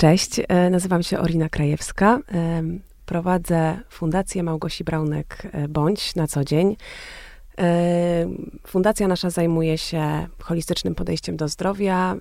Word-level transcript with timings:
Cześć, 0.00 0.40
e, 0.48 0.70
nazywam 0.70 1.02
się 1.02 1.18
Orina 1.18 1.48
Krajewska. 1.48 2.18
E, 2.32 2.62
prowadzę 3.06 3.80
Fundację 3.90 4.42
Małgosi 4.42 4.84
Braunek-Bądź 4.84 6.16
na 6.16 6.26
co 6.26 6.44
dzień. 6.44 6.76
E, 7.58 8.26
fundacja 8.66 9.08
nasza 9.08 9.30
zajmuje 9.30 9.78
się 9.78 10.26
holistycznym 10.42 10.94
podejściem 10.94 11.36
do 11.36 11.48
zdrowia, 11.48 12.16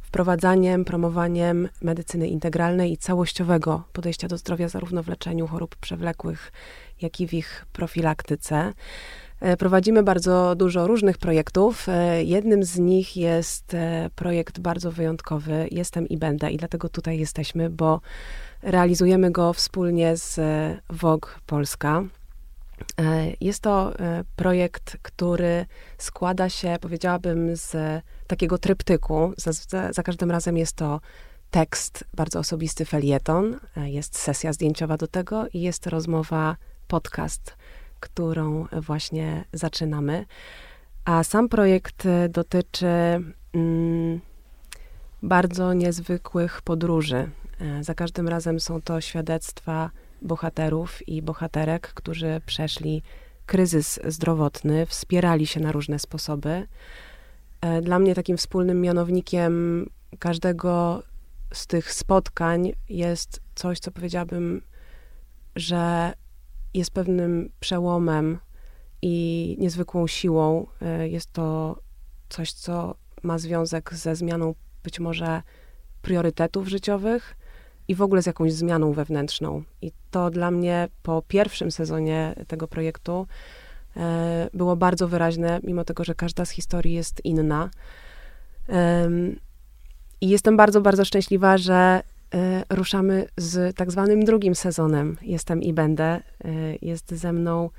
wprowadzaniem, 0.00 0.84
promowaniem 0.84 1.68
medycyny 1.82 2.28
integralnej 2.28 2.92
i 2.92 2.98
całościowego 2.98 3.84
podejścia 3.92 4.28
do 4.28 4.38
zdrowia, 4.38 4.68
zarówno 4.68 5.02
w 5.02 5.08
leczeniu 5.08 5.46
chorób 5.46 5.76
przewlekłych, 5.76 6.52
jak 7.00 7.20
i 7.20 7.26
w 7.26 7.34
ich 7.34 7.66
profilaktyce. 7.72 8.72
E, 9.40 9.56
prowadzimy 9.56 10.02
bardzo 10.02 10.54
dużo 10.56 10.86
różnych 10.86 11.18
projektów. 11.18 11.88
E, 11.88 12.24
jednym 12.24 12.64
z 12.64 12.78
nich 12.78 13.16
jest 13.16 13.74
e, 13.74 14.10
projekt 14.14 14.60
bardzo 14.60 14.92
wyjątkowy 14.92 15.68
Jestem 15.70 16.08
i 16.08 16.18
będę 16.18 16.50
i 16.50 16.56
dlatego 16.56 16.88
tutaj 16.88 17.18
jesteśmy, 17.18 17.70
bo 17.70 18.00
realizujemy 18.62 19.30
go 19.30 19.52
wspólnie 19.52 20.16
z 20.16 20.40
Vogue 20.90 21.28
Polska. 21.46 22.02
Jest 23.40 23.62
to 23.62 23.92
projekt, 24.36 24.96
który 25.02 25.66
składa 25.98 26.48
się, 26.48 26.76
powiedziałabym, 26.80 27.56
z 27.56 27.76
takiego 28.26 28.58
tryptyku. 28.58 29.32
Za, 29.36 29.52
za, 29.52 29.92
za 29.92 30.02
każdym 30.02 30.30
razem 30.30 30.56
jest 30.56 30.76
to 30.76 31.00
tekst, 31.50 32.04
bardzo 32.14 32.38
osobisty 32.38 32.84
felieton, 32.84 33.60
jest 33.76 34.18
sesja 34.18 34.52
zdjęciowa 34.52 34.96
do 34.96 35.06
tego 35.06 35.46
i 35.52 35.60
jest 35.60 35.86
rozmowa, 35.86 36.56
podcast 36.88 37.56
którą 38.00 38.66
właśnie 38.72 39.44
zaczynamy. 39.52 40.26
A 41.04 41.24
sam 41.24 41.48
projekt 41.48 42.08
dotyczy 42.28 42.86
mm, 43.54 44.20
bardzo 45.22 45.72
niezwykłych 45.72 46.62
podróży. 46.62 47.30
E, 47.60 47.84
za 47.84 47.94
każdym 47.94 48.28
razem 48.28 48.60
są 48.60 48.82
to 48.82 49.00
świadectwa 49.00 49.90
bohaterów 50.22 51.08
i 51.08 51.22
bohaterek, 51.22 51.92
którzy 51.94 52.40
przeszli 52.46 53.02
kryzys 53.46 54.00
zdrowotny, 54.04 54.86
wspierali 54.86 55.46
się 55.46 55.60
na 55.60 55.72
różne 55.72 55.98
sposoby. 55.98 56.66
E, 57.60 57.82
dla 57.82 57.98
mnie 57.98 58.14
takim 58.14 58.36
wspólnym 58.36 58.80
mianownikiem 58.80 59.86
każdego 60.18 61.02
z 61.52 61.66
tych 61.66 61.92
spotkań 61.92 62.72
jest 62.88 63.40
coś, 63.54 63.78
co 63.78 63.90
powiedziałabym, 63.90 64.62
że 65.56 66.12
jest 66.74 66.90
pewnym 66.90 67.50
przełomem 67.60 68.38
i 69.02 69.56
niezwykłą 69.58 70.06
siłą. 70.06 70.66
E, 70.82 71.08
jest 71.08 71.32
to 71.32 71.78
coś, 72.28 72.52
co 72.52 72.94
ma 73.22 73.38
związek 73.38 73.94
ze 73.94 74.16
zmianą 74.16 74.54
być 74.84 75.00
może 75.00 75.42
priorytetów 76.02 76.68
życiowych 76.68 77.36
i 77.88 77.94
w 77.94 78.02
ogóle 78.02 78.22
z 78.22 78.26
jakąś 78.26 78.52
zmianą 78.52 78.92
wewnętrzną. 78.92 79.62
I 79.82 79.92
to 80.10 80.30
dla 80.30 80.50
mnie 80.50 80.88
po 81.02 81.22
pierwszym 81.28 81.70
sezonie 81.70 82.34
tego 82.46 82.68
projektu 82.68 83.26
e, 83.96 84.48
było 84.54 84.76
bardzo 84.76 85.08
wyraźne, 85.08 85.60
mimo 85.62 85.84
tego, 85.84 86.04
że 86.04 86.14
każda 86.14 86.44
z 86.44 86.50
historii 86.50 86.94
jest 86.94 87.24
inna. 87.24 87.70
I 90.20 90.28
jestem 90.28 90.56
bardzo, 90.56 90.80
bardzo 90.80 91.04
szczęśliwa, 91.04 91.58
że 91.58 92.02
ruszamy 92.70 93.26
z 93.36 93.76
tak 93.76 93.90
zwanym 93.90 94.24
drugim 94.24 94.54
sezonem 94.54 95.16
Jestem 95.22 95.62
i 95.62 95.72
Będę. 95.72 96.04
E, 96.04 96.22
jest 96.82 97.10
ze 97.14 97.32
mną 97.32 97.70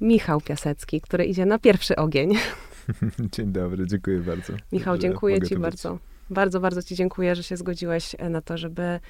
Michał 0.00 0.40
Piasecki, 0.40 1.00
który 1.00 1.24
idzie 1.24 1.46
na 1.46 1.58
pierwszy 1.58 1.96
ogień. 1.96 2.34
Dzień 3.32 3.52
dobry, 3.52 3.86
dziękuję 3.86 4.18
bardzo. 4.20 4.52
Michał, 4.72 4.98
dziękuję 4.98 5.42
Ci 5.42 5.56
bardzo. 5.56 5.98
Bardzo, 6.30 6.60
bardzo 6.60 6.82
Ci 6.82 6.94
dziękuję, 6.94 7.34
że 7.34 7.42
się 7.42 7.56
zgodziłeś 7.56 8.16
e, 8.18 8.30
na 8.30 8.42
to, 8.42 8.58
żeby 8.58 9.00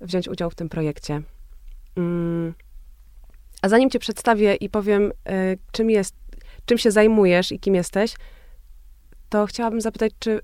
wziąć 0.00 0.28
udział 0.28 0.50
w 0.50 0.54
tym 0.54 0.68
projekcie. 0.68 1.22
Mm. 1.96 2.54
A 3.62 3.68
zanim 3.68 3.90
Cię 3.90 3.98
przedstawię 3.98 4.54
i 4.54 4.68
powiem, 4.70 5.12
czym, 5.72 5.90
jest, 5.90 6.14
czym 6.66 6.78
się 6.78 6.90
zajmujesz 6.90 7.52
i 7.52 7.60
kim 7.60 7.74
jesteś, 7.74 8.14
to 9.28 9.46
chciałabym 9.46 9.80
zapytać, 9.80 10.12
czy 10.18 10.40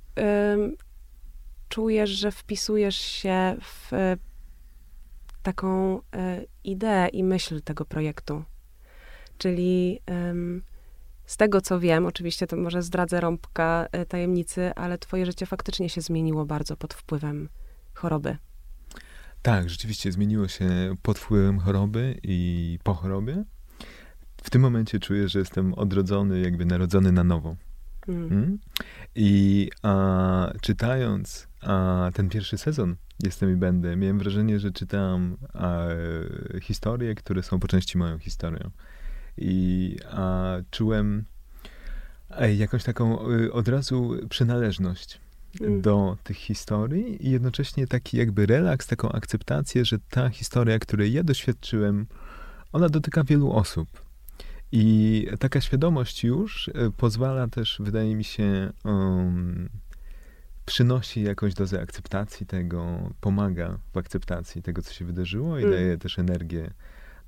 czujesz, 1.74 2.10
że 2.10 2.32
wpisujesz 2.32 2.96
się 2.96 3.56
w 3.60 3.92
e, 3.92 4.16
taką 5.42 6.00
e, 6.12 6.44
ideę 6.64 7.08
i 7.08 7.24
myśl 7.24 7.60
tego 7.62 7.84
projektu. 7.84 8.44
Czyli 9.38 10.00
z 11.26 11.36
tego, 11.36 11.60
co 11.60 11.80
wiem, 11.80 12.06
oczywiście 12.06 12.46
to 12.46 12.56
może 12.56 12.82
zdradzę 12.82 13.20
rąbka 13.20 13.86
e, 13.92 14.06
tajemnicy, 14.06 14.74
ale 14.74 14.98
twoje 14.98 15.26
życie 15.26 15.46
faktycznie 15.46 15.88
się 15.88 16.00
zmieniło 16.00 16.46
bardzo 16.46 16.76
pod 16.76 16.94
wpływem 16.94 17.48
choroby. 17.94 18.36
Tak, 19.42 19.70
rzeczywiście 19.70 20.12
zmieniło 20.12 20.48
się 20.48 20.94
pod 21.02 21.18
wpływem 21.18 21.58
choroby 21.58 22.20
i 22.22 22.78
po 22.82 22.94
chorobie. 22.94 23.44
W 24.42 24.50
tym 24.50 24.62
momencie 24.62 24.98
czuję, 25.00 25.28
że 25.28 25.38
jestem 25.38 25.74
odrodzony, 25.74 26.40
jakby 26.40 26.64
narodzony 26.64 27.12
na 27.12 27.24
nowo. 27.24 27.56
Mm. 28.08 28.32
Mm? 28.32 28.58
I 29.14 29.70
a, 29.82 30.52
czytając 30.62 31.48
a, 31.60 32.10
ten 32.14 32.28
pierwszy 32.28 32.58
sezon 32.58 32.96
Jestem 33.22 33.52
i 33.52 33.56
Będę, 33.56 33.96
miałem 33.96 34.18
wrażenie, 34.18 34.60
że 34.60 34.72
czytam 34.72 35.36
a, 35.54 35.86
historie, 36.62 37.14
które 37.14 37.42
są 37.42 37.60
po 37.60 37.68
części 37.68 37.98
moją 37.98 38.18
historią. 38.18 38.70
I 39.36 39.96
czułem 40.70 41.24
jakąś 42.56 42.84
taką 42.84 43.30
y, 43.30 43.52
od 43.52 43.68
razu 43.68 44.16
przynależność 44.28 45.20
mm. 45.60 45.82
do 45.82 46.16
tych 46.24 46.36
historii 46.36 47.26
i 47.26 47.30
jednocześnie 47.30 47.86
taki 47.86 48.16
jakby 48.16 48.46
relaks, 48.46 48.86
taką 48.86 49.12
akceptację, 49.12 49.84
że 49.84 49.98
ta 50.10 50.28
historia, 50.28 50.78
której 50.78 51.12
ja 51.12 51.22
doświadczyłem, 51.22 52.06
ona 52.72 52.88
dotyka 52.88 53.24
wielu 53.24 53.52
osób. 53.52 54.03
I 54.76 55.26
taka 55.38 55.60
świadomość 55.60 56.24
już 56.24 56.68
e, 56.68 56.90
pozwala 56.96 57.48
też, 57.48 57.76
wydaje 57.80 58.16
mi 58.16 58.24
się, 58.24 58.72
um, 58.84 59.68
przynosi 60.66 61.22
jakąś 61.22 61.54
dozę 61.54 61.80
akceptacji 61.80 62.46
tego, 62.46 63.10
pomaga 63.20 63.78
w 63.92 63.96
akceptacji 63.96 64.62
tego, 64.62 64.82
co 64.82 64.92
się 64.92 65.04
wydarzyło 65.04 65.58
i 65.58 65.62
hmm. 65.62 65.80
daje 65.80 65.98
też 65.98 66.18
energię 66.18 66.70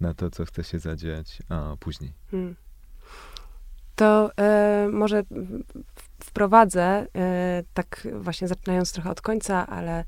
na 0.00 0.14
to, 0.14 0.30
co 0.30 0.44
chce 0.44 0.64
się 0.64 0.78
zadziać 0.78 1.42
a 1.48 1.76
później. 1.80 2.12
Hmm. 2.30 2.56
To 3.96 4.30
e, 4.36 4.88
może 4.92 5.22
wprowadzę, 6.20 7.06
e, 7.16 7.62
tak 7.74 8.08
właśnie 8.20 8.48
zaczynając 8.48 8.92
trochę 8.92 9.10
od 9.10 9.20
końca, 9.20 9.66
ale 9.66 10.04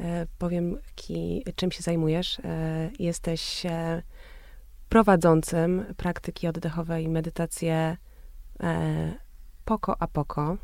e, 0.00 0.26
powiem, 0.38 0.76
ki, 0.94 1.44
czym 1.56 1.72
się 1.72 1.82
zajmujesz. 1.82 2.38
Jesteś 2.98 3.66
prowadzącym 4.88 5.84
praktyki 5.96 6.48
oddechowej 6.48 7.04
i 7.04 7.08
medytację 7.08 7.96
e, 8.60 9.14
Poko 9.64 9.96
a 10.02 10.06
Poko. 10.06 10.56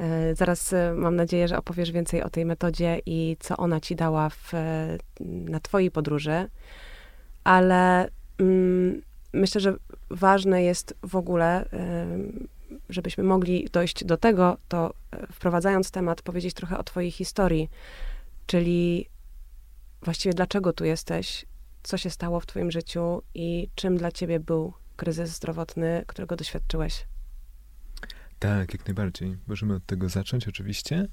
E, 0.00 0.34
zaraz 0.34 0.72
e, 0.72 0.94
mam 0.96 1.16
nadzieję, 1.16 1.48
że 1.48 1.58
opowiesz 1.58 1.92
więcej 1.92 2.22
o 2.22 2.30
tej 2.30 2.44
metodzie 2.44 3.00
i 3.06 3.36
co 3.40 3.56
ona 3.56 3.80
ci 3.80 3.96
dała 3.96 4.28
w, 4.28 4.52
na 5.20 5.60
twojej 5.60 5.90
podróży, 5.90 6.48
ale 7.44 8.08
mm, 8.38 9.02
myślę, 9.32 9.60
że 9.60 9.76
ważne 10.10 10.62
jest 10.62 10.94
w 11.02 11.16
ogóle, 11.16 11.68
żebyśmy 12.88 13.24
mogli 13.24 13.68
dojść 13.72 14.04
do 14.04 14.16
tego, 14.16 14.56
to 14.68 14.94
wprowadzając 15.32 15.90
temat, 15.90 16.22
powiedzieć 16.22 16.54
trochę 16.54 16.78
o 16.78 16.84
twojej 16.84 17.10
historii, 17.10 17.70
czyli 18.46 19.08
właściwie 20.02 20.34
dlaczego 20.34 20.72
tu 20.72 20.84
jesteś, 20.84 21.46
co 21.84 21.96
się 21.96 22.10
stało 22.10 22.40
w 22.40 22.46
Twoim 22.46 22.70
życiu 22.70 23.22
i 23.34 23.70
czym 23.74 23.96
dla 23.96 24.12
Ciebie 24.12 24.40
był 24.40 24.72
kryzys 24.96 25.30
zdrowotny, 25.30 26.04
którego 26.06 26.36
doświadczyłeś? 26.36 27.06
Tak, 28.38 28.72
jak 28.72 28.86
najbardziej. 28.86 29.36
Możemy 29.46 29.74
od 29.74 29.86
tego 29.86 30.08
zacząć, 30.08 30.48
oczywiście. 30.48 31.08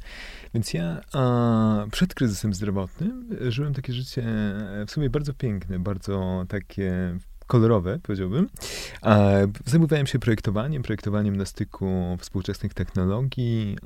Więc 0.54 0.74
ja 0.74 1.02
a, 1.14 1.86
przed 1.92 2.14
kryzysem 2.14 2.54
zdrowotnym 2.54 3.30
żyłem 3.50 3.74
takie 3.74 3.94
życie 3.94 4.24
w 4.88 4.92
sumie 4.92 5.10
bardzo 5.10 5.34
piękne, 5.34 5.80
bardzo 5.80 6.46
takie 6.50 7.18
kolorowe, 7.48 8.00
powiedziałbym. 8.04 8.50
Zajmowałem 9.66 10.08
się 10.08 10.20
projektowaniem, 10.20 10.84
projektowaniem 10.84 11.36
na 11.36 11.46
styku 11.46 12.18
współczesnych 12.20 12.74
technologii. 12.74 13.78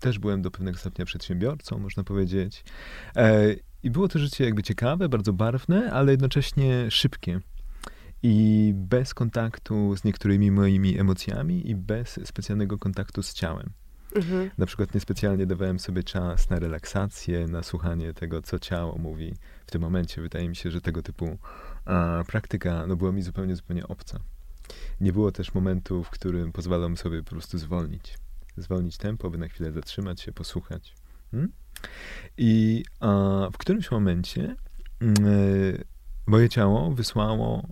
Też 0.00 0.18
byłem 0.18 0.42
do 0.42 0.50
pewnego 0.50 0.78
stopnia 0.78 1.04
przedsiębiorcą, 1.04 1.78
można 1.78 2.04
powiedzieć. 2.04 2.64
I 3.82 3.90
było 3.90 4.08
to 4.08 4.18
życie 4.18 4.44
jakby 4.44 4.62
ciekawe, 4.62 5.08
bardzo 5.08 5.32
barwne, 5.32 5.92
ale 5.92 6.10
jednocześnie 6.10 6.90
szybkie. 6.90 7.40
I 8.22 8.72
bez 8.76 9.14
kontaktu 9.14 9.96
z 9.96 10.04
niektórymi 10.04 10.50
moimi 10.50 10.98
emocjami 10.98 11.70
i 11.70 11.76
bez 11.76 12.20
specjalnego 12.24 12.78
kontaktu 12.78 13.22
z 13.22 13.34
ciałem. 13.34 13.70
Mhm. 14.16 14.50
Na 14.58 14.66
przykład 14.66 14.94
niespecjalnie 14.94 15.46
dawałem 15.46 15.78
sobie 15.78 16.02
czas 16.02 16.50
na 16.50 16.58
relaksację, 16.58 17.46
na 17.46 17.62
słuchanie 17.62 18.14
tego, 18.14 18.42
co 18.42 18.58
ciało 18.58 18.98
mówi 18.98 19.34
w 19.66 19.70
tym 19.70 19.82
momencie. 19.82 20.22
Wydaje 20.22 20.48
mi 20.48 20.56
się, 20.56 20.70
że 20.70 20.80
tego 20.80 21.02
typu 21.02 21.38
a, 21.84 22.24
praktyka 22.26 22.86
no, 22.86 22.96
była 22.96 23.12
mi 23.12 23.22
zupełnie, 23.22 23.56
zupełnie 23.56 23.88
obca. 23.88 24.20
Nie 25.00 25.12
było 25.12 25.32
też 25.32 25.54
momentu, 25.54 26.04
w 26.04 26.10
którym 26.10 26.52
pozwalam 26.52 26.96
sobie 26.96 27.22
po 27.22 27.30
prostu 27.30 27.58
zwolnić. 27.58 28.18
Zwolnić 28.56 28.96
tempo, 28.96 29.30
by 29.30 29.38
na 29.38 29.48
chwilę 29.48 29.72
zatrzymać 29.72 30.20
się, 30.20 30.32
posłuchać 30.32 30.94
Hmm? 31.30 31.52
I 32.38 32.84
w 33.52 33.58
którymś 33.58 33.90
momencie 33.90 34.56
y, 35.02 35.84
moje 36.26 36.48
ciało 36.48 36.90
wysłało, 36.90 37.68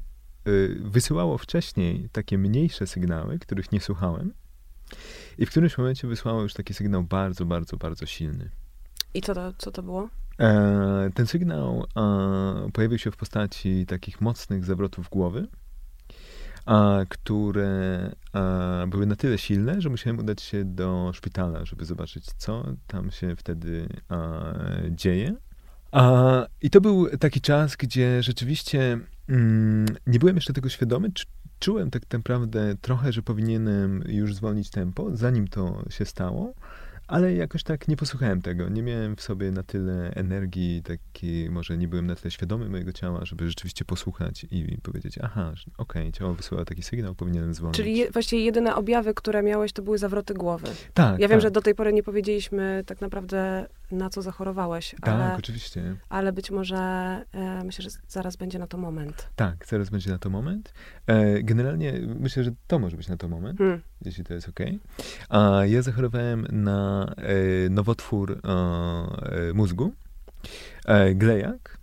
y, 0.49 0.81
wysyłało 0.85 1.39
wcześniej 1.39 2.09
takie 2.13 2.39
mniejsze 2.39 2.87
sygnały, 2.87 3.39
których 3.39 3.73
nie 3.73 3.81
słuchałem. 3.81 4.33
I 5.39 5.47
w 5.47 5.51
którymś 5.51 5.79
momencie 5.79 6.09
wysłało 6.09 6.43
już 6.43 6.55
taki 6.55 6.75
sygnał 6.75 7.03
bardzo, 7.03 7.45
bardzo, 7.45 7.77
bardzo 7.77 8.07
silny. 8.07 8.51
I 9.15 9.21
co 9.21 9.35
to, 9.35 9.53
co 9.59 9.71
to 9.71 9.83
było? 9.83 10.09
E, 10.41 11.11
ten 11.15 11.27
sygnał 11.27 11.87
e, 11.97 12.71
pojawił 12.73 12.99
się 12.99 13.11
w 13.11 13.17
postaci 13.17 13.87
takich 13.87 14.21
mocnych 14.21 14.65
zawrotów 14.65 15.09
głowy, 15.09 15.47
które 17.09 18.13
były 18.89 19.07
na 19.07 19.17
tyle 19.17 19.39
silne, 19.39 19.81
że 19.81 19.89
musiałem 19.89 20.19
udać 20.19 20.43
się 20.43 20.65
do 20.65 21.11
szpitala, 21.15 21.65
żeby 21.65 21.85
zobaczyć, 21.85 22.25
co 22.37 22.65
tam 22.87 23.11
się 23.11 23.37
wtedy 23.37 23.89
dzieje. 24.91 25.35
I 26.63 26.71
to 26.71 26.81
był 26.81 27.09
taki 27.19 27.41
czas, 27.41 27.77
gdzie 27.77 28.23
rzeczywiście 28.23 28.99
mm, 29.29 29.87
nie 30.07 30.19
byłem 30.19 30.37
jeszcze 30.37 30.53
tego 30.53 30.69
świadomy. 30.69 31.11
Czułem 31.59 31.91
tak 31.91 32.03
naprawdę 32.13 32.75
trochę, 32.81 33.13
że 33.13 33.23
powinienem 33.23 34.05
już 34.09 34.35
zwolnić 34.35 34.71
tempo, 34.71 35.17
zanim 35.17 35.49
to 35.49 35.85
się 35.91 36.05
stało. 36.05 36.55
Ale 37.09 37.35
jakoś 37.35 37.63
tak 37.63 37.89
nie 37.89 37.97
posłuchałem 37.97 38.43
tego. 38.43 38.69
Nie 38.69 38.83
miałem 38.83 39.17
w 39.17 39.23
sobie 39.23 39.51
na 39.51 39.63
tyle 39.63 40.11
energii, 40.15 40.83
takiej, 40.83 41.51
może 41.51 41.79
nie 41.79 41.89
byłem 41.89 42.07
na 42.07 42.15
tyle 42.15 42.31
świadomy 42.31 42.69
mojego 42.69 42.93
ciała, 42.93 43.25
żeby 43.25 43.49
rzeczywiście 43.49 43.85
posłuchać 43.85 44.47
i 44.51 44.79
powiedzieć, 44.83 45.19
aha, 45.23 45.53
okej, 45.79 46.03
okay, 46.03 46.13
ciało 46.13 46.35
wysyła 46.35 46.65
taki 46.65 46.83
sygnał, 46.83 47.15
powinienem 47.15 47.55
zwolnić. 47.55 47.77
Czyli 47.77 47.97
je, 47.97 48.11
właściwie 48.11 48.45
jedyne 48.45 48.75
objawy, 48.75 49.15
które 49.15 49.43
miałeś, 49.43 49.73
to 49.73 49.83
były 49.83 49.99
zawroty 49.99 50.35
głowy. 50.35 50.69
Tak. 50.95 51.21
Ja 51.21 51.29
wiem, 51.29 51.37
tak. 51.37 51.41
że 51.41 51.51
do 51.51 51.63
tej 51.63 51.75
pory 51.75 51.93
nie 51.93 52.03
powiedzieliśmy 52.03 52.85
tak 52.87 53.01
naprawdę, 53.01 53.67
na 53.91 54.11
co 54.11 54.23
zachorowałeś. 54.23 54.95
Tak, 55.01 55.15
ale, 55.15 55.37
oczywiście. 55.37 55.97
Ale 56.09 56.33
być 56.33 56.51
może 56.51 56.77
e, 57.33 57.65
myślę, 57.65 57.83
że 57.83 57.91
zaraz 58.09 58.37
będzie 58.37 58.59
na 58.59 58.67
to 58.67 58.79
moment. 58.79 59.29
Tak, 59.37 59.67
zaraz 59.67 59.91
będzie 59.91 60.11
na 60.11 60.19
to 60.19 60.31
moment. 60.31 60.73
E, 61.07 61.43
generalnie 61.43 61.93
myślę, 62.21 62.45
że 62.45 62.51
to 62.67 62.79
może 62.79 62.97
być 62.97 63.09
na 63.09 63.17
to 63.17 63.29
moment, 63.29 63.59
hmm. 63.59 63.81
jeśli 64.05 64.25
to 64.25 64.35
jest 64.35 64.49
ok. 64.49 64.61
A 65.29 65.61
ja 65.67 65.83
zachorowałem 65.83 66.47
na 66.53 67.09
E, 67.17 67.69
nowotwór 67.71 68.33
e, 68.33 68.39
e, 69.49 69.53
mózgu, 69.53 69.93
glejak, 71.15 71.79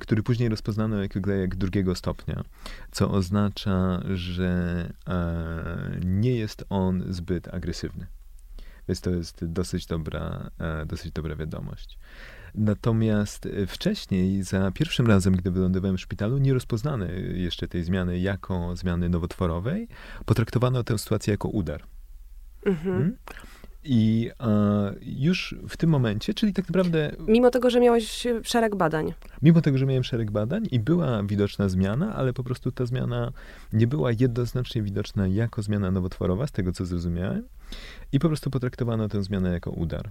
który 0.00 0.22
później 0.22 0.48
rozpoznano 0.48 1.02
jako 1.02 1.20
glejak 1.20 1.56
drugiego 1.56 1.94
stopnia, 1.94 2.44
co 2.90 3.10
oznacza, 3.10 4.02
że 4.14 4.88
nie 6.04 6.36
jest 6.36 6.64
on 6.68 7.04
zbyt 7.08 7.54
agresywny. 7.54 8.06
Więc 8.92 9.00
to 9.00 9.10
jest 9.10 9.44
dosyć 9.44 9.86
dobra, 9.86 10.50
dosyć 10.86 11.12
dobra 11.12 11.36
wiadomość. 11.36 11.98
Natomiast 12.54 13.48
wcześniej, 13.66 14.42
za 14.42 14.70
pierwszym 14.70 15.06
razem, 15.06 15.36
gdy 15.36 15.50
wylądowałem 15.50 15.96
w 15.96 16.00
szpitalu, 16.00 16.38
nie 16.38 16.54
rozpoznano 16.54 17.04
jeszcze 17.34 17.68
tej 17.68 17.84
zmiany 17.84 18.18
jako 18.18 18.76
zmiany 18.76 19.08
nowotworowej. 19.08 19.88
Potraktowano 20.26 20.84
tę 20.84 20.98
sytuację 20.98 21.30
jako 21.30 21.48
udar. 21.48 21.82
Mhm. 22.66 23.16
I 23.84 24.30
e, 24.40 24.94
już 25.02 25.54
w 25.68 25.76
tym 25.76 25.90
momencie, 25.90 26.34
czyli 26.34 26.52
tak 26.52 26.68
naprawdę. 26.68 27.12
Mimo 27.26 27.50
tego, 27.50 27.70
że 27.70 27.80
miałeś 27.80 28.26
szereg 28.42 28.76
badań. 28.76 29.14
Mimo 29.42 29.60
tego, 29.60 29.78
że 29.78 29.86
miałem 29.86 30.04
szereg 30.04 30.30
badań 30.30 30.68
i 30.70 30.80
była 30.80 31.22
widoczna 31.22 31.68
zmiana, 31.68 32.14
ale 32.14 32.32
po 32.32 32.44
prostu 32.44 32.72
ta 32.72 32.86
zmiana 32.86 33.32
nie 33.72 33.86
była 33.86 34.10
jednoznacznie 34.20 34.82
widoczna 34.82 35.26
jako 35.26 35.62
zmiana 35.62 35.90
nowotworowa, 35.90 36.46
z 36.46 36.52
tego 36.52 36.72
co 36.72 36.84
zrozumiałem. 36.84 37.48
I 38.12 38.18
po 38.18 38.28
prostu 38.28 38.50
potraktowano 38.50 39.08
tę 39.08 39.22
zmianę 39.22 39.52
jako 39.52 39.70
udar. 39.70 40.10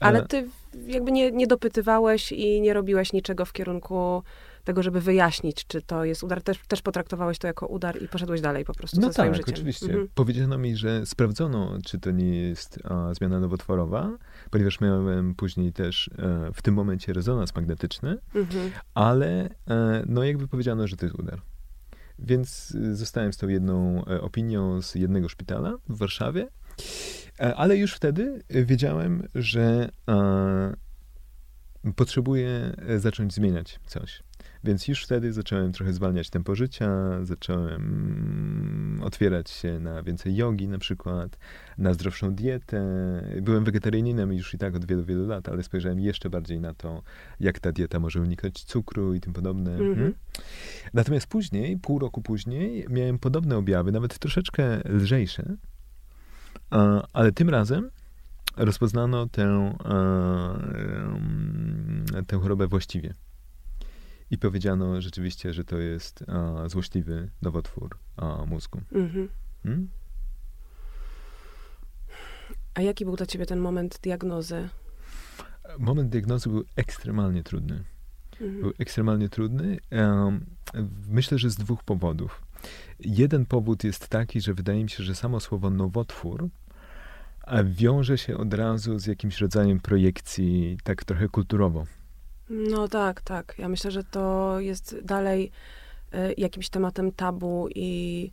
Ale 0.00 0.26
ty 0.26 0.48
jakby 0.86 1.12
nie, 1.12 1.32
nie 1.32 1.46
dopytywałeś 1.46 2.32
i 2.32 2.60
nie 2.60 2.74
robiłeś 2.74 3.12
niczego 3.12 3.44
w 3.44 3.52
kierunku 3.52 4.22
tego, 4.64 4.82
żeby 4.82 5.00
wyjaśnić, 5.00 5.66
czy 5.66 5.82
to 5.82 6.04
jest 6.04 6.22
udar. 6.22 6.42
Też, 6.42 6.58
też 6.68 6.82
potraktowałeś 6.82 7.38
to 7.38 7.46
jako 7.46 7.66
udar 7.66 8.02
i 8.02 8.08
poszedłeś 8.08 8.40
dalej 8.40 8.64
po 8.64 8.74
prostu 8.74 9.00
no 9.00 9.06
ze 9.06 9.12
swoim 9.12 9.32
tak, 9.32 9.36
życiem. 9.36 9.54
oczywiście. 9.54 9.86
Mhm. 9.86 10.08
Powiedziano 10.14 10.58
mi, 10.58 10.76
że 10.76 11.06
sprawdzono, 11.06 11.78
czy 11.84 11.98
to 11.98 12.10
nie 12.10 12.40
jest 12.40 12.78
a, 12.84 13.14
zmiana 13.14 13.40
nowotworowa, 13.40 14.18
ponieważ 14.50 14.80
miałem 14.80 15.34
później 15.34 15.72
też 15.72 16.10
e, 16.18 16.50
w 16.54 16.62
tym 16.62 16.74
momencie 16.74 17.12
rezonans 17.12 17.54
magnetyczny, 17.54 18.18
mhm. 18.34 18.70
ale 18.94 19.50
e, 19.70 20.02
no 20.06 20.24
jakby 20.24 20.48
powiedziano, 20.48 20.86
że 20.86 20.96
to 20.96 21.06
jest 21.06 21.18
udar. 21.18 21.42
Więc 22.18 22.74
e, 22.74 22.96
zostałem 22.96 23.32
z 23.32 23.36
tą 23.36 23.48
jedną 23.48 24.04
opinią 24.04 24.82
z 24.82 24.94
jednego 24.94 25.28
szpitala 25.28 25.78
w 25.88 25.98
Warszawie, 25.98 26.48
ale 27.56 27.76
już 27.76 27.94
wtedy 27.94 28.42
wiedziałem, 28.50 29.28
że 29.34 29.88
potrzebuję 31.96 32.76
zacząć 32.98 33.34
zmieniać 33.34 33.80
coś. 33.86 34.22
Więc 34.64 34.88
już 34.88 35.04
wtedy 35.04 35.32
zacząłem 35.32 35.72
trochę 35.72 35.92
zwalniać 35.92 36.30
tempo 36.30 36.54
życia, 36.54 36.90
zacząłem 37.22 39.00
otwierać 39.02 39.50
się 39.50 39.80
na 39.80 40.02
więcej 40.02 40.36
jogi 40.36 40.68
na 40.68 40.78
przykład, 40.78 41.38
na 41.78 41.94
zdrowszą 41.94 42.34
dietę. 42.34 42.82
Byłem 43.42 43.64
wegetarianinem 43.64 44.32
już 44.32 44.54
i 44.54 44.58
tak 44.58 44.76
od 44.76 44.84
wielu, 44.84 45.04
wielu 45.04 45.26
lat, 45.26 45.48
ale 45.48 45.62
spojrzałem 45.62 46.00
jeszcze 46.00 46.30
bardziej 46.30 46.60
na 46.60 46.74
to, 46.74 47.02
jak 47.40 47.60
ta 47.60 47.72
dieta 47.72 48.00
może 48.00 48.20
unikać 48.20 48.64
cukru 48.64 49.14
i 49.14 49.20
tym 49.20 49.32
podobne. 49.32 49.74
Mm 49.74 49.94
-hmm. 49.94 50.12
Natomiast 50.94 51.26
później, 51.26 51.78
pół 51.78 51.98
roku 51.98 52.22
później, 52.22 52.86
miałem 52.90 53.18
podobne 53.18 53.56
objawy, 53.56 53.92
nawet 53.92 54.18
troszeczkę 54.18 54.80
lżejsze, 54.88 55.56
ale 57.12 57.32
tym 57.32 57.50
razem 57.50 57.90
rozpoznano 58.56 59.26
tę, 59.28 59.74
tę 62.26 62.36
chorobę 62.36 62.66
właściwie. 62.66 63.14
I 64.32 64.38
powiedziano 64.38 65.00
rzeczywiście, 65.00 65.52
że 65.52 65.64
to 65.64 65.78
jest 65.78 66.24
a, 66.28 66.68
złośliwy 66.68 67.30
nowotwór 67.42 67.98
a, 68.16 68.44
mózgu. 68.46 68.80
Mhm. 68.92 69.28
Hmm? 69.62 69.88
A 72.74 72.82
jaki 72.82 73.04
był 73.04 73.16
dla 73.16 73.26
ciebie 73.26 73.46
ten 73.46 73.58
moment 73.58 73.98
diagnozy? 74.02 74.68
Moment 75.78 76.10
diagnozy 76.10 76.48
był 76.48 76.64
ekstremalnie 76.76 77.42
trudny. 77.42 77.84
Mhm. 78.32 78.60
Był 78.60 78.72
ekstremalnie 78.78 79.28
trudny. 79.28 79.78
Um, 79.90 80.46
myślę, 81.08 81.38
że 81.38 81.50
z 81.50 81.56
dwóch 81.56 81.84
powodów. 81.84 82.42
Jeden 83.00 83.46
powód 83.46 83.84
jest 83.84 84.08
taki, 84.08 84.40
że 84.40 84.54
wydaje 84.54 84.84
mi 84.84 84.90
się, 84.90 85.04
że 85.04 85.14
samo 85.14 85.40
słowo 85.40 85.70
nowotwór 85.70 86.48
wiąże 87.64 88.18
się 88.18 88.36
od 88.36 88.54
razu 88.54 88.98
z 88.98 89.06
jakimś 89.06 89.40
rodzajem 89.40 89.80
projekcji, 89.80 90.78
tak 90.84 91.04
trochę 91.04 91.28
kulturowo. 91.28 91.84
No 92.52 92.88
tak, 92.88 93.20
tak. 93.20 93.54
Ja 93.58 93.68
myślę, 93.68 93.90
że 93.90 94.04
to 94.04 94.56
jest 94.60 94.96
dalej 95.04 95.50
y, 96.14 96.34
jakimś 96.36 96.68
tematem 96.68 97.12
tabu 97.12 97.68
i 97.74 98.30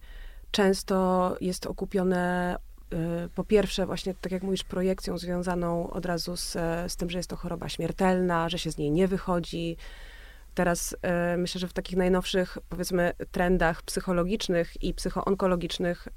często 0.51 1.35
jest 1.41 1.65
okupione 1.65 2.55
y, 2.93 3.29
po 3.35 3.43
pierwsze 3.43 3.85
właśnie, 3.85 4.13
tak 4.21 4.31
jak 4.31 4.43
mówisz, 4.43 4.63
projekcją 4.63 5.17
związaną 5.17 5.89
od 5.89 6.05
razu 6.05 6.37
z, 6.37 6.51
z 6.87 6.95
tym, 6.95 7.09
że 7.09 7.19
jest 7.19 7.29
to 7.29 7.35
choroba 7.35 7.69
śmiertelna, 7.69 8.49
że 8.49 8.59
się 8.59 8.71
z 8.71 8.77
niej 8.77 8.91
nie 8.91 9.07
wychodzi. 9.07 9.77
Teraz 10.53 10.93
y, 10.93 11.37
myślę, 11.37 11.59
że 11.59 11.67
w 11.67 11.73
takich 11.73 11.97
najnowszych, 11.97 12.57
powiedzmy, 12.69 13.13
trendach 13.31 13.81
psychologicznych 13.81 14.83
i 14.83 14.93
psychoonkologicznych 14.93 16.07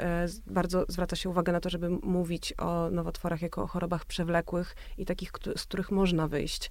bardzo 0.47 0.85
zwraca 0.89 1.17
się 1.17 1.29
uwagę 1.29 1.53
na 1.53 1.61
to, 1.61 1.71
żeby 1.71 1.89
mówić 1.89 2.55
o 2.59 2.91
nowotworach 2.91 3.43
jako 3.43 3.63
o 3.63 3.67
chorobach 3.67 4.05
przewlekłych 4.05 4.75
i 4.99 5.05
takich, 5.05 5.33
z 5.57 5.63
których 5.63 5.91
można 5.91 6.29
wyjść 6.29 6.71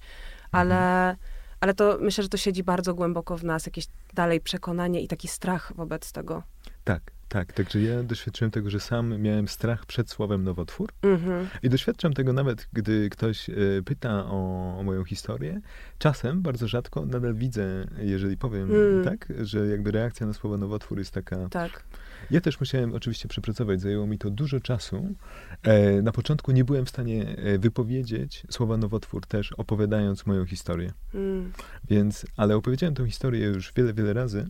ale, 0.52 0.76
mhm. 0.76 1.16
ale 1.60 1.74
to 1.74 1.98
myślę, 2.02 2.22
że 2.22 2.30
to 2.30 2.38
siedzi 2.38 2.64
bardzo 2.64 2.94
głęboko 2.94 3.38
w 3.38 3.44
nas, 3.44 3.66
jakieś 3.66 3.86
dalej 4.14 4.42
przekonanie 4.42 5.02
i 5.02 5.08
taki 5.08 5.28
strach 5.28 5.72
wobec 5.76 6.12
tego. 6.12 6.44
Tak, 6.84 7.12
tak. 7.30 7.54
Także 7.54 7.82
ja 7.82 8.04
doświadczyłem 8.04 8.52
tego, 8.52 8.70
że 8.70 8.80
sam 8.80 9.22
miałem 9.22 9.48
strach 9.48 9.86
przed 9.86 10.10
słowem 10.10 10.44
nowotwór. 10.44 10.92
Mhm. 11.02 11.48
I 11.64 11.70
doświadczam 11.70 12.14
tego 12.14 12.34
nawet, 12.34 12.68
gdy 12.74 13.10
ktoś 13.10 13.50
y, 13.50 13.84
pyta 13.86 14.26
o, 14.26 14.76
o, 14.80 14.84
moją 14.84 15.04
historię. 15.04 15.62
Czasem, 16.00 16.42
bardzo 16.42 16.68
rzadko, 16.68 17.06
nadal 17.06 17.36
widzę, 17.36 17.88
jeżeli 17.98 18.38
powiem 18.38 18.72
mm. 18.72 19.04
tak, 19.04 19.34
że 19.42 19.68
jakby 19.68 19.92
reakcja 19.92 20.28
na 20.28 20.34
słowo 20.34 20.58
nowotwór 20.58 20.98
jest 20.98 21.12
taka. 21.12 21.50
Tak. 21.50 21.84
Ja 22.32 22.42
też 22.42 22.60
musiałem 22.60 22.94
oczywiście 22.94 23.28
przepracować, 23.28 23.82
zajęło 23.82 24.08
mi 24.08 24.18
to 24.18 24.30
dużo 24.30 24.60
czasu. 24.60 25.16
E, 25.64 26.02
na 26.02 26.12
początku 26.12 26.52
nie 26.52 26.64
byłem 26.64 26.86
w 26.86 26.90
stanie 26.90 27.36
e, 27.38 27.58
wypowiedzieć 27.58 28.44
słowa 28.50 28.78
nowotwór 28.78 29.26
też, 29.26 29.52
opowiadając 29.52 30.26
moją 30.26 30.46
historię. 30.46 30.92
Mm. 31.14 31.52
Więc, 31.90 32.26
ale 32.38 32.56
opowiedziałem 32.56 32.96
tę 32.96 33.08
historię 33.08 33.46
już 33.46 33.74
wiele, 33.74 33.94
wiele 33.94 34.14
razy. 34.14 34.48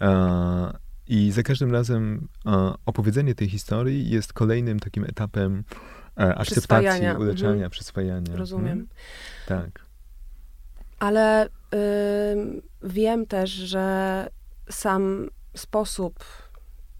E, 0.00 0.87
I 1.08 1.32
za 1.32 1.42
każdym 1.42 1.72
razem 1.72 2.28
opowiedzenie 2.86 3.34
tej 3.34 3.48
historii 3.48 4.10
jest 4.10 4.32
kolejnym 4.32 4.80
takim 4.80 5.04
etapem 5.04 5.64
e, 6.18 6.34
akceptacji, 6.34 7.06
uleczania, 7.18 7.52
mhm. 7.52 7.70
przyswajania. 7.70 8.36
Rozumiem. 8.36 8.68
Hmm? 8.68 8.88
Tak. 9.46 9.88
Ale 10.98 11.46
y, 11.46 11.48
wiem 12.82 13.26
też, 13.26 13.50
że 13.50 14.26
sam 14.70 15.28
sposób 15.56 16.24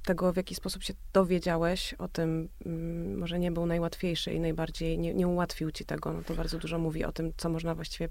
tego, 0.05 0.33
w 0.33 0.37
jaki 0.37 0.55
sposób 0.55 0.83
się 0.83 0.95
dowiedziałeś 1.13 1.95
o 1.95 2.09
tym, 2.09 2.49
mm, 2.67 3.19
może 3.19 3.39
nie 3.39 3.53
był 3.53 3.67
najłatwiejszy 3.67 4.33
i 4.33 4.41
najbardziej 4.41 4.99
nie, 4.99 5.15
nie 5.15 5.29
ułatwił 5.29 5.71
ci 5.71 5.85
tego. 5.85 6.13
No 6.13 6.23
to 6.23 6.35
bardzo 6.35 6.59
dużo 6.59 6.79
mówi 6.79 7.05
o 7.05 7.13
tym, 7.13 7.33
co 7.37 7.49
można 7.49 7.75
właściwie 7.75 8.09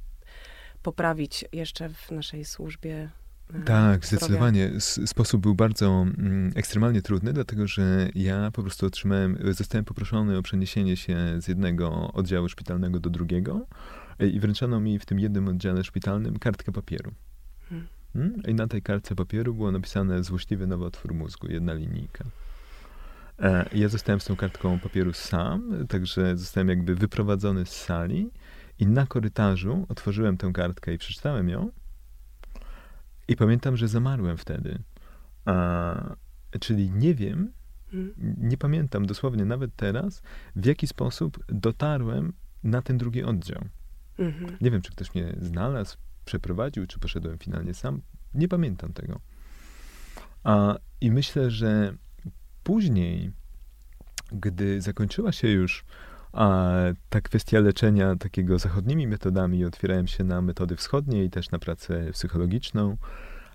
poprawić 0.83 1.45
jeszcze 1.51 1.89
w 1.89 2.11
naszej 2.11 2.45
służbie 2.45 3.09
tak, 3.47 4.05
zdrowie. 4.05 4.17
zdecydowanie. 4.17 4.71
sposób 5.05 5.41
był 5.41 5.55
bardzo 5.55 6.05
mm, 6.17 6.51
ekstremalnie 6.55 7.01
trudny, 7.01 7.33
dlatego 7.33 7.67
że 7.67 8.09
ja 8.15 8.51
po 8.51 8.61
prostu 8.61 8.85
otrzymałem, 8.85 9.37
zostałem 9.51 9.85
poproszony 9.85 10.37
o 10.37 10.41
przeniesienie 10.41 10.97
się 10.97 11.17
z 11.41 11.47
jednego 11.47 12.13
oddziału 12.13 12.49
szpitalnego 12.49 12.99
do 12.99 13.09
drugiego 13.09 13.67
e, 14.19 14.27
i 14.27 14.39
wręczono 14.39 14.79
mi 14.79 14.99
w 14.99 15.05
tym 15.05 15.19
jednym 15.19 15.47
oddziale 15.47 15.83
szpitalnym 15.83 16.39
kartkę 16.39 16.71
papieru. 16.71 17.11
Hmm. 17.69 17.87
hmm? 18.13 18.41
I 18.47 18.53
na 18.53 18.67
tej 18.67 18.81
kartce 18.81 19.15
papieru 19.15 19.53
było 19.53 19.71
napisane 19.71 20.23
złośliwy 20.23 20.67
nowotwór 20.67 21.13
mózgu, 21.13 21.47
jedna 21.51 21.73
linijka. 21.73 22.25
E, 23.39 23.69
ja 23.73 23.87
zostałem 23.87 24.19
z 24.19 24.25
tą 24.25 24.35
kartką 24.35 24.79
papieru 24.79 25.13
sam, 25.13 25.87
także 25.87 26.37
zostałem 26.37 26.69
jakby 26.69 26.95
wyprowadzony 26.95 27.65
z 27.65 27.69
sali 27.69 28.31
i 28.79 28.87
na 28.87 29.05
korytarzu 29.05 29.85
otworzyłem 29.89 30.37
tę 30.37 30.51
kartkę 30.53 30.93
i 30.93 30.97
przeczytałem 30.97 31.49
ją. 31.49 31.71
I 33.27 33.35
pamiętam, 33.35 33.77
że 33.77 33.87
zamarłem 33.87 34.37
wtedy. 34.37 34.79
A, 35.45 36.15
czyli 36.59 36.91
nie 36.91 37.15
wiem, 37.15 37.51
hmm. 37.91 38.13
nie 38.37 38.57
pamiętam 38.57 39.05
dosłownie 39.05 39.45
nawet 39.45 39.75
teraz, 39.75 40.21
w 40.55 40.65
jaki 40.65 40.87
sposób 40.87 41.39
dotarłem 41.49 42.33
na 42.63 42.81
ten 42.81 42.97
drugi 42.97 43.23
oddział. 43.23 43.61
Mhm. 44.19 44.57
Nie 44.61 44.71
wiem, 44.71 44.81
czy 44.81 44.91
ktoś 44.91 45.15
mnie 45.15 45.35
znalazł, 45.41 45.97
przeprowadził, 46.25 46.87
czy 46.87 46.99
poszedłem 46.99 47.37
finalnie 47.37 47.73
sam. 47.73 48.01
Nie 48.33 48.47
pamiętam 48.47 48.93
tego. 48.93 49.19
A, 50.43 50.77
I 51.01 51.11
myślę, 51.11 51.51
że 51.51 51.93
później, 52.63 53.31
gdy 54.31 54.81
zakończyła 54.81 55.31
się 55.31 55.47
już 55.47 55.85
a 56.37 56.71
ta 57.09 57.21
kwestia 57.21 57.59
leczenia 57.59 58.15
takiego 58.15 58.59
zachodnimi 58.59 59.07
metodami, 59.07 59.65
otwierałem 59.65 60.07
się 60.07 60.23
na 60.23 60.41
metody 60.41 60.75
wschodnie 60.75 61.23
i 61.23 61.29
też 61.29 61.51
na 61.51 61.59
pracę 61.59 62.11
psychologiczną, 62.11 62.97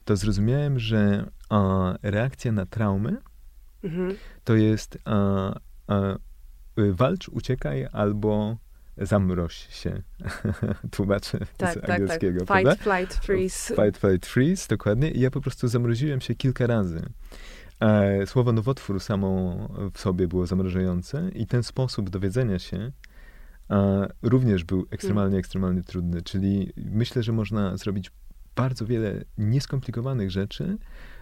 to 0.04 0.16
zrozumiałem, 0.16 0.78
że 0.78 1.30
a, 1.48 1.94
reakcja 2.02 2.52
na 2.52 2.66
traumy 2.66 3.16
mhm. 3.84 4.14
to 4.44 4.54
jest 4.54 4.98
a, 5.04 5.54
a, 5.86 6.16
walcz, 6.76 7.28
uciekaj 7.28 7.86
albo 7.92 8.56
zamroź 8.96 9.54
się. 9.54 10.02
Tłumaczę 10.92 11.38
tak, 11.56 11.78
z 11.78 11.80
tak, 11.80 11.90
angielskiego. 11.90 12.44
Tak, 12.44 12.58
Fight, 12.58 12.82
flight, 12.82 13.24
freeze. 13.24 13.74
Fight, 13.74 13.98
flight, 13.98 14.26
freeze, 14.26 14.68
dokładnie. 14.68 15.10
I 15.10 15.20
ja 15.20 15.30
po 15.30 15.40
prostu 15.40 15.68
zamroziłem 15.68 16.20
się 16.20 16.34
kilka 16.34 16.66
razy. 16.66 17.02
E, 17.82 18.26
słowo 18.26 18.52
nowotwór 18.52 19.00
samo 19.00 19.56
w 19.94 20.00
sobie 20.00 20.28
było 20.28 20.46
zamrażające 20.46 21.30
i 21.34 21.46
ten 21.46 21.62
sposób 21.62 22.10
dowiedzenia 22.10 22.58
się 22.58 22.92
e, 23.70 24.08
również 24.22 24.64
był 24.64 24.86
ekstremalnie, 24.90 25.30
hmm. 25.30 25.38
ekstremalnie 25.38 25.82
trudny. 25.82 26.22
Czyli 26.22 26.72
myślę, 26.76 27.22
że 27.22 27.32
można 27.32 27.76
zrobić 27.76 28.10
bardzo 28.56 28.86
wiele 28.86 29.24
nieskomplikowanych 29.38 30.30
rzeczy, 30.30 30.78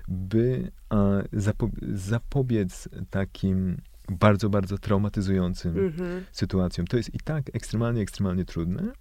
by 0.09 0.71
e, 0.93 1.23
zapo 1.33 1.69
zapobiec 1.93 2.89
takim 3.11 3.77
bardzo, 4.11 4.51
bardzo 4.51 4.79
traumatyzującym 4.79 5.79
mm 5.79 5.91
-hmm. 5.91 6.21
sytuacjom. 6.33 6.87
To 6.87 6.97
jest 6.97 7.15
i 7.15 7.19
tak 7.19 7.45
ekstremalnie, 7.53 8.03
ekstremalnie 8.03 8.45
trudne, 8.45 8.93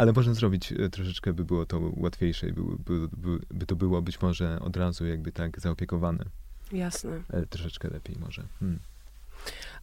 ale 0.00 0.12
można 0.12 0.34
zrobić 0.34 0.72
e, 0.72 0.88
troszeczkę, 0.88 1.32
by 1.32 1.44
było 1.44 1.66
to 1.66 1.80
łatwiejsze 1.96 2.48
i 2.48 2.52
by, 2.52 2.62
by, 2.62 3.08
by, 3.16 3.38
by 3.50 3.66
to 3.66 3.76
było 3.76 4.02
być 4.02 4.20
może 4.20 4.60
od 4.60 4.76
razu 4.76 5.06
jakby 5.06 5.32
tak 5.32 5.60
zaopiekowane. 5.60 6.24
Jasne. 6.72 7.22
E, 7.30 7.46
troszeczkę 7.46 7.88
lepiej 7.88 8.16
może. 8.20 8.42
Hmm. 8.60 8.78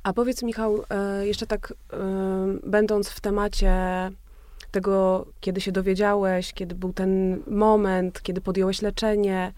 A 0.03 0.13
powiedz 0.13 0.43
Michał, 0.43 0.83
e, 0.89 1.27
jeszcze 1.27 1.47
tak 1.47 1.73
będąc 2.63 3.09
w 3.09 3.21
temacie 3.21 3.73
tego, 4.71 5.25
kiedy 5.41 5.61
się 5.61 5.71
dowiedziałeś, 5.71 6.53
kiedy 6.53 6.75
był 6.75 6.93
ten 6.93 7.43
moment, 7.47 8.21
kiedy 8.21 8.41
podjąłeś 8.41 8.81
leczenie, 8.81 9.53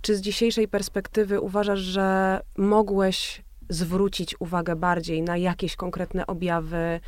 czy 0.00 0.16
z 0.16 0.20
dzisiejszej 0.20 0.68
perspektywy 0.68 1.40
uważasz, 1.40 1.80
że 1.80 2.40
mogłeś 2.56 3.42
zwrócić 3.68 4.40
uwagę 4.40 4.76
bardziej 4.76 5.22
na 5.22 5.36
jakieś 5.36 5.76
konkretne 5.76 6.26
objawy, 6.26 7.00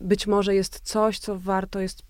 być 0.00 0.26
może 0.26 0.54
jest 0.54 0.80
coś, 0.80 1.18
co 1.18 1.38
warto 1.38 1.80
jest, 1.80 2.02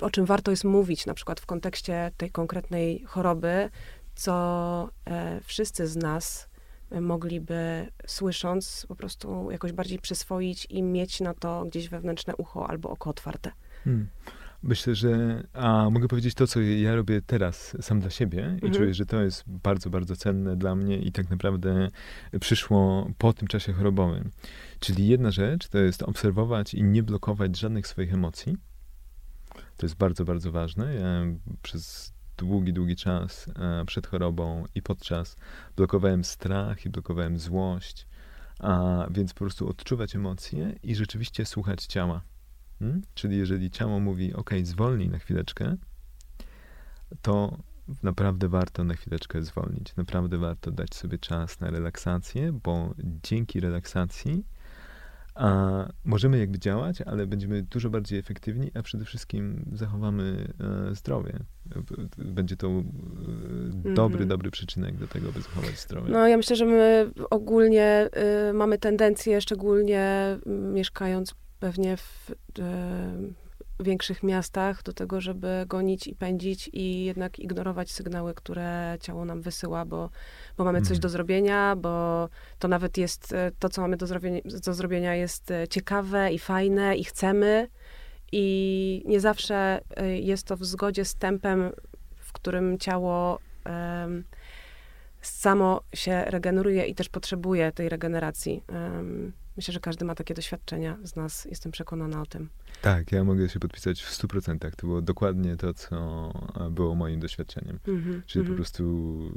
o 0.00 0.10
czym 0.10 0.26
warto 0.26 0.50
jest 0.50 0.64
mówić, 0.64 1.06
na 1.06 1.14
przykład 1.14 1.40
w 1.40 1.46
kontekście 1.46 2.10
tej 2.16 2.30
konkretnej 2.30 3.04
choroby, 3.06 3.70
co 4.14 4.88
e, 5.04 5.40
wszyscy 5.40 5.86
z 5.86 5.96
nas 5.96 6.48
mogliby 6.90 7.88
słysząc 8.06 8.86
po 8.88 8.96
prostu 8.96 9.50
jakoś 9.50 9.72
bardziej 9.72 9.98
przyswoić 9.98 10.66
i 10.70 10.82
mieć 10.82 11.20
na 11.20 11.34
to 11.34 11.64
gdzieś 11.64 11.88
wewnętrzne 11.88 12.36
ucho 12.36 12.70
albo 12.70 12.90
oko 12.90 13.10
otwarte. 13.10 13.52
Hmm. 13.84 14.08
Myślę, 14.62 14.94
że 14.94 15.42
a 15.52 15.90
mogę 15.90 16.08
powiedzieć 16.08 16.34
to, 16.34 16.46
co 16.46 16.60
ja 16.60 16.94
robię 16.94 17.22
teraz 17.22 17.76
sam 17.80 18.00
dla 18.00 18.10
siebie 18.10 18.40
i 18.40 18.54
mhm. 18.54 18.72
czuję, 18.72 18.94
że 18.94 19.06
to 19.06 19.22
jest 19.22 19.44
bardzo, 19.46 19.90
bardzo 19.90 20.16
cenne 20.16 20.56
dla 20.56 20.74
mnie 20.74 20.98
i 20.98 21.12
tak 21.12 21.30
naprawdę 21.30 21.88
przyszło 22.40 23.10
po 23.18 23.32
tym 23.32 23.48
czasie 23.48 23.72
chorobowym. 23.72 24.30
Czyli 24.80 25.08
jedna 25.08 25.30
rzecz 25.30 25.68
to 25.68 25.78
jest 25.78 26.02
obserwować 26.02 26.74
i 26.74 26.82
nie 26.82 27.02
blokować 27.02 27.58
żadnych 27.58 27.86
swoich 27.86 28.14
emocji. 28.14 28.56
To 29.76 29.86
jest 29.86 29.96
bardzo, 29.96 30.24
bardzo 30.24 30.52
ważne. 30.52 30.94
Ja 30.94 31.24
przez 31.62 32.12
długi, 32.36 32.72
długi 32.72 32.96
czas 32.96 33.48
e, 33.48 33.84
przed 33.84 34.06
chorobą 34.06 34.64
i 34.74 34.82
podczas 34.82 35.36
blokowałem 35.76 36.24
strach 36.24 36.86
i 36.86 36.90
blokowałem 36.90 37.38
złość, 37.38 38.06
a 38.58 39.06
więc 39.10 39.32
po 39.34 39.38
prostu 39.38 39.68
odczuwać 39.68 40.16
emocje 40.16 40.74
i 40.82 40.94
rzeczywiście 40.94 41.44
słuchać 41.44 41.86
ciała. 41.86 42.20
Hmm? 42.78 43.02
Czyli 43.14 43.36
jeżeli 43.36 43.70
ciało 43.70 44.00
mówi, 44.00 44.34
ok, 44.34 44.50
zwolnij 44.62 45.08
na 45.08 45.18
chwileczkę, 45.18 45.76
to 47.22 47.58
naprawdę 48.02 48.48
warto 48.48 48.84
na 48.84 48.94
chwileczkę 48.94 49.42
zwolnić. 49.42 49.96
Naprawdę 49.96 50.38
warto 50.38 50.70
dać 50.70 50.94
sobie 50.94 51.18
czas 51.18 51.60
na 51.60 51.70
relaksację, 51.70 52.52
bo 52.52 52.94
dzięki 53.22 53.60
relaksacji 53.60 54.44
a 55.36 55.88
możemy 56.04 56.38
jakby 56.38 56.58
działać, 56.58 57.02
ale 57.02 57.26
będziemy 57.26 57.62
dużo 57.62 57.90
bardziej 57.90 58.18
efektywni, 58.18 58.70
a 58.74 58.82
przede 58.82 59.04
wszystkim 59.04 59.64
zachowamy 59.72 60.54
e, 60.90 60.94
zdrowie. 60.94 61.38
Będzie 62.18 62.56
to 62.56 62.68
e, 62.68 62.82
dobry, 63.94 64.16
mm 64.16 64.26
-hmm. 64.26 64.30
dobry 64.30 64.50
przyczynek 64.50 64.96
do 64.96 65.06
tego, 65.06 65.32
by 65.32 65.40
zachować 65.40 65.80
zdrowie. 65.80 66.12
No 66.12 66.28
ja 66.28 66.36
myślę, 66.36 66.56
że 66.56 66.64
my 66.64 67.10
ogólnie 67.30 68.08
y, 68.50 68.52
mamy 68.52 68.78
tendencję, 68.78 69.40
szczególnie 69.40 70.38
mieszkając 70.46 71.34
pewnie 71.60 71.96
w 71.96 72.30
y, 72.30 72.34
większych 73.80 74.22
miastach, 74.22 74.82
do 74.82 74.92
tego, 74.92 75.20
żeby 75.20 75.64
gonić 75.66 76.06
i 76.06 76.14
pędzić 76.14 76.70
i 76.72 77.04
jednak 77.04 77.38
ignorować 77.38 77.90
sygnały, 77.90 78.34
które 78.34 78.96
ciało 79.00 79.24
nam 79.24 79.42
wysyła, 79.42 79.84
bo 79.84 80.10
bo 80.56 80.64
mamy 80.64 80.80
coś 80.80 80.90
mhm. 80.90 81.00
do 81.00 81.08
zrobienia, 81.08 81.76
bo 81.76 82.28
to 82.58 82.68
nawet 82.68 82.98
jest, 82.98 83.32
e, 83.32 83.52
to 83.58 83.68
co 83.68 83.80
mamy 83.80 83.96
do 83.96 84.06
zrobienia, 84.06 84.40
do 84.66 84.74
zrobienia 84.74 85.14
jest 85.14 85.50
e, 85.50 85.68
ciekawe 85.68 86.32
i 86.32 86.38
fajne 86.38 86.96
i 86.96 87.04
chcemy. 87.04 87.68
I 88.32 89.02
nie 89.06 89.20
zawsze 89.20 89.80
e, 89.96 90.18
jest 90.18 90.46
to 90.46 90.56
w 90.56 90.64
zgodzie 90.64 91.04
z 91.04 91.14
tempem, 91.14 91.72
w 92.16 92.32
którym 92.32 92.78
ciało 92.78 93.38
um, 93.66 94.24
samo 95.20 95.80
się 95.94 96.24
regeneruje 96.26 96.86
i 96.86 96.94
też 96.94 97.08
potrzebuje 97.08 97.72
tej 97.72 97.88
regeneracji. 97.88 98.62
Um, 98.68 99.32
myślę, 99.56 99.74
że 99.74 99.80
każdy 99.80 100.04
ma 100.04 100.14
takie 100.14 100.34
doświadczenia 100.34 100.98
z 101.02 101.16
nas, 101.16 101.44
jestem 101.44 101.72
przekonana 101.72 102.22
o 102.22 102.26
tym. 102.26 102.48
Tak, 102.82 103.12
ja 103.12 103.24
mogę 103.24 103.48
się 103.48 103.60
podpisać 103.60 104.02
w 104.02 104.10
100%. 104.10 104.70
To 104.76 104.86
było 104.86 105.02
dokładnie 105.02 105.56
to, 105.56 105.74
co 105.74 106.32
było 106.70 106.94
moim 106.94 107.20
doświadczeniem. 107.20 107.78
Mm 107.88 108.00
-hmm, 108.00 108.04
Czyli 108.04 108.14
mm 108.14 108.22
-hmm. 108.24 108.32
po 108.32 108.40
mhm. 108.40 108.56
prostu 108.56 108.84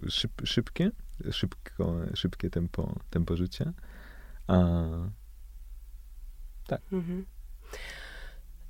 szyb, 0.10 0.32
szybkie, 0.44 0.92
szybko, 1.32 1.96
szybkie 2.14 2.50
tempo, 2.50 3.00
tempo 3.10 3.38
życia. 3.38 3.74
A, 4.48 4.58
tak. 6.68 6.82
Mhm. 6.92 7.26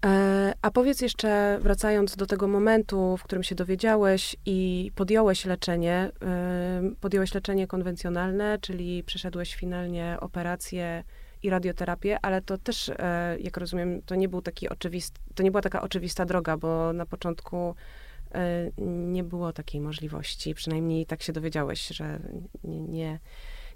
E, 0.06 0.54
a 0.62 0.72
powiedz 0.72 1.02
jeszcze, 1.02 1.60
wracając 1.62 2.16
do 2.16 2.26
tego 2.26 2.48
momentu, 2.48 3.18
w 3.18 3.24
którym 3.24 3.44
się 3.44 3.56
dowiedziałeś 3.56 4.36
i 4.46 4.92
podjąłeś 4.96 5.46
leczenie, 5.46 6.12
e, 6.22 6.82
podjąłeś 7.02 7.34
leczenie 7.34 7.68
konwencjonalne, 7.68 8.58
czyli 8.62 9.04
przeszedłeś 9.04 9.56
finalnie 9.56 10.18
operację 10.20 11.04
i 11.44 11.50
radioterapię, 11.50 12.18
ale 12.22 12.42
to 12.42 12.58
też, 12.58 12.90
e, 12.90 13.38
jak 13.40 13.58
rozumiem, 13.58 14.02
to 14.02 14.16
nie 14.16 14.30
był 14.30 14.42
taki 14.42 14.70
oczywist, 14.70 15.20
to 15.36 15.44
nie 15.44 15.52
była 15.52 15.62
taka 15.62 15.82
oczywista 15.82 16.26
droga, 16.26 16.58
bo 16.58 16.94
na 16.94 17.06
początku 17.06 17.76
E, 18.32 18.72
nie 18.88 19.24
było 19.24 19.54
takiej 19.54 19.82
możliwości. 19.82 20.56
Przynajmniej 20.56 21.06
tak 21.06 21.24
się 21.24 21.34
dowiedziałeś, 21.34 21.88
że 21.88 22.20
nie, 22.64 22.82
nie, 22.82 23.20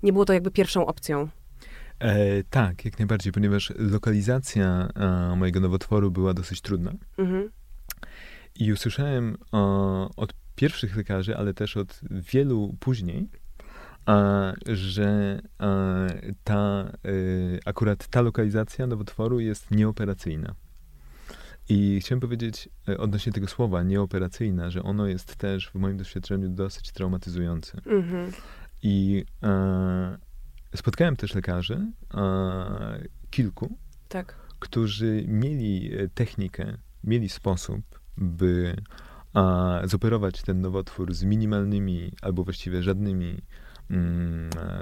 nie 0.04 0.14
było 0.14 0.26
to 0.26 0.34
jakby 0.34 0.52
pierwszą 0.52 0.86
opcją. 0.86 1.30
E, 2.00 2.44
tak, 2.44 2.86
jak 2.86 3.00
najbardziej, 3.00 3.34
ponieważ 3.34 3.74
lokalizacja 3.78 4.90
e, 4.96 5.36
mojego 5.36 5.60
nowotworu 5.60 6.12
była 6.12 6.34
dosyć 6.34 6.62
trudna. 6.62 6.94
Mhm. 7.18 7.50
I 8.56 8.74
usłyszałem 8.74 9.38
o, 9.52 10.10
od 10.16 10.34
pierwszych 10.56 10.96
lekarzy, 10.96 11.38
ale 11.38 11.54
też 11.54 11.78
od 11.78 12.02
wielu 12.12 12.76
później, 12.80 13.30
a, 14.06 14.54
że 14.68 15.42
a, 15.58 16.08
ta, 16.44 16.92
y, 17.06 17.60
akurat 17.66 18.08
ta 18.08 18.22
lokalizacja 18.22 18.88
nowotworu 18.88 19.40
jest 19.40 19.72
nieoperacyjna. 19.72 20.56
I 21.70 22.00
chciałem 22.02 22.20
powiedzieć 22.20 22.70
e, 22.88 22.98
odnośnie 22.98 23.32
tego 23.32 23.48
słowa 23.48 23.84
nieoperacyjna, 23.84 24.70
że 24.70 24.84
ono 24.84 25.08
jest 25.08 25.36
też 25.36 25.70
w 25.70 25.76
moim 25.76 25.98
doświadczeniu 25.98 26.50
dosyć 26.50 26.92
traumatyzujące. 26.92 27.82
Mhm. 27.86 28.32
I 28.84 29.26
e, 29.44 30.18
spotkałem 30.76 31.16
też 31.16 31.36
lekarzy, 31.36 31.88
e, 32.14 33.04
kilku, 33.30 33.78
tak. 34.10 34.36
którzy 34.60 35.24
mieli 35.28 35.98
e, 35.98 36.08
technikę, 36.08 36.78
mieli 37.04 37.30
sposób, 37.30 37.82
by 38.18 38.76
a, 39.34 39.82
zoperować 39.84 40.42
ten 40.42 40.62
nowotwór 40.62 41.14
z 41.14 41.24
minimalnymi 41.24 42.12
albo 42.22 42.44
właściwie 42.44 42.84
żadnymi 42.84 43.42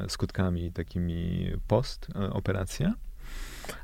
skutkami 0.07 0.71
takimi 0.71 1.51
post-operacja. 1.67 2.93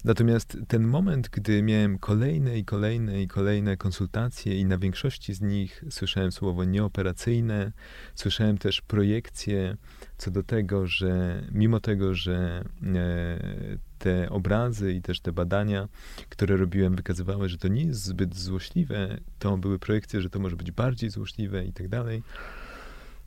Natomiast 0.03 0.57
ten 0.67 0.83
moment, 0.87 1.29
gdy 1.29 1.63
miałem 1.63 1.97
kolejne 1.99 2.57
i 2.57 2.65
kolejne 2.65 3.21
i 3.21 3.27
kolejne 3.27 3.77
konsultacje 3.77 4.59
i 4.59 4.65
na 4.65 4.77
większości 4.77 5.33
z 5.33 5.41
nich 5.41 5.83
słyszałem 5.89 6.31
słowo 6.31 6.63
nieoperacyjne, 6.63 7.71
słyszałem 8.15 8.57
też 8.57 8.81
projekcje 8.81 9.77
co 10.17 10.31
do 10.31 10.43
tego, 10.43 10.87
że 10.87 11.43
mimo 11.51 11.79
tego, 11.79 12.13
że 12.13 12.63
e, 12.95 13.39
te 13.99 14.29
obrazy 14.29 14.93
i 14.93 15.01
też 15.01 15.19
te 15.19 15.31
badania, 15.31 15.87
które 16.29 16.57
robiłem, 16.57 16.95
wykazywały, 16.95 17.49
że 17.49 17.57
to 17.57 17.67
nie 17.67 17.83
jest 17.83 18.03
zbyt 18.03 18.35
złośliwe, 18.35 19.17
to 19.39 19.57
były 19.57 19.79
projekcje, 19.79 20.21
że 20.21 20.29
to 20.29 20.39
może 20.39 20.55
być 20.55 20.71
bardziej 20.71 21.09
złośliwe 21.09 21.65
i 21.65 21.73
tak 21.73 21.87
dalej. 21.87 22.23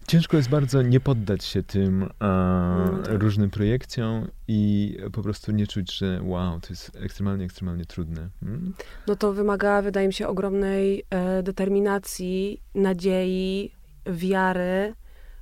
Ciężko 0.07 0.37
jest 0.37 0.49
bardzo 0.49 0.83
nie 0.83 1.01
poddać 1.01 1.45
się 1.45 1.63
tym 1.63 2.09
no 2.21 2.99
tak. 3.05 3.23
różnym 3.23 3.51
projekcjom 3.51 4.29
i 4.49 4.97
po 5.13 5.23
prostu 5.23 5.53
nie 5.53 5.67
czuć, 5.67 5.97
że 5.99 6.21
wow, 6.23 6.61
to 6.61 6.67
jest 6.71 6.97
ekstremalnie, 6.97 7.45
ekstremalnie 7.45 7.85
trudne. 7.85 8.29
Hmm? 8.41 8.75
No 9.07 9.17
to 9.17 9.33
wymaga, 9.33 9.83
wydaje 9.83 10.07
mi 10.07 10.13
się, 10.13 10.29
ogromnej 10.29 11.05
e, 11.11 11.43
determinacji, 11.43 12.63
nadziei, 12.75 13.73
wiary, 14.07 14.95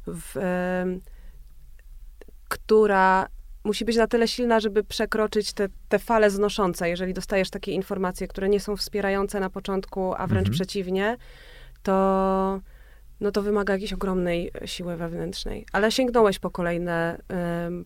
w, 0.07 0.37
e, 0.37 0.87
która 2.49 3.29
musi 3.65 3.85
być 3.85 3.97
na 3.97 4.07
tyle 4.07 4.29
silna, 4.29 4.61
żeby 4.61 4.85
przekroczyć 4.85 5.53
te, 5.53 5.69
te 5.89 5.99
fale 5.99 6.31
znoszące. 6.31 6.89
Jeżeli 6.89 7.15
dostajesz 7.15 7.51
takie 7.51 7.73
informacje, 7.73 8.29
które 8.29 8.49
nie 8.49 8.61
są 8.61 8.77
wspierające 8.77 9.41
na 9.41 9.51
początku, 9.51 10.15
a 10.15 10.27
wręcz 10.27 10.49
mhm. 10.49 10.55
przeciwnie, 10.55 11.17
to 11.83 12.61
no 13.21 13.31
to 13.31 13.43
wymaga 13.43 13.73
jakiejś 13.73 13.93
ogromnej 13.93 14.51
siły 14.65 14.97
wewnętrznej. 14.97 15.67
Ale 15.73 15.93
sięgnąłeś 15.93 16.39
po 16.39 16.51
kolejne, 16.51 17.23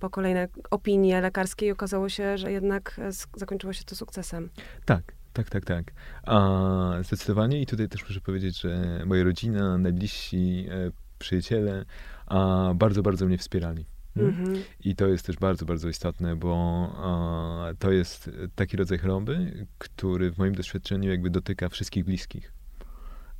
po 0.00 0.10
kolejne 0.10 0.48
opinie 0.70 1.20
lekarskie 1.20 1.66
i 1.66 1.70
okazało 1.70 2.08
się, 2.08 2.38
że 2.38 2.52
jednak 2.52 3.00
zakończyło 3.36 3.72
się 3.72 3.84
to 3.84 3.96
sukcesem. 3.96 4.50
Tak, 4.84 5.12
tak, 5.32 5.50
tak, 5.50 5.64
tak. 5.64 5.92
A, 6.22 6.98
zdecydowanie 7.02 7.60
i 7.60 7.66
tutaj 7.66 7.88
też 7.88 8.02
muszę 8.08 8.20
powiedzieć, 8.20 8.60
że 8.60 9.02
moja 9.06 9.24
rodzina, 9.24 9.78
najbliżsi 9.78 10.66
e, 10.70 10.90
przyjaciele 11.18 11.84
a, 12.26 12.72
bardzo, 12.74 13.02
bardzo 13.02 13.26
mnie 13.26 13.38
wspierali. 13.38 13.86
Mm-hmm. 14.16 14.58
I 14.80 14.96
to 14.96 15.06
jest 15.06 15.26
też 15.26 15.36
bardzo, 15.36 15.64
bardzo 15.64 15.88
istotne, 15.88 16.36
bo 16.36 16.52
a, 16.96 17.74
to 17.78 17.92
jest 17.92 18.30
taki 18.54 18.76
rodzaj 18.76 18.98
choroby, 18.98 19.66
który 19.78 20.32
w 20.32 20.38
moim 20.38 20.54
doświadczeniu 20.54 21.10
jakby 21.10 21.30
dotyka 21.30 21.68
wszystkich 21.68 22.04
bliskich. 22.04 22.52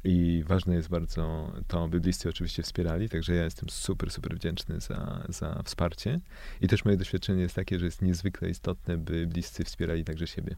I 0.05 0.45
ważne 0.47 0.75
jest 0.75 0.89
bardzo 0.89 1.53
to, 1.69 1.89
by 1.89 2.01
bliscy 2.01 2.29
oczywiście 2.29 2.63
wspierali, 2.63 3.09
także 3.09 3.35
ja 3.35 3.45
jestem 3.45 3.69
super, 3.69 4.11
super 4.11 4.35
wdzięczny 4.35 4.81
za, 4.81 5.27
za 5.29 5.63
wsparcie. 5.65 6.21
I 6.61 6.69
też 6.69 6.85
moje 6.85 6.97
doświadczenie 6.97 7.43
jest 7.43 7.55
takie, 7.55 7.79
że 7.79 7.85
jest 7.85 8.03
niezwykle 8.03 8.51
istotne, 8.51 8.99
by 8.99 9.27
bliscy 9.27 9.65
wspierali 9.65 10.05
także 10.05 10.27
siebie. 10.27 10.57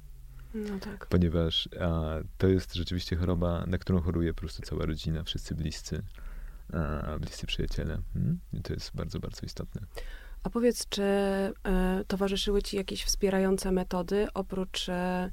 No 0.55 0.79
tak. 0.79 1.07
Ponieważ 1.07 1.69
a, 1.81 2.15
to 2.39 2.49
jest 2.49 2.75
rzeczywiście 2.75 3.17
choroba, 3.17 3.65
na 3.67 3.79
którą 3.79 4.01
choruje 4.01 4.35
po 4.35 4.41
prostu 4.41 4.63
cała 4.63 4.87
rodzina, 4.87 5.23
wszyscy 5.23 5.55
bliscy, 5.55 6.03
a, 6.73 7.19
bliscy 7.19 7.47
przyjaciele. 7.47 7.99
Hmm? 8.15 8.39
I 8.53 8.63
to 8.63 8.73
jest 8.73 8.97
bardzo, 8.97 9.21
bardzo 9.21 9.47
istotne. 9.47 9.81
A 10.43 10.51
powiedz, 10.51 10.89
czy 10.89 11.03
e, 11.03 11.53
towarzyszyły 12.09 12.63
ci 12.63 12.77
jakieś 12.77 13.05
wspierające 13.05 13.73
metody 13.73 14.27
oprócz 14.35 14.89
e 14.89 15.31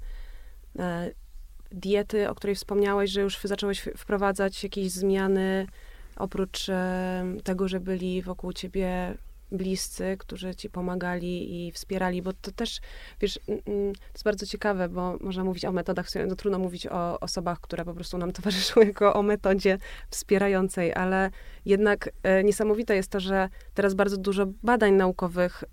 diety, 1.72 2.30
o 2.30 2.36
której 2.36 2.56
wspomniałeś, 2.56 3.12
że 3.12 3.22
już 3.22 3.40
zacząłeś 3.44 3.90
wprowadzać 3.98 4.64
jakieś 4.64 4.92
zmiany, 4.92 5.68
oprócz 6.16 6.70
e, 6.70 7.26
tego, 7.44 7.68
że 7.68 7.80
byli 7.80 8.22
wokół 8.22 8.54
ciebie 8.54 9.18
bliscy, 9.52 10.16
którzy 10.20 10.56
ci 10.56 10.70
pomagali 10.70 11.68
i 11.68 11.72
wspierali, 11.72 12.22
bo 12.22 12.34
to 12.34 12.52
też, 12.52 12.80
wiesz, 13.22 13.40
to 13.46 13.72
jest 14.14 14.24
bardzo 14.24 14.46
ciekawe, 14.46 14.90
bo 14.90 15.18
można 15.22 15.44
mówić 15.44 15.66
o 15.66 15.72
metodach, 15.72 16.08
no 16.28 16.36
trudno 16.36 16.60
mówić 16.60 16.88
o 16.88 17.20
osobach, 17.20 17.60
które 17.60 17.86
po 17.86 17.94
prostu 17.94 18.18
nam 18.18 18.32
towarzyszyły, 18.42 18.86
jako 18.86 19.14
o 19.14 19.24
metodzie 19.24 19.78
wspierającej, 20.10 20.94
ale 20.94 21.30
jednak 21.66 22.10
e, 22.24 22.44
niesamowite 22.44 22.96
jest 22.96 23.12
to, 23.12 23.20
że 23.20 23.50
teraz 23.74 23.94
bardzo 23.94 24.18
dużo 24.18 24.46
badań 24.64 24.94
naukowych 24.94 25.64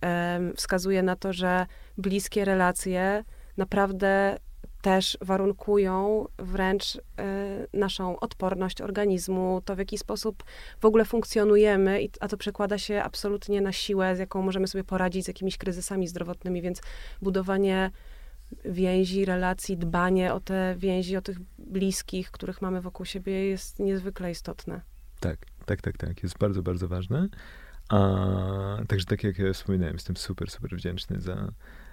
wskazuje 0.57 1.03
na 1.03 1.17
to, 1.17 1.33
że 1.33 1.67
bliskie 1.99 2.45
relacje 2.45 3.25
naprawdę 3.57 4.39
też 4.83 5.19
warunkują 5.21 6.27
wręcz 6.38 6.97
y, 6.97 7.01
naszą 7.73 8.21
odporność 8.21 8.81
organizmu, 8.81 9.62
to 9.64 9.77
w 9.77 9.79
jaki 9.79 9.99
sposób 9.99 10.45
w 10.81 10.85
ogóle 10.85 11.05
funkcjonujemy, 11.05 12.03
i, 12.03 12.11
a 12.21 12.29
to 12.29 12.37
przekłada 12.37 12.79
się 12.79 13.03
absolutnie 13.03 13.61
na 13.61 13.73
siłę, 13.73 14.17
z 14.17 14.19
jaką 14.19 14.43
możemy 14.43 14.69
sobie 14.69 14.85
poradzić 14.85 15.25
z 15.25 15.29
jakimiś 15.29 15.59
kryzysami 15.59 16.09
zdrowotnymi, 16.09 16.62
więc 16.62 16.81
budowanie 17.23 17.91
więzi, 18.64 19.25
relacji, 19.25 19.77
dbanie 19.77 20.35
o 20.35 20.41
te 20.41 20.75
więzi, 20.79 21.17
o 21.17 21.23
tych 21.23 21.38
bliskich, 21.59 22.31
których 22.31 22.62
mamy 22.62 22.81
wokół 22.81 23.07
siebie 23.07 23.49
jest 23.49 23.79
niezwykle 23.79 24.31
istotne. 24.31 24.81
Tak, 25.21 25.38
tak, 25.67 25.83
tak, 25.83 25.97
tak. 25.97 26.23
Jest 26.23 26.38
bardzo, 26.38 26.62
bardzo 26.62 26.88
ważne. 26.88 27.29
A, 27.88 28.79
także 28.88 29.07
tak 29.07 29.25
jak 29.25 29.38
ja 29.38 29.53
wspominałem, 29.53 29.95
jestem 29.95 30.17
super, 30.17 30.51
super 30.51 30.77
wdzięczny 30.77 31.21
za, 31.21 31.53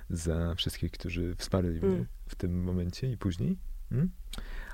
za 0.09 0.55
wszystkich, 0.55 0.91
którzy 0.91 1.35
wsparli 1.35 1.69
mnie 1.69 1.95
mm. 1.95 2.05
w 2.27 2.35
tym 2.35 2.63
momencie 2.63 3.11
i 3.11 3.17
później. 3.17 3.57
Mm? 3.91 4.09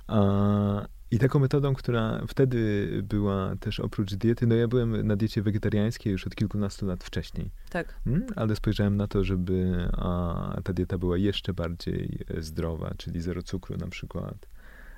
A, 0.07 0.85
I 1.11 1.19
taką 1.19 1.39
metodą, 1.39 1.73
która 1.73 2.21
wtedy 2.27 2.89
była 3.03 3.55
też 3.59 3.79
oprócz 3.79 4.13
diety, 4.13 4.47
no 4.47 4.55
ja 4.55 4.67
byłem 4.67 5.07
na 5.07 5.15
diecie 5.15 5.41
wegetariańskiej 5.41 6.11
już 6.11 6.27
od 6.27 6.35
kilkunastu 6.35 6.85
lat 6.85 7.03
wcześniej. 7.03 7.51
Tak. 7.69 7.95
Mm? 8.07 8.25
Ale 8.35 8.55
spojrzałem 8.55 8.97
na 8.97 9.07
to, 9.07 9.23
żeby 9.23 9.87
a, 9.93 10.61
ta 10.63 10.73
dieta 10.73 10.97
była 10.97 11.17
jeszcze 11.17 11.53
bardziej 11.53 12.19
e, 12.27 12.41
zdrowa, 12.41 12.93
czyli 12.97 13.21
zero 13.21 13.43
cukru 13.43 13.77
na 13.77 13.87
przykład, 13.87 14.47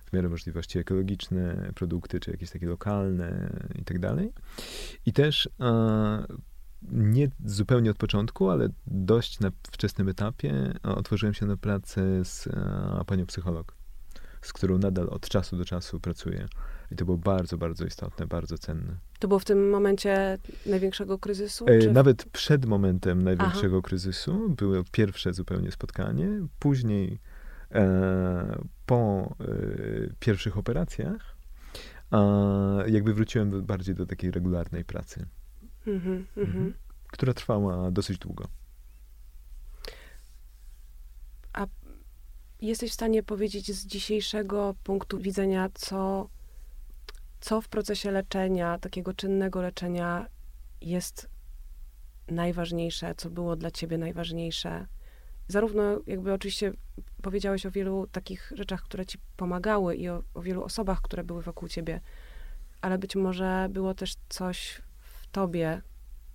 w 0.06 0.14
miarę 0.14 0.30
możliwości 0.30 0.80
ekologiczne 0.80 1.72
produkty, 1.76 2.20
czy 2.20 2.32
jakieś 2.32 2.50
takie 2.50 2.68
lokalne 2.68 3.50
i 3.76 3.84
tak 3.84 4.00
dalej. 4.00 4.34
I 5.06 5.14
też 5.14 5.50
a, 5.60 6.24
nie 6.92 7.30
zupełnie 7.46 7.92
od 7.92 7.98
początku, 7.98 8.50
ale 8.50 8.70
dość 8.88 9.40
na 9.40 9.52
wczesnym 9.72 10.10
etapie 10.10 10.74
otworzyłem 10.84 11.34
się 11.34 11.46
na 11.46 11.58
pracę 11.58 12.26
z 12.26 12.48
a, 13.00 13.04
panią 13.04 13.26
psycholog, 13.26 13.76
z 14.42 14.54
którą 14.54 14.78
nadal 14.78 15.10
od 15.10 15.30
czasu 15.30 15.58
do 15.58 15.66
czasu 15.66 16.00
pracuję. 16.00 16.48
I 16.92 16.96
to 16.96 17.06
było 17.06 17.18
bardzo, 17.18 17.58
bardzo 17.58 17.86
istotne, 17.86 18.28
bardzo 18.28 18.58
cenne. 18.58 18.98
To 19.20 19.28
było 19.28 19.40
w 19.40 19.46
tym 19.46 19.70
momencie 19.70 20.38
największego 20.66 21.20
kryzysu? 21.20 21.66
E, 21.68 21.92
nawet 21.92 22.26
przed 22.26 22.66
momentem 22.66 23.24
największego 23.24 23.76
Aha. 23.78 23.88
kryzysu 23.88 24.50
było 24.50 24.84
pierwsze 24.92 25.34
zupełnie 25.34 25.72
spotkanie. 25.72 26.30
Później 26.60 27.20
e, 27.72 28.64
po 28.86 29.36
e, 29.40 29.46
pierwszych 30.20 30.58
operacjach 30.58 31.34
jakby 32.88 33.14
wróciłem 33.14 33.66
bardziej 33.66 33.96
do 33.96 34.06
takiej 34.06 34.32
regularnej 34.32 34.86
pracy. 34.86 35.26
Mhm, 35.88 36.28
mhm. 36.38 36.74
Która 37.08 37.34
trwała 37.34 37.92
dosyć 37.92 38.18
długo. 38.18 38.48
A 41.54 41.68
jesteś 42.62 42.92
w 42.92 42.94
stanie 42.94 43.24
powiedzieć 43.24 43.72
z 43.72 43.86
dzisiejszego 43.86 44.76
punktu 44.84 45.20
widzenia, 45.20 45.70
co, 45.74 46.30
co 47.40 47.62
w 47.62 47.68
procesie 47.68 48.12
leczenia, 48.12 48.80
takiego 48.80 49.14
czynnego 49.14 49.62
leczenia 49.62 50.28
jest 50.82 51.30
najważniejsze, 52.28 53.16
co 53.16 53.30
było 53.30 53.56
dla 53.56 53.72
ciebie 53.72 53.98
najważniejsze? 53.98 54.88
Zarówno 55.48 55.84
jakby 56.08 56.34
oczywiście 56.34 56.74
powiedziałeś 57.22 57.66
o 57.66 57.72
wielu 57.72 58.08
takich 58.08 58.52
rzeczach, 58.56 58.82
które 58.82 59.06
ci 59.06 59.18
pomagały 59.38 59.96
i 59.96 60.10
o, 60.10 60.24
o 60.34 60.42
wielu 60.42 60.64
osobach, 60.64 61.02
które 61.02 61.24
były 61.24 61.42
wokół 61.42 61.68
ciebie, 61.68 62.02
ale 62.82 62.98
być 62.98 63.16
może 63.16 63.68
było 63.70 63.94
też 63.94 64.16
coś 64.30 64.82
tobie, 65.34 65.82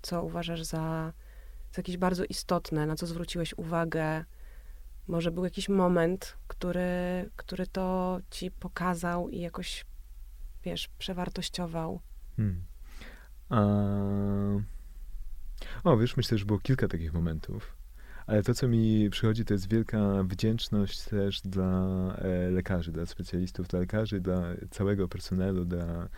co 0.02 0.22
uważasz 0.22 0.62
za, 0.62 1.12
za 1.72 1.78
jakieś 1.78 1.96
bardzo 1.96 2.24
istotne, 2.24 2.86
na 2.86 2.96
co 2.96 3.06
zwróciłeś 3.06 3.54
uwagę? 3.56 4.24
Może 5.08 5.30
był 5.30 5.44
jakiś 5.44 5.68
moment, 5.68 6.36
który, 6.48 7.30
który 7.36 7.66
to 7.66 8.18
ci 8.30 8.50
pokazał 8.50 9.28
i 9.28 9.40
jakoś, 9.40 9.84
wiesz, 10.64 10.88
przewartościował? 10.98 12.00
Hmm. 12.36 12.64
A... 13.48 13.60
O, 15.84 15.96
wiesz, 15.96 16.16
myślę, 16.16 16.38
że 16.38 16.44
było 16.44 16.58
kilka 16.58 16.88
takich 16.88 17.12
momentów. 17.12 17.76
Ale 18.26 18.42
to, 18.42 18.54
co 18.54 18.68
mi 18.68 19.10
przychodzi, 19.10 19.44
to 19.44 19.54
jest 19.54 19.70
wielka 19.70 19.98
wdzięczność 20.24 21.02
też 21.02 21.40
dla 21.40 22.12
e, 22.16 22.50
lekarzy, 22.50 22.92
dla 22.92 23.06
specjalistów, 23.06 23.68
dla 23.68 23.80
lekarzy, 23.80 24.20
dla 24.20 24.42
całego 24.70 25.08
personelu, 25.08 25.64
dla 25.64 26.08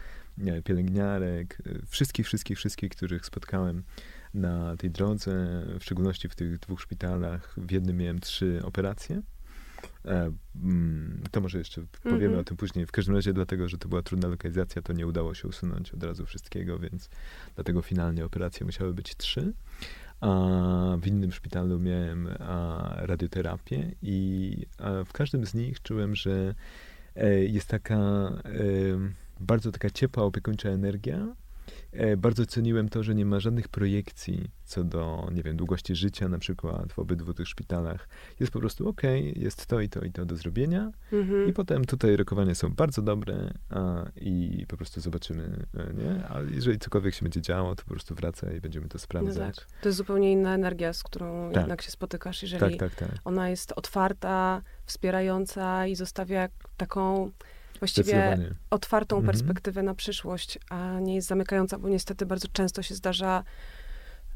pielęgniarek, 0.64 1.58
e, 1.66 1.86
wszystkich, 1.86 2.26
wszystkich, 2.26 2.58
wszystkich, 2.58 2.90
których 2.90 3.26
spotkałem 3.26 3.82
na 4.34 4.76
tej 4.76 4.90
drodze, 4.90 5.62
w 5.80 5.84
szczególności 5.84 6.28
w 6.28 6.34
tych 6.34 6.58
dwóch 6.58 6.80
szpitalach. 6.80 7.54
W 7.56 7.70
jednym 7.70 7.96
miałem 7.96 8.20
trzy 8.20 8.60
operacje. 8.64 9.22
E, 10.04 10.32
mm, 10.62 11.22
to 11.30 11.40
może 11.40 11.58
jeszcze 11.58 11.82
powiemy 12.02 12.24
mm 12.24 12.36
-hmm. 12.36 12.40
o 12.40 12.44
tym 12.44 12.56
później. 12.56 12.86
W 12.86 12.92
każdym 12.92 13.14
razie 13.14 13.32
dlatego, 13.32 13.68
że 13.68 13.78
to 13.78 13.88
była 13.88 14.02
trudna 14.02 14.28
lokalizacja, 14.28 14.82
to 14.82 14.92
nie 14.92 15.06
udało 15.06 15.34
się 15.34 15.48
usunąć 15.48 15.94
od 15.94 16.02
razu 16.02 16.26
wszystkiego, 16.26 16.78
więc 16.78 17.08
dlatego 17.54 17.82
finalnie 17.82 18.24
operacje 18.24 18.66
musiały 18.66 18.94
być 18.94 19.16
trzy. 19.16 19.52
A 20.20 20.28
w 21.00 21.06
innym 21.06 21.32
szpitalu 21.32 21.80
miałem 21.80 22.28
radioterapię 22.96 23.94
i 24.02 24.66
w 25.04 25.12
każdym 25.12 25.46
z 25.46 25.54
nich 25.54 25.82
czułem, 25.82 26.14
że 26.14 26.54
e, 27.16 27.44
jest 27.44 27.68
taka 27.68 27.98
bardzo 29.40 29.72
taka 29.72 29.90
ciepła, 29.90 30.24
opiekuńcza 30.24 30.68
energia, 30.68 31.34
E, 31.92 32.16
bardzo 32.16 32.46
ceniłem 32.46 32.88
to, 32.88 33.02
że 33.02 33.14
nie 33.14 33.24
ma 33.24 33.40
żadnych 33.40 33.68
projekcji 33.68 34.50
co 34.64 34.84
do, 34.84 35.28
nie 35.34 35.42
wiem, 35.42 35.56
długości 35.56 35.94
życia 35.94 36.28
na 36.28 36.38
przykład 36.38 36.92
w 36.92 36.98
obydwu 36.98 37.34
tych 37.34 37.48
szpitalach. 37.48 38.08
Jest 38.40 38.52
po 38.52 38.58
prostu 38.58 38.88
ok, 38.88 39.02
jest 39.36 39.66
to 39.66 39.80
i 39.80 39.88
to 39.88 40.04
i 40.04 40.12
to 40.12 40.24
do 40.24 40.36
zrobienia 40.36 40.92
mhm. 41.12 41.48
i 41.48 41.52
potem 41.52 41.84
tutaj 41.84 42.16
rokowania 42.16 42.54
są 42.54 42.68
bardzo 42.68 43.02
dobre 43.02 43.54
a, 43.70 44.04
i 44.16 44.64
po 44.68 44.76
prostu 44.76 45.00
zobaczymy, 45.00 45.66
e, 45.74 45.94
nie? 45.94 46.28
A 46.28 46.40
jeżeli 46.54 46.78
cokolwiek 46.78 47.14
się 47.14 47.22
będzie 47.22 47.40
działo, 47.40 47.76
to 47.76 47.82
po 47.82 47.90
prostu 47.90 48.14
wraca 48.14 48.52
i 48.52 48.60
będziemy 48.60 48.88
to 48.88 48.98
sprawdzać. 48.98 49.56
No 49.56 49.62
tak. 49.62 49.80
To 49.82 49.88
jest 49.88 49.98
zupełnie 49.98 50.32
inna 50.32 50.54
energia, 50.54 50.92
z 50.92 51.02
którą 51.02 51.50
tak. 51.52 51.62
jednak 51.62 51.82
się 51.82 51.90
spotykasz, 51.90 52.42
jeżeli 52.42 52.78
tak, 52.78 52.90
tak, 52.90 53.08
tak. 53.08 53.18
ona 53.24 53.48
jest 53.48 53.72
otwarta, 53.72 54.62
wspierająca 54.86 55.86
i 55.86 55.96
zostawia 55.96 56.48
taką 56.76 57.30
właściwie 57.80 58.38
otwartą 58.70 59.16
mhm. 59.16 59.32
perspektywę 59.32 59.82
na 59.82 59.94
przyszłość, 59.94 60.58
a 60.70 61.00
nie 61.00 61.14
jest 61.14 61.28
zamykająca, 61.28 61.78
bo 61.78 61.88
niestety 61.88 62.26
bardzo 62.26 62.48
często 62.52 62.82
się 62.82 62.94
zdarza 62.94 63.44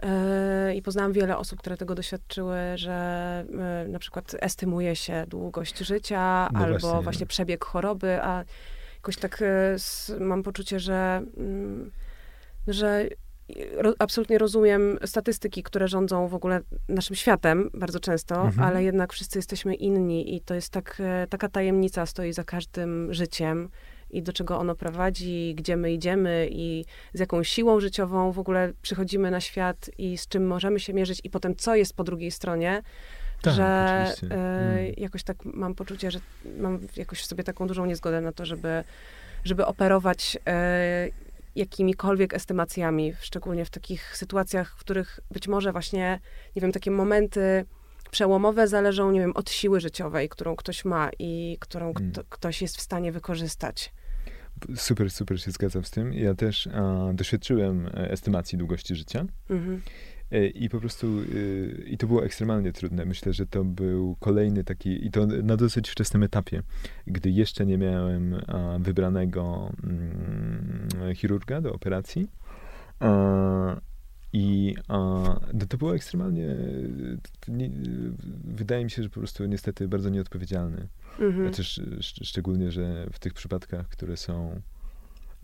yy, 0.02 0.74
i 0.74 0.82
poznałam 0.82 1.12
wiele 1.12 1.36
osób, 1.36 1.58
które 1.58 1.76
tego 1.76 1.94
doświadczyły, 1.94 2.58
że 2.74 3.44
yy, 3.84 3.88
na 3.88 3.98
przykład 3.98 4.36
estymuje 4.40 4.96
się 4.96 5.24
długość 5.28 5.78
życia 5.78 6.48
no 6.52 6.58
albo 6.58 6.78
właśnie, 6.78 7.02
właśnie 7.02 7.26
przebieg 7.26 7.64
choroby, 7.64 8.22
a 8.22 8.44
jakoś 8.94 9.16
tak 9.16 9.42
yy, 10.08 10.20
mam 10.20 10.42
poczucie, 10.42 10.80
że, 10.80 11.22
mm, 11.36 11.90
że 12.68 13.08
absolutnie 13.98 14.38
rozumiem 14.38 14.98
statystyki, 15.04 15.62
które 15.62 15.88
rządzą 15.88 16.28
w 16.28 16.34
ogóle 16.34 16.60
naszym 16.88 17.16
światem 17.16 17.70
bardzo 17.74 18.00
często, 18.00 18.42
mhm. 18.42 18.68
ale 18.68 18.84
jednak 18.84 19.12
wszyscy 19.12 19.38
jesteśmy 19.38 19.74
inni 19.74 20.34
i 20.34 20.40
to 20.40 20.54
jest 20.54 20.72
tak, 20.72 20.96
e, 21.00 21.26
taka 21.26 21.48
tajemnica 21.48 22.06
stoi 22.06 22.32
za 22.32 22.44
każdym 22.44 23.14
życiem 23.14 23.68
i 24.10 24.22
do 24.22 24.32
czego 24.32 24.58
ono 24.58 24.74
prowadzi, 24.74 25.54
gdzie 25.56 25.76
my 25.76 25.92
idziemy 25.92 26.48
i 26.50 26.84
z 27.14 27.20
jaką 27.20 27.42
siłą 27.42 27.80
życiową 27.80 28.32
w 28.32 28.38
ogóle 28.38 28.72
przychodzimy 28.82 29.30
na 29.30 29.40
świat 29.40 29.90
i 29.98 30.18
z 30.18 30.28
czym 30.28 30.46
możemy 30.46 30.80
się 30.80 30.94
mierzyć 30.94 31.20
i 31.24 31.30
potem 31.30 31.56
co 31.56 31.74
jest 31.74 31.96
po 31.96 32.04
drugiej 32.04 32.30
stronie. 32.30 32.82
Tak, 33.42 33.54
że 33.54 33.64
e, 33.64 34.34
mm. 34.34 34.94
jakoś 34.96 35.22
tak 35.22 35.44
mam 35.44 35.74
poczucie, 35.74 36.10
że 36.10 36.20
mam 36.58 36.78
jakoś 36.96 37.20
w 37.20 37.26
sobie 37.26 37.44
taką 37.44 37.66
dużą 37.66 37.86
niezgodę 37.86 38.20
na 38.20 38.32
to, 38.32 38.46
żeby, 38.46 38.84
żeby 39.44 39.66
operować 39.66 40.38
e, 40.46 41.08
jakimikolwiek 41.56 42.34
estymacjami, 42.34 43.12
szczególnie 43.20 43.64
w 43.64 43.70
takich 43.70 44.16
sytuacjach, 44.16 44.76
w 44.76 44.80
których 44.80 45.20
być 45.30 45.48
może 45.48 45.72
właśnie, 45.72 46.20
nie 46.56 46.62
wiem, 46.62 46.72
takie 46.72 46.90
momenty 46.90 47.64
przełomowe 48.10 48.68
zależą, 48.68 49.10
nie 49.10 49.20
wiem, 49.20 49.32
od 49.34 49.50
siły 49.50 49.80
życiowej, 49.80 50.28
którą 50.28 50.56
ktoś 50.56 50.84
ma 50.84 51.10
i 51.18 51.56
którą 51.60 51.90
mm. 51.90 52.12
kto, 52.12 52.24
ktoś 52.28 52.62
jest 52.62 52.76
w 52.76 52.80
stanie 52.80 53.12
wykorzystać. 53.12 53.92
Super, 54.76 55.10
super 55.10 55.40
się 55.40 55.50
zgadzam 55.50 55.84
z 55.84 55.90
tym. 55.90 56.12
Ja 56.12 56.34
też 56.34 56.66
a, 56.66 57.12
doświadczyłem 57.12 57.86
e, 57.86 58.10
estymacji 58.10 58.58
długości 58.58 58.94
życia. 58.94 59.26
-hmm. 59.50 59.76
E, 59.76 59.80
I 60.54 60.68
po 60.68 60.80
prostu, 60.80 61.06
e, 61.06 61.88
i 61.88 61.98
to 61.98 62.06
było 62.06 62.24
ekstremalnie 62.24 62.72
trudne. 62.72 63.04
Myślę, 63.04 63.32
że 63.32 63.46
to 63.46 63.64
był 63.64 64.16
kolejny 64.20 64.64
taki, 64.64 65.06
i 65.06 65.10
to 65.10 65.26
na 65.26 65.56
dosyć 65.56 65.90
wczesnym 65.90 66.22
etapie, 66.22 66.62
gdy 67.06 67.30
jeszcze 67.30 67.66
nie 67.66 67.78
miałem 67.78 68.36
wybranego 68.78 69.72
mm, 69.84 71.14
chirurga 71.14 71.60
do 71.60 71.72
operacji. 71.72 72.28
I 74.32 74.74
no 75.54 75.66
to 75.68 75.78
było 75.78 75.94
ekstremalnie, 75.94 76.56
nie, 77.48 77.70
wydaje 78.44 78.84
mi 78.84 78.90
się, 78.90 79.02
że 79.02 79.08
po 79.08 79.20
prostu 79.20 79.46
niestety 79.46 79.88
bardzo 79.88 80.10
nieodpowiedzialny. 80.10 80.88
Mhm. 81.20 81.48
Chociaż 81.48 81.80
szczególnie, 82.00 82.70
że 82.70 83.06
w 83.12 83.18
tych 83.18 83.34
przypadkach, 83.34 83.88
które 83.88 84.16
są 84.16 84.60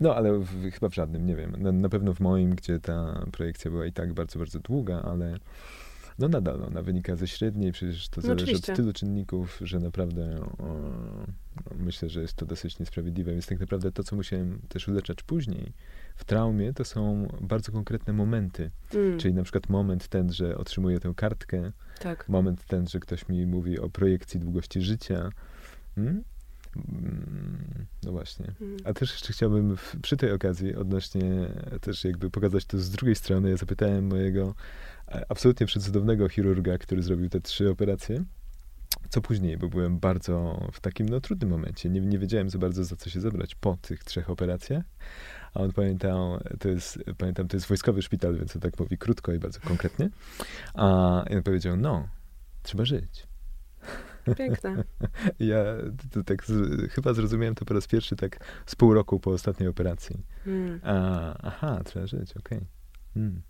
no, 0.01 0.15
ale 0.15 0.39
w, 0.39 0.71
chyba 0.71 0.89
w 0.89 0.95
żadnym, 0.95 1.25
nie 1.25 1.35
wiem. 1.35 1.55
Na, 1.57 1.71
na, 1.71 1.89
pewno 1.89 2.13
w 2.13 2.19
moim, 2.19 2.55
gdzie 2.55 2.79
ta 2.79 3.25
projekcja 3.31 3.71
była 3.71 3.85
i 3.85 3.93
tak 3.93 4.13
bardzo, 4.13 4.39
bardzo 4.39 4.59
długa, 4.59 5.01
ale 5.01 5.37
no 6.19 6.27
nadal 6.27 6.63
ona 6.63 6.81
wynika 6.81 7.15
ze 7.15 7.27
średniej, 7.27 7.71
przecież 7.71 8.09
to 8.09 8.21
no 8.21 8.27
zależy 8.27 8.43
oczywiście. 8.43 8.71
od 8.71 8.77
tylu 8.77 8.93
czynników, 8.93 9.59
że 9.61 9.79
naprawdę 9.79 10.45
o, 10.57 10.65
no, 11.55 11.75
myślę, 11.75 12.09
że 12.09 12.21
jest 12.21 12.33
to 12.33 12.45
dosyć 12.45 12.79
niesprawiedliwe. 12.79 13.31
Więc 13.31 13.47
tak 13.47 13.59
naprawdę 13.59 13.91
to, 13.91 14.03
co 14.03 14.15
musiałem 14.15 14.59
też 14.69 14.87
uleczać 14.87 15.23
później 15.23 15.73
w 16.15 16.25
traumie, 16.25 16.73
to 16.73 16.85
są 16.85 17.27
bardzo 17.41 17.71
konkretne 17.71 18.13
momenty. 18.13 18.71
Mm. 18.93 19.19
Czyli 19.19 19.33
na 19.33 19.43
przykład 19.43 19.69
moment 19.69 20.07
ten, 20.07 20.33
że 20.33 20.57
otrzymuję 20.57 20.99
tę 20.99 21.13
kartkę, 21.15 21.71
tak. 21.99 22.29
moment 22.29 22.65
ten, 22.65 22.87
że 22.87 22.99
ktoś 22.99 23.27
mi 23.27 23.45
mówi 23.45 23.79
o 23.79 23.89
projekcji 23.89 24.39
długości 24.39 24.81
życia. 24.81 25.29
Hmm? 25.95 26.23
Mm, 26.75 27.85
no 28.03 28.11
właśnie. 28.11 28.45
Mhm. 28.47 28.77
A 28.83 28.93
też 28.93 29.11
jeszcze 29.11 29.33
chciałbym 29.33 29.77
w, 29.77 29.95
przy 30.01 30.17
tej 30.17 30.31
okazji 30.31 30.75
odnośnie 30.75 31.47
też 31.81 32.03
jakby 32.03 32.29
pokazać 32.29 32.65
to 32.65 32.79
z 32.79 32.89
drugiej 32.89 33.15
strony. 33.15 33.49
Ja 33.49 33.57
zapytałem 33.57 34.07
mojego 34.07 34.55
e, 35.07 35.25
absolutnie 35.29 35.65
przecudownego 35.65 36.29
chirurga, 36.29 36.77
który 36.77 37.03
zrobił 37.03 37.29
te 37.29 37.41
trzy 37.41 37.69
operacje, 37.69 38.23
co 39.09 39.21
później, 39.21 39.57
bo 39.57 39.69
byłem 39.69 39.99
bardzo 39.99 40.67
w 40.73 40.79
takim 40.79 41.09
no, 41.09 41.21
trudnym 41.21 41.49
momencie. 41.49 41.89
Nie, 41.89 42.01
nie 42.01 42.19
wiedziałem 42.19 42.49
za 42.49 42.57
bardzo 42.57 42.83
za 42.83 42.95
co 42.95 43.09
się 43.09 43.21
zabrać 43.21 43.55
po 43.55 43.77
tych 43.81 44.03
trzech 44.03 44.29
operacjach. 44.29 44.83
A 45.53 45.59
on 45.59 45.71
pamiętał, 45.71 46.39
to 46.59 46.69
jest, 46.69 46.99
pamiętam, 47.17 47.47
to 47.47 47.57
jest 47.57 47.67
wojskowy 47.67 48.01
szpital, 48.01 48.35
więc 48.35 48.55
on 48.55 48.61
tak 48.61 48.79
mówi 48.79 48.97
krótko 48.97 49.33
i 49.33 49.39
bardzo 49.39 49.59
konkretnie. 49.59 50.09
A 50.73 50.85
on 51.35 51.43
powiedział, 51.43 51.77
no, 51.77 52.07
trzeba 52.63 52.85
żyć. 52.85 53.30
Piękne. 54.37 54.83
Ja 55.39 55.63
tak 56.25 56.45
z, 56.45 56.91
chyba 56.91 57.13
zrozumiałem 57.13 57.55
to 57.55 57.65
po 57.65 57.73
raz 57.73 57.87
pierwszy 57.87 58.15
tak 58.15 58.61
z 58.65 58.75
pół 58.75 58.93
roku 58.93 59.19
po 59.19 59.31
ostatniej 59.31 59.69
operacji. 59.69 60.25
Hmm. 60.45 60.79
A, 60.83 61.33
aha, 61.43 61.81
trzeba 61.85 62.07
żyć, 62.07 62.31
okej. 62.37 62.57
Okay. 62.57 62.67
Hmm. 63.13 63.41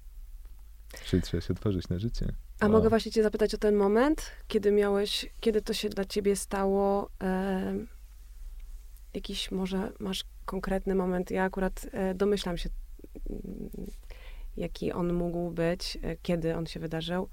Czyli 1.06 1.22
trzeba 1.22 1.42
się 1.42 1.54
otworzyć 1.54 1.90
na 1.90 2.00
życie. 2.00 2.26
A 2.60 2.66
o. 2.66 2.70
mogę 2.70 2.90
właśnie 2.90 3.12
cię 3.12 3.24
zapytać 3.24 3.54
o 3.54 3.58
ten 3.58 3.76
moment, 3.76 4.32
kiedy 4.48 4.72
miałeś, 4.72 5.30
kiedy 5.40 5.62
to 5.62 5.74
się 5.74 5.90
dla 5.90 6.06
ciebie 6.06 6.36
stało? 6.36 7.10
E, 7.22 7.74
jakiś 9.14 9.52
może 9.52 9.92
masz 10.00 10.24
konkretny 10.46 10.96
moment? 10.96 11.32
Ja 11.32 11.44
akurat 11.44 11.88
e, 11.92 12.16
domyślam 12.16 12.58
się, 12.58 12.70
mm, 13.30 13.70
jaki 14.58 14.92
on 14.92 15.14
mógł 15.14 15.52
być, 15.52 15.98
e, 16.02 16.16
kiedy 16.22 16.56
on 16.56 16.66
się 16.66 16.80
wydarzył 16.80 17.30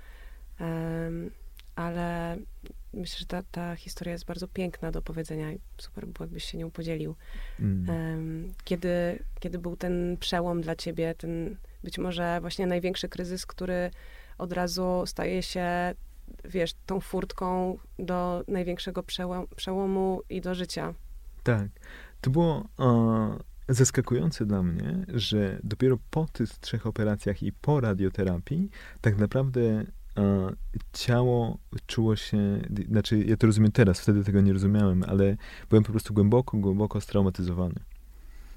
ale 1.79 2.37
myślę, 2.93 3.19
że 3.19 3.27
ta, 3.27 3.43
ta 3.51 3.77
historia 3.77 4.13
jest 4.13 4.25
bardzo 4.25 4.49
piękna 4.49 4.91
do 4.91 5.03
powiedzenia 5.03 5.53
i 5.53 5.61
super 5.79 6.07
było, 6.07 6.25
jakbyś 6.25 6.45
się 6.45 6.59
nią 6.59 6.71
podzielił. 6.71 7.15
Mm. 7.61 8.53
Kiedy, 8.65 9.19
kiedy 9.41 9.59
był 9.59 9.77
ten 9.77 10.17
przełom 10.21 10.61
dla 10.61 10.77
ciebie, 10.77 11.15
ten 11.15 11.57
być 11.85 11.99
może 11.99 12.39
właśnie 12.41 12.67
największy 12.67 13.09
kryzys, 13.09 13.47
który 13.47 13.91
od 14.39 14.53
razu 14.53 15.03
staje 15.07 15.43
się, 15.43 15.95
wiesz, 16.45 16.75
tą 16.87 17.01
furtką 17.01 17.79
do 17.99 18.45
największego 18.49 19.03
przełom, 19.03 19.47
przełomu 19.57 20.21
i 20.31 20.41
do 20.41 20.55
życia. 20.55 20.95
Tak. 21.43 21.69
To 22.21 22.31
było 22.31 22.69
e, 22.79 23.75
zaskakujące 23.75 24.47
dla 24.47 24.63
mnie, 24.63 25.05
że 25.09 25.61
dopiero 25.63 25.99
po 26.11 26.27
tych 26.33 26.51
trzech 26.51 26.87
operacjach 26.87 27.43
i 27.43 27.53
po 27.53 27.81
radioterapii 27.81 28.71
tak 29.01 29.19
naprawdę 29.19 29.85
ciało 30.93 31.59
czuło 31.87 32.17
się, 32.17 32.39
znaczy 32.89 33.19
ja 33.19 33.37
to 33.37 33.47
rozumiem 33.47 33.73
teraz, 33.73 34.01
wtedy 34.01 34.25
tego 34.25 34.41
nie 34.41 34.53
rozumiałem, 34.53 35.05
ale 35.09 35.37
byłem 35.71 35.85
po 35.85 35.93
prostu 35.93 36.15
głęboko, 36.15 36.57
głęboko 36.57 37.01
straumatyzowany. 37.01 37.81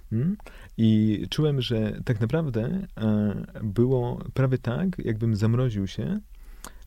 Hmm? 0.10 0.38
I 0.78 1.26
czułem, 1.30 1.62
że 1.62 2.02
tak 2.06 2.22
naprawdę 2.22 2.88
e, 2.98 3.36
było 3.64 4.24
prawie 4.34 4.58
tak, 4.58 5.06
jakbym 5.06 5.36
zamroził 5.36 5.88
się, 5.88 6.20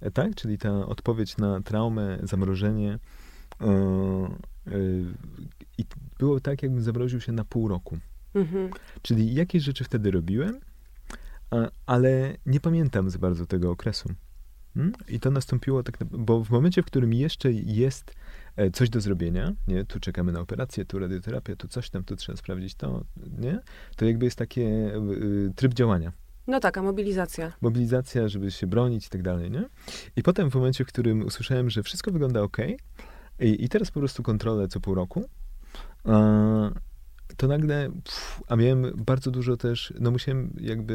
e, 0.01 0.11
tak? 0.11 0.35
Czyli 0.35 0.59
ta 0.59 0.87
odpowiedź 0.87 1.37
na 1.37 1.61
traumę, 1.61 2.19
zamrożenie. 2.23 2.99
E, 3.61 3.69
I 5.79 5.85
było 6.19 6.41
tak, 6.41 6.63
jakbym 6.63 6.83
zamroził 6.83 7.21
się 7.21 7.33
na 7.33 7.45
pół 7.45 7.69
roku. 7.69 7.99
Mhm. 8.35 8.71
Czyli 9.03 9.35
jakieś 9.35 9.63
rzeczy 9.63 9.85
wtedy 9.85 10.11
robiłem, 10.11 10.61
ale 11.87 12.37
nie 12.47 12.61
pamiętam 12.61 13.11
za 13.11 13.19
bardzo 13.19 13.47
tego 13.47 13.71
okresu. 13.71 14.09
Hmm? 14.75 14.93
I 15.09 15.21
to 15.21 15.31
nastąpiło 15.31 15.83
tak, 15.83 16.05
bo 16.05 16.45
w 16.45 16.51
momencie, 16.51 16.83
w 16.83 16.87
którym 16.87 17.13
jeszcze 17.13 17.53
jest 17.53 18.15
e, 18.57 18.71
coś 18.71 18.91
do 18.91 19.01
zrobienia, 19.01 19.53
nie, 19.69 19.85
tu 19.85 20.01
czekamy 20.01 20.33
na 20.33 20.41
operację, 20.41 20.85
tu 20.85 20.99
radioterapię, 20.99 21.57
tu 21.57 21.69
coś 21.69 21.91
tam, 21.91 22.05
tu 22.05 22.17
trzeba 22.17 22.37
sprawdzić 22.37 22.75
to, 22.75 23.05
nie, 23.39 23.61
to 23.97 24.05
jakby 24.05 24.25
jest 24.25 24.39
taki 24.39 24.61
tryb 25.57 25.75
działania. 25.75 26.13
No 26.47 26.61
tak, 26.61 26.79
a 26.79 26.83
mobilizacja. 26.83 27.53
Mobilizacja, 27.61 28.29
żeby 28.29 28.51
się 28.51 28.67
bronić 28.67 29.07
i 29.07 29.11
tak 29.11 29.23
dalej, 29.23 29.51
nie? 29.51 29.65
I 30.17 30.23
potem 30.23 30.51
w 30.51 30.55
momencie, 30.55 30.85
w 30.85 30.89
którym 30.89 31.23
usłyszałem, 31.23 31.71
że 31.71 31.83
wszystko 31.83 32.11
wygląda 32.11 32.43
ok, 32.43 32.57
i, 33.41 33.65
i 33.65 33.69
teraz 33.69 33.91
po 33.91 34.01
prostu 34.01 34.23
kontrolę 34.23 34.69
co 34.69 34.81
pół 34.81 34.95
roku, 34.95 35.29
to 37.37 37.49
nagle, 37.49 37.91
pff, 38.05 38.43
a 38.49 38.57
miałem 38.57 38.93
bardzo 38.97 39.31
dużo 39.31 39.57
też, 39.57 39.93
no 40.01 40.11
musiałem 40.11 40.51
jakby, 40.61 40.95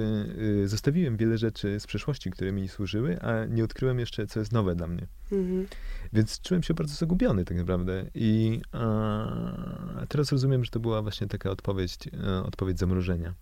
y, 0.63 0.67
zostawiłem 0.67 1.17
wiele 1.17 1.37
rzeczy 1.37 1.79
z 1.79 1.87
przeszłości, 1.87 2.31
które 2.31 2.51
mi 2.51 2.67
służyły, 2.67 3.21
a 3.21 3.45
nie 3.45 3.63
odkryłem 3.63 3.99
jeszcze, 3.99 4.27
co 4.27 4.39
jest 4.39 4.51
nowe 4.51 4.75
dla 4.75 4.87
mnie. 4.87 5.07
Mhm. 5.31 5.67
Więc 6.13 6.41
czułem 6.41 6.63
się 6.63 6.73
bardzo 6.73 6.95
zagubiony 6.95 7.45
tak 7.45 7.57
naprawdę. 7.57 8.05
I 8.15 8.61
a, 8.71 10.05
teraz 10.09 10.31
rozumiem, 10.31 10.65
że 10.65 10.71
to 10.71 10.79
była 10.79 11.01
właśnie 11.01 11.27
taka 11.27 11.49
odpowiedź, 11.49 11.97
e, 12.23 12.43
odpowiedź 12.43 12.79
zamrożenia. 12.79 13.33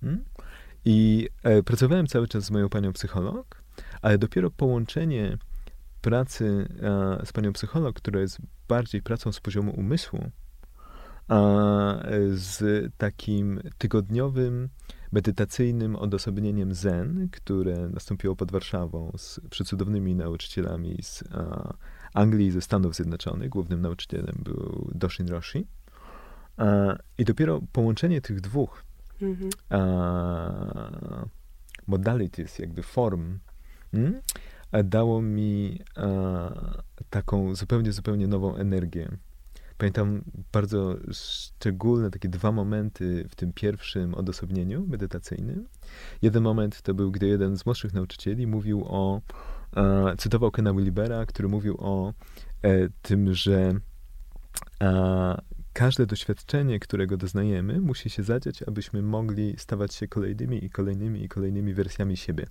Hmm? 0.00 0.24
I 0.84 1.28
e, 1.42 1.62
pracowałem 1.62 2.06
cały 2.06 2.28
czas 2.28 2.44
z 2.44 2.50
moją 2.50 2.68
panią 2.68 2.92
psycholog, 2.92 3.62
ale 4.02 4.18
dopiero 4.18 4.50
połączenie 4.50 5.38
pracy 6.00 6.68
e, 6.82 7.26
z 7.26 7.32
panią 7.32 7.52
psycholog, 7.52 7.96
która 7.96 8.20
jest 8.20 8.38
bardziej 8.68 9.02
pracą 9.02 9.32
z 9.32 9.40
poziomu 9.40 9.72
umysłu, 9.72 10.30
z 12.34 12.62
takim 12.98 13.60
tygodniowym, 13.78 14.68
medytacyjnym 15.12 15.96
odosobnieniem 15.96 16.74
Zen, 16.74 17.28
które 17.32 17.88
nastąpiło 17.88 18.36
pod 18.36 18.52
Warszawą 18.52 19.12
z 19.16 19.40
przecudownymi 19.50 20.14
nauczycielami 20.14 20.98
z 21.02 21.24
Anglii 22.14 22.46
i 22.46 22.50
ze 22.50 22.60
Stanów 22.60 22.94
Zjednoczonych. 22.94 23.48
Głównym 23.48 23.80
nauczycielem 23.80 24.36
był 24.44 24.90
Doshin 24.94 25.28
Roshi. 25.28 25.66
I 27.18 27.24
dopiero 27.24 27.60
połączenie 27.72 28.20
tych 28.20 28.40
dwóch 28.40 28.82
mhm. 29.22 29.50
modalities, 31.86 32.58
jakby 32.58 32.82
form, 32.82 33.38
hmm, 33.92 34.20
dało 34.84 35.22
mi 35.22 35.80
taką 37.10 37.54
zupełnie, 37.54 37.92
zupełnie 37.92 38.28
nową 38.28 38.56
energię 38.56 39.08
Pamiętam 39.78 40.22
bardzo 40.52 40.96
szczególne 41.12 42.10
takie 42.10 42.28
dwa 42.28 42.52
momenty 42.52 43.26
w 43.30 43.34
tym 43.34 43.52
pierwszym 43.52 44.14
odosobnieniu 44.14 44.86
medytacyjnym. 44.86 45.68
Jeden 46.22 46.42
moment 46.42 46.82
to 46.82 46.94
był, 46.94 47.10
gdy 47.10 47.26
jeden 47.26 47.56
z 47.56 47.66
młodszych 47.66 47.92
nauczycieli 47.92 48.46
mówił 48.46 48.84
o, 48.86 49.20
e, 49.76 50.14
cytował 50.18 50.50
Kena 50.50 50.72
Willibera, 50.74 51.26
który 51.26 51.48
mówił 51.48 51.76
o 51.78 52.12
e, 52.62 52.88
tym, 53.02 53.34
że 53.34 53.72
e, 54.82 55.40
każde 55.72 56.06
doświadczenie, 56.06 56.80
którego 56.80 57.16
doznajemy, 57.16 57.80
musi 57.80 58.10
się 58.10 58.22
zadziać, 58.22 58.62
abyśmy 58.62 59.02
mogli 59.02 59.54
stawać 59.58 59.94
się 59.94 60.08
kolejnymi 60.08 60.64
i 60.64 60.70
kolejnymi 60.70 61.24
i 61.24 61.28
kolejnymi 61.28 61.74
wersjami 61.74 62.16
siebie. 62.16 62.46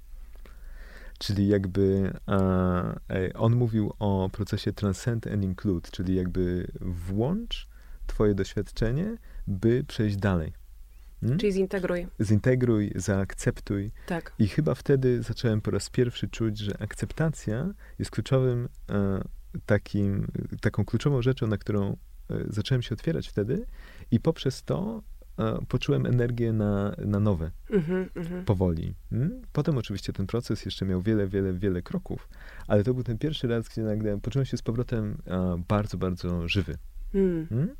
Czyli 1.17 1.47
jakby 1.47 2.13
e, 2.27 3.33
on 3.33 3.55
mówił 3.55 3.93
o 3.99 4.29
procesie 4.33 4.73
transcend 4.73 5.27
and 5.27 5.43
include, 5.43 5.89
czyli 5.91 6.15
jakby 6.15 6.71
włącz 6.81 7.67
twoje 8.07 8.35
doświadczenie, 8.35 9.17
by 9.47 9.83
przejść 9.87 10.17
dalej. 10.17 10.53
Hmm? 11.21 11.39
Czyli 11.39 11.53
zintegruj. 11.53 12.07
Zintegruj, 12.21 12.91
zaakceptuj. 12.95 13.91
Tak. 14.07 14.33
I 14.39 14.47
chyba 14.47 14.75
wtedy 14.75 15.23
zacząłem 15.23 15.61
po 15.61 15.71
raz 15.71 15.89
pierwszy 15.89 16.27
czuć, 16.27 16.57
że 16.57 16.81
akceptacja 16.81 17.73
jest 17.99 18.11
kluczowym 18.11 18.69
e, 18.89 19.21
takim, 19.65 20.27
taką 20.61 20.85
kluczową 20.85 21.21
rzeczą, 21.21 21.47
na 21.47 21.57
którą 21.57 21.89
e, 21.89 21.95
zacząłem 22.49 22.81
się 22.81 22.95
otwierać 22.95 23.27
wtedy 23.27 23.65
i 24.11 24.19
poprzez 24.19 24.63
to 24.63 25.03
poczułem 25.67 26.05
energię 26.05 26.53
na, 26.53 26.95
na 27.05 27.19
nowe, 27.19 27.51
mm 27.69 27.83
-hmm, 27.83 28.43
powoli. 28.43 28.93
Hmm? 29.09 29.41
Potem 29.53 29.77
oczywiście 29.77 30.13
ten 30.13 30.27
proces 30.27 30.65
jeszcze 30.65 30.85
miał 30.85 31.01
wiele, 31.01 31.27
wiele, 31.27 31.53
wiele 31.53 31.81
kroków, 31.81 32.29
ale 32.67 32.83
to 32.83 32.93
był 32.93 33.03
ten 33.03 33.17
pierwszy 33.17 33.47
raz, 33.47 33.69
gdzie 33.69 33.81
nagle 33.81 34.19
poczułem 34.19 34.45
się 34.45 34.57
z 34.57 34.61
powrotem 34.61 35.17
bardzo, 35.67 35.97
bardzo 35.97 36.47
żywy. 36.47 36.77
Mm. 37.13 37.75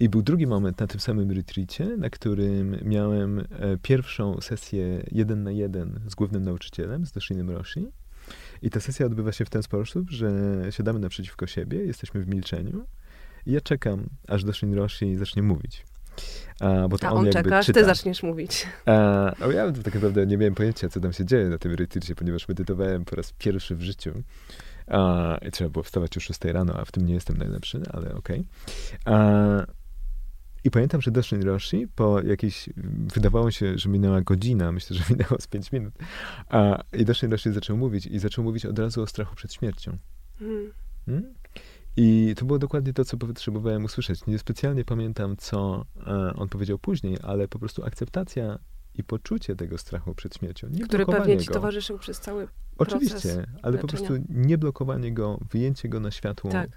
I 0.00 0.08
był 0.08 0.22
drugi 0.22 0.46
moment 0.46 0.80
na 0.80 0.86
tym 0.86 1.00
samym 1.00 1.30
retreacie, 1.30 1.96
na 1.96 2.10
którym 2.10 2.76
miałem 2.84 3.38
e, 3.38 3.44
pierwszą 3.82 4.40
sesję 4.40 5.02
jeden 5.10 5.42
na 5.42 5.50
jeden 5.50 6.00
z 6.06 6.14
głównym 6.14 6.42
nauczycielem, 6.42 7.06
z 7.06 7.12
Doshinem 7.12 7.50
Roshi. 7.50 7.86
I 8.62 8.70
ta 8.70 8.80
sesja 8.80 9.06
odbywa 9.06 9.32
się 9.32 9.44
w 9.44 9.50
ten 9.50 9.62
sposób, 9.62 10.10
że 10.10 10.30
siadamy 10.70 10.98
naprzeciwko 10.98 11.46
siebie, 11.46 11.78
jesteśmy 11.78 12.20
w 12.20 12.28
milczeniu 12.28 12.86
i 13.46 13.52
ja 13.52 13.60
czekam, 13.60 14.06
aż 14.28 14.44
Doshin 14.44 14.74
Roshi 14.74 15.16
zacznie 15.16 15.42
mówić. 15.42 15.84
A, 16.60 16.88
bo 16.88 16.98
to 16.98 17.08
A 17.08 17.10
on, 17.10 17.26
on 17.26 17.32
czeka, 17.32 17.58
aż 17.58 17.66
ty 17.66 17.84
zaczniesz 17.84 18.22
mówić. 18.22 18.66
A, 18.86 19.32
no 19.40 19.50
ja 19.50 19.72
tak 19.72 19.94
naprawdę 19.94 20.26
nie 20.26 20.36
miałem 20.36 20.54
pojęcia, 20.54 20.88
co 20.88 21.00
tam 21.00 21.12
się 21.12 21.24
dzieje 21.24 21.48
na 21.48 21.58
tym 21.58 21.74
retreacie, 21.74 22.14
ponieważ 22.14 22.48
medytowałem 22.48 23.04
po 23.04 23.16
raz 23.16 23.32
pierwszy 23.32 23.76
w 23.76 23.82
życiu. 23.82 24.22
A, 24.86 25.36
I 25.48 25.50
trzeba 25.50 25.70
było 25.70 25.82
wstawać 25.82 26.16
o 26.16 26.20
6 26.20 26.44
rano, 26.44 26.74
a 26.80 26.84
w 26.84 26.92
tym 26.92 27.06
nie 27.06 27.14
jestem 27.14 27.36
najlepszy, 27.36 27.82
ale 27.92 28.14
okej. 28.14 28.44
Okay. 29.04 29.66
I 30.64 30.70
pamiętam, 30.70 31.02
że 31.02 31.10
Dustin 31.10 31.42
Roshi 31.42 31.88
po 31.94 32.20
jakiejś, 32.20 32.68
wydawało 33.14 33.50
się, 33.50 33.78
że 33.78 33.88
minęła 33.88 34.20
godzina, 34.20 34.72
myślę, 34.72 34.96
że 34.96 35.04
minęło 35.10 35.40
z 35.40 35.46
5 35.46 35.72
minut. 35.72 35.94
A, 36.48 36.82
I 36.92 37.04
Dustin 37.04 37.30
Roshi 37.30 37.52
zaczął 37.52 37.76
mówić 37.76 38.06
i 38.06 38.18
zaczął 38.18 38.44
mówić 38.44 38.66
od 38.66 38.78
razu 38.78 39.02
o 39.02 39.06
strachu 39.06 39.34
przed 39.34 39.52
śmiercią. 39.52 39.98
Hmm. 40.38 41.34
I 41.96 42.34
to 42.36 42.44
było 42.44 42.58
dokładnie 42.58 42.92
to, 42.92 43.04
co 43.04 43.16
potrzebowałem 43.16 43.84
usłyszeć. 43.84 44.26
Nie 44.26 44.38
specjalnie 44.38 44.84
pamiętam, 44.84 45.36
co 45.36 45.84
e, 46.06 46.32
on 46.34 46.48
powiedział 46.48 46.78
później, 46.78 47.16
ale 47.22 47.48
po 47.48 47.58
prostu 47.58 47.84
akceptacja 47.84 48.58
i 48.94 49.04
poczucie 49.04 49.56
tego 49.56 49.78
strachu 49.78 50.14
przed 50.14 50.36
śmiercią. 50.36 50.68
Nie 50.70 50.84
Który 50.84 51.06
pewnie 51.06 51.38
ci 51.38 51.46
go. 51.46 51.54
towarzyszył 51.54 51.98
przez 51.98 52.20
cały 52.20 52.48
Oczywiście, 52.78 53.28
ale 53.62 53.72
leczenia. 53.72 53.80
po 53.80 53.88
prostu 53.88 54.12
nie 54.28 54.58
blokowanie 54.58 55.12
go, 55.12 55.38
wyjęcie 55.50 55.88
go 55.88 56.00
na 56.00 56.10
światło. 56.10 56.50
Tak. 56.50 56.70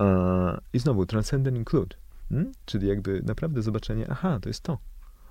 E, 0.00 0.60
I 0.72 0.78
znowu, 0.78 1.06
transcend 1.06 1.48
and 1.48 1.56
include. 1.56 1.96
Hmm? 2.28 2.52
Czyli 2.64 2.88
jakby 2.88 3.22
naprawdę 3.22 3.62
zobaczenie, 3.62 4.06
aha, 4.10 4.38
to 4.42 4.48
jest 4.48 4.60
to. 4.60 4.78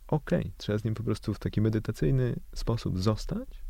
Okej, 0.08 0.40
okay. 0.40 0.52
trzeba 0.58 0.78
z 0.78 0.84
nim 0.84 0.94
po 0.94 1.04
prostu 1.04 1.34
w 1.34 1.40
taki 1.40 1.62
medytacyjny 1.62 2.36
sposób 2.56 3.00
zostać. 3.00 3.64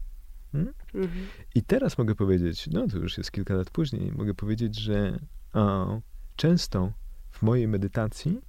Hmm? 0.51 0.73
Mhm. 0.93 1.25
I 1.55 1.61
teraz 1.63 1.97
mogę 1.97 2.15
powiedzieć, 2.15 2.69
no 2.71 2.87
to 2.87 2.97
już 2.97 3.17
jest 3.17 3.31
kilka 3.31 3.53
lat 3.53 3.69
później, 3.69 4.11
mogę 4.11 4.33
powiedzieć, 4.33 4.79
że 4.79 5.19
często 6.35 6.91
w 7.31 7.41
mojej 7.41 7.67
medytacji 7.67 8.41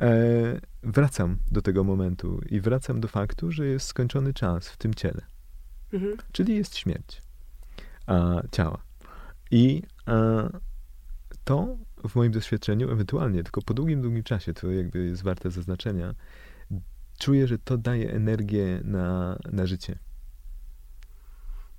e, 0.00 0.60
wracam 0.82 1.38
do 1.50 1.62
tego 1.62 1.84
momentu 1.84 2.40
i 2.46 2.60
wracam 2.60 3.00
do 3.00 3.08
faktu, 3.08 3.52
że 3.52 3.66
jest 3.66 3.86
skończony 3.86 4.34
czas 4.34 4.68
w 4.68 4.76
tym 4.76 4.94
ciele. 4.94 5.22
Mhm. 5.92 6.16
Czyli 6.32 6.56
jest 6.56 6.76
śmierć 6.76 7.22
a, 8.06 8.42
ciała. 8.52 8.82
I 9.50 9.82
a, 10.06 10.12
to 11.44 11.76
w 12.08 12.14
moim 12.14 12.32
doświadczeniu, 12.32 12.90
ewentualnie 12.90 13.42
tylko 13.42 13.62
po 13.62 13.74
długim, 13.74 14.02
długim 14.02 14.22
czasie, 14.22 14.54
to 14.54 14.70
jakby 14.70 15.04
jest 15.04 15.22
warte 15.22 15.50
zaznaczenia, 15.50 16.14
czuję, 17.18 17.46
że 17.46 17.58
to 17.58 17.78
daje 17.78 18.12
energię 18.12 18.80
na, 18.84 19.38
na 19.52 19.66
życie. 19.66 19.98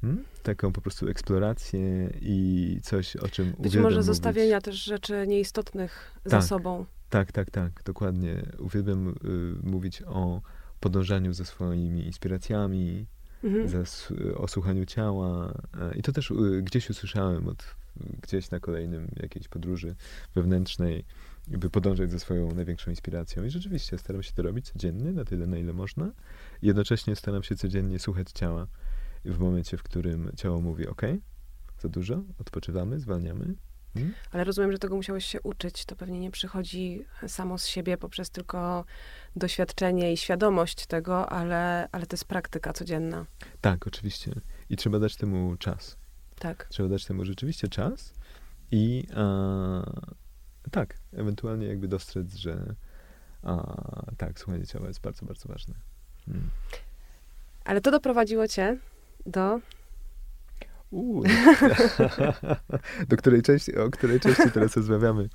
Hmm? 0.02 0.24
Taką 0.44 0.72
po 0.72 0.82
prostu 0.82 1.08
eksplorację 1.08 2.14
i 2.22 2.80
coś, 2.84 3.16
o 3.16 3.28
czym 3.30 3.54
Być 3.60 3.76
może 3.76 3.96
mówić. 3.96 4.06
zostawienia 4.06 4.62
też 4.62 4.84
rzeczy 4.84 5.26
nieistotnych 5.28 6.20
tak, 6.24 6.32
za 6.32 6.42
sobą. 6.42 6.86
Tak, 7.10 7.32
tak, 7.32 7.52
tak, 7.52 7.84
dokładnie. 7.86 8.44
Uwielbiam 8.60 9.08
y, 9.08 9.14
mówić 9.64 10.02
o 10.02 10.42
podążaniu 10.80 11.34
za 11.34 11.46
swoimi 11.46 12.06
inspiracjami, 12.06 13.06
mhm. 13.44 13.70
za, 13.70 13.84
o 14.36 14.48
słuchaniu 14.48 14.86
ciała. 14.86 15.54
E, 15.82 15.98
I 15.98 16.02
to 16.02 16.12
też 16.12 16.32
y, 16.32 16.62
gdzieś 16.64 16.90
usłyszałem 16.90 17.48
od 17.48 17.76
gdzieś 18.22 18.52
na 18.52 18.60
kolejnym 18.60 19.08
jakiejś 19.22 19.48
podróży 19.48 19.96
wewnętrznej, 20.36 21.06
by 21.48 21.70
podążać 21.70 22.12
za 22.12 22.20
swoją 22.20 22.52
największą 22.56 22.92
inspiracją. 22.92 23.44
I 23.44 23.50
rzeczywiście 23.50 23.98
staram 23.98 24.24
się 24.24 24.34
to 24.34 24.42
robić 24.42 24.72
codziennie, 24.72 25.12
na 25.12 25.26
tyle, 25.26 25.48
na 25.48 25.58
ile 25.58 25.74
można. 25.74 26.12
Jednocześnie 26.62 27.16
staram 27.16 27.44
się 27.44 27.56
codziennie 27.56 28.00
słuchać 28.00 28.32
ciała 28.32 28.68
w 29.26 29.40
momencie, 29.40 29.78
w 29.78 29.84
którym 29.84 30.32
ciało 30.36 30.62
mówi, 30.62 30.88
ok, 30.88 31.02
za 31.80 31.90
dużo, 31.90 32.24
odpoczywamy, 32.40 33.00
zwalniamy. 33.00 33.56
Hmm? 33.94 34.14
Ale 34.32 34.44
rozumiem, 34.44 34.72
że 34.72 34.80
tego 34.80 34.96
musiałeś 34.96 35.26
się 35.26 35.42
uczyć. 35.42 35.86
To 35.86 35.96
pewnie 35.96 36.20
nie 36.20 36.32
przychodzi 36.32 37.06
samo 37.28 37.58
z 37.58 37.68
siebie 37.68 37.98
poprzez 37.98 38.30
tylko 38.30 38.86
doświadczenie 39.36 40.14
i 40.14 40.18
świadomość 40.18 40.86
tego, 40.86 41.30
ale, 41.30 41.90
ale 41.92 42.06
to 42.06 42.14
jest 42.14 42.26
praktyka 42.26 42.74
codzienna. 42.74 43.26
Tak, 43.62 43.88
oczywiście. 43.88 44.32
I 44.70 44.76
trzeba 44.76 45.00
dać 45.00 45.16
temu 45.16 45.58
czas. 45.58 45.98
Tak. 46.40 46.68
Trzeba 46.70 46.90
dać 46.90 47.06
temu 47.06 47.26
rzeczywiście 47.26 47.68
czas 47.68 48.14
i 48.72 49.08
tak, 50.72 50.98
ewentualnie 51.14 51.68
jakby 51.68 51.88
dostrzec, 51.88 52.36
że 52.36 52.76
A, 53.44 53.76
tak, 54.18 54.40
słuchanie 54.40 54.68
ciała 54.68 54.88
jest 54.88 55.02
bardzo, 55.02 55.26
bardzo 55.26 55.50
ważne. 55.50 55.76
Mm. 56.28 56.50
Ale 57.66 57.82
to 57.82 57.92
doprowadziło 57.92 58.48
cię 58.48 58.78
do 59.26 59.60
do 63.10 63.18
której 63.18 63.42
części, 63.42 63.78
o 63.78 63.90
której 63.90 64.20
części 64.20 64.52
teraz 64.54 64.78
rozmawiamy. 64.78 65.30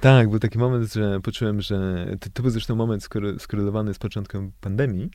Tak, 0.00 0.30
był 0.30 0.38
taki 0.38 0.58
moment, 0.58 0.92
że 0.92 1.20
poczułem, 1.20 1.60
że 1.60 2.06
to, 2.20 2.30
to 2.34 2.42
był 2.42 2.50
zresztą 2.50 2.76
moment 2.76 3.08
skorelowany 3.38 3.94
z 3.94 3.98
początkiem 3.98 4.52
pandemii, 4.60 5.10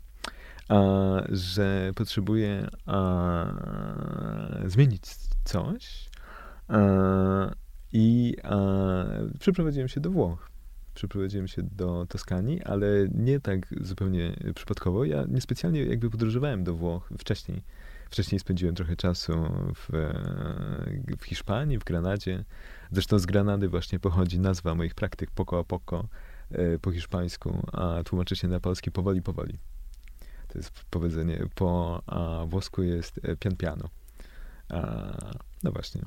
a, 0.70 0.82
że 1.30 1.92
potrzebuję 1.96 2.68
a, 2.86 3.46
zmienić 4.66 5.04
coś 5.44 6.10
a, 6.68 6.78
i 7.94 8.36
przeprowadziłem 9.40 9.88
się 9.88 10.00
do 10.00 10.12
Włoch. 10.12 10.50
Przeprowadziłem 10.94 11.48
się 11.48 11.64
do 11.64 12.06
Toskanii, 12.10 12.64
ale 12.64 12.88
nie 13.16 13.40
tak 13.40 13.60
zupełnie 13.82 14.36
przypadkowo. 14.56 15.06
Ja 15.06 15.26
niespecjalnie 15.30 15.84
jakby 15.84 16.10
podróżowałem 16.10 16.64
do 16.64 16.74
Włoch 16.74 17.10
wcześniej 17.18 17.62
Wcześniej 18.10 18.40
spędziłem 18.40 18.76
trochę 18.76 18.96
czasu 18.96 19.34
w, 19.76 19.90
w 21.20 21.26
Hiszpanii, 21.26 21.80
w 21.80 21.84
Granadzie. 21.84 22.44
Zresztą 22.92 23.20
z 23.20 23.26
Granady 23.26 23.70
właśnie 23.70 24.00
pochodzi 24.00 24.40
nazwa 24.40 24.76
moich 24.76 24.96
praktyk 24.96 25.32
Poco 25.32 25.60
a 25.60 25.64
Poco 25.64 26.08
e, 26.52 26.80
po 26.80 26.92
hiszpańsku, 26.92 27.68
a 27.72 28.04
tłumaczy 28.04 28.36
się 28.36 28.48
na 28.48 28.60
polski 28.60 28.92
powoli, 28.92 29.22
powoli. 29.22 29.58
To 30.48 30.60
jest 30.60 30.72
powiedzenie, 30.90 31.46
po 31.56 32.02
a 32.06 32.46
włosku 32.46 32.84
jest 32.84 33.20
e, 33.24 33.36
pian 33.36 33.56
piano. 33.56 33.90
A, 34.70 35.12
no 35.64 35.72
właśnie. 35.72 36.02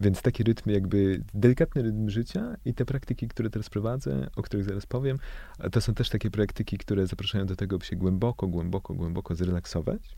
Więc 0.00 0.22
taki 0.22 0.42
rytm, 0.42 0.70
jakby 0.70 1.24
delikatny 1.34 1.82
rytm 1.82 2.08
życia 2.08 2.56
i 2.64 2.74
te 2.74 2.84
praktyki, 2.84 3.28
które 3.28 3.50
teraz 3.50 3.70
prowadzę, 3.70 4.30
o 4.36 4.42
których 4.42 4.64
zaraz 4.64 4.86
powiem, 4.86 5.18
to 5.72 5.80
są 5.80 5.94
też 5.94 6.08
takie 6.08 6.30
praktyki, 6.30 6.78
które 6.78 7.06
zapraszają 7.06 7.46
do 7.46 7.56
tego, 7.56 7.78
by 7.78 7.84
się 7.84 7.96
głęboko, 7.96 8.46
głęboko, 8.46 8.94
głęboko 8.94 9.34
zrelaksować 9.34 10.16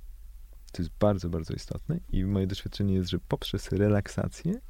to 0.76 0.82
jest 0.82 0.94
bardzo, 1.00 1.28
bardzo 1.28 1.54
istotne 1.54 2.00
i 2.08 2.24
moje 2.24 2.46
doświadczenie 2.46 2.94
jest, 2.94 3.10
że 3.10 3.18
poprzez 3.18 3.72
relaksację 3.72 4.60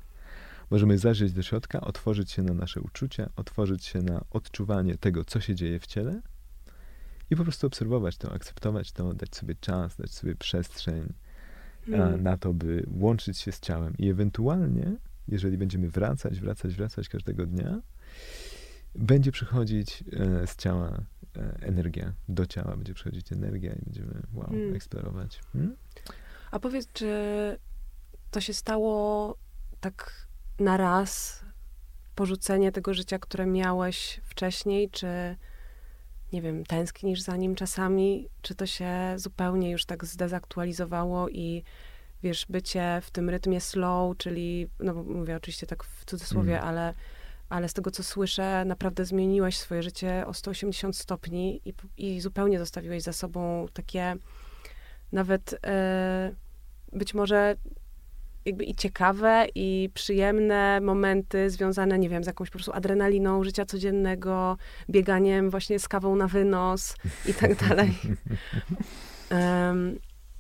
możemy 0.70 0.98
zajrzeć 0.98 1.32
do 1.32 1.42
środka, 1.42 1.80
otworzyć 1.80 2.30
się 2.30 2.42
na 2.42 2.54
nasze 2.54 2.80
uczucia, 2.80 3.30
otworzyć 3.36 3.84
się 3.84 4.02
na 4.02 4.24
odczuwanie 4.30 4.96
tego, 4.98 5.24
co 5.24 5.40
się 5.40 5.54
dzieje 5.54 5.80
w 5.80 5.86
ciele 5.86 6.22
i 7.30 7.36
po 7.36 7.42
prostu 7.42 7.66
obserwować 7.66 8.16
to, 8.16 8.32
akceptować 8.32 8.92
to, 8.92 9.14
dać 9.14 9.36
sobie 9.36 9.54
czas, 9.54 9.96
dać 9.96 10.10
sobie 10.10 10.34
przestrzeń 10.34 11.12
mm. 11.88 12.22
na 12.22 12.36
to, 12.36 12.54
by 12.54 12.86
łączyć 12.90 13.38
się 13.38 13.52
z 13.52 13.60
ciałem 13.60 13.96
i 13.98 14.08
ewentualnie, 14.08 14.96
jeżeli 15.28 15.58
będziemy 15.58 15.90
wracać, 15.90 16.40
wracać, 16.40 16.74
wracać 16.74 17.08
każdego 17.08 17.46
dnia, 17.46 17.80
będzie 18.94 19.32
przychodzić 19.32 20.04
e, 20.12 20.46
z 20.46 20.56
ciała 20.56 21.04
energia, 21.61 22.12
do 22.29 22.46
ciała 22.46 22.77
będzie 22.77 22.94
przychodzić 22.94 23.33
energia 23.33 23.72
i 23.72 23.85
będziemy 23.85 24.22
wow, 24.35 24.46
hmm. 24.46 24.75
eksplorować. 24.75 25.40
Hmm? 25.53 25.77
A 26.51 26.61
powiedz, 26.61 26.92
czy 26.92 27.09
to 28.31 28.40
się 28.40 28.55
stało 28.55 29.37
tak 29.81 30.27
na 30.59 30.77
raz, 30.77 31.44
porzucenie 32.14 32.72
tego 32.72 32.94
życia, 32.94 33.18
które 33.18 33.46
miałeś 33.46 34.20
wcześniej, 34.25 34.90
czy 34.90 35.07
nie 36.33 36.42
wiem, 36.42 36.64
tęsknisz 36.64 37.20
za 37.20 37.37
nim 37.37 37.55
czasami, 37.55 38.29
czy 38.42 38.55
to 38.55 38.66
się 38.66 39.14
zupełnie 39.16 39.70
już 39.70 39.85
tak 39.85 40.05
zdezaktualizowało 40.05 41.29
i 41.29 41.62
wiesz, 42.22 42.46
bycie 42.49 43.01
w 43.03 43.11
tym 43.11 43.31
rytmie 43.31 43.61
slow, 43.61 44.16
czyli, 44.16 44.68
no 44.81 44.94
mówię 44.94 45.37
oczywiście 45.37 45.66
tak 45.66 45.85
w 45.85 46.05
cudzysłowie, 46.05 46.57
mm. 46.57 46.68
ale 46.68 46.94
ale 47.48 47.68
z 47.68 47.72
tego, 47.72 47.90
co 47.90 48.02
słyszę, 48.02 48.64
naprawdę 48.64 49.04
zmieniłeś 49.04 49.59
swoje 49.59 49.82
życie 49.82 50.26
o 50.26 50.35
180 50.35 50.96
stopni 50.96 51.61
i, 51.64 51.74
i 51.96 52.20
zupełnie 52.20 52.59
zostawiłeś 52.59 53.02
za 53.02 53.12
sobą 53.12 53.66
takie 53.72 54.16
nawet 55.12 55.59
e, 55.66 56.32
być 56.92 57.14
może 57.14 57.56
jakby 58.46 58.64
i 58.64 58.74
ciekawe, 58.74 59.46
i 59.54 59.90
przyjemne 59.94 60.80
momenty 60.80 61.50
związane, 61.50 61.98
nie 61.98 62.09
wiem, 62.09 62.24
z 62.24 62.26
jakąś 62.26 62.50
po 62.50 62.52
prostu 62.52 62.72
adrenaliną 62.72 63.44
życia 63.44 63.66
codziennego, 63.66 64.56
bieganiem 64.90 65.50
właśnie 65.50 65.78
z 65.78 65.88
kawą 65.88 66.16
na 66.16 66.26
wynos 66.26 66.96
i 67.26 67.35
tak 67.35 67.54
dalej. 67.68 67.92
Um, 69.30 69.98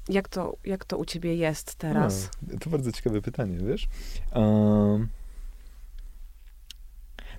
jak, 0.08 0.28
to, 0.28 0.56
jak 0.64 0.84
to 0.84 0.98
u 0.98 1.04
ciebie 1.04 1.36
jest 1.36 1.74
teraz? 1.74 2.30
No, 2.52 2.58
to 2.58 2.70
bardzo 2.70 2.92
ciekawe 2.92 3.22
pytanie, 3.22 3.58
wiesz? 3.58 3.88
Um, 4.34 5.08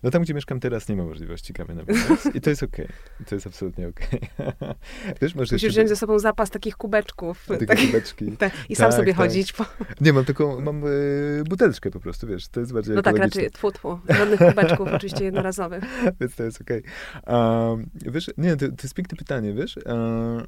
no 0.07 0.11
tam, 0.11 0.21
gdzie 0.21 0.33
mieszkam 0.33 0.59
teraz, 0.59 0.89
nie 0.89 0.95
ma 0.95 1.03
możliwości 1.03 1.53
kawy 1.53 1.75
na 1.75 1.83
wynos 1.83 2.35
i 2.35 2.41
to 2.41 2.49
jest 2.49 2.63
okej. 2.63 2.85
Okay. 2.85 3.25
To 3.25 3.35
jest 3.35 3.47
absolutnie 3.47 3.87
okej. 3.87 4.19
Okay. 4.37 4.75
Wiesz, 5.21 5.35
może 5.35 5.55
Musisz 5.55 5.73
wziąć 5.73 5.89
ze 5.89 5.95
sobą 5.95 6.19
zapas 6.19 6.49
takich 6.49 6.77
kubeczków. 6.77 7.45
Takie 7.47 7.65
tak, 7.65 7.79
kubeczki. 7.79 8.31
Tak, 8.37 8.53
I 8.69 8.75
sam 8.75 8.89
tak, 8.89 8.99
sobie 8.99 9.13
tak. 9.13 9.17
chodzić. 9.17 9.53
Po... 9.53 9.65
Nie, 10.01 10.13
mam 10.13 10.25
taką, 10.25 10.61
mam 10.61 10.83
y, 10.87 11.43
buteleczkę 11.49 11.91
po 11.91 11.99
prostu, 11.99 12.27
wiesz, 12.27 12.47
to 12.47 12.59
jest 12.59 12.73
bardziej 12.73 12.95
No 12.95 13.01
tak, 13.01 13.17
raczej, 13.17 13.51
tfu, 13.51 13.71
tfu. 13.71 13.99
Żadnych 14.09 14.39
kubeczków, 14.39 14.87
oczywiście 14.93 15.25
jednorazowych. 15.25 15.83
Więc 16.19 16.35
to 16.35 16.43
jest 16.43 16.61
okej. 16.61 16.83
Okay. 17.23 17.69
Um, 17.69 17.89
wiesz, 17.95 18.31
nie, 18.37 18.55
to, 18.55 18.67
to 18.67 18.83
jest 18.83 18.93
piękne 18.93 19.17
pytanie, 19.17 19.53
wiesz. 19.53 19.79
Um, 19.85 20.47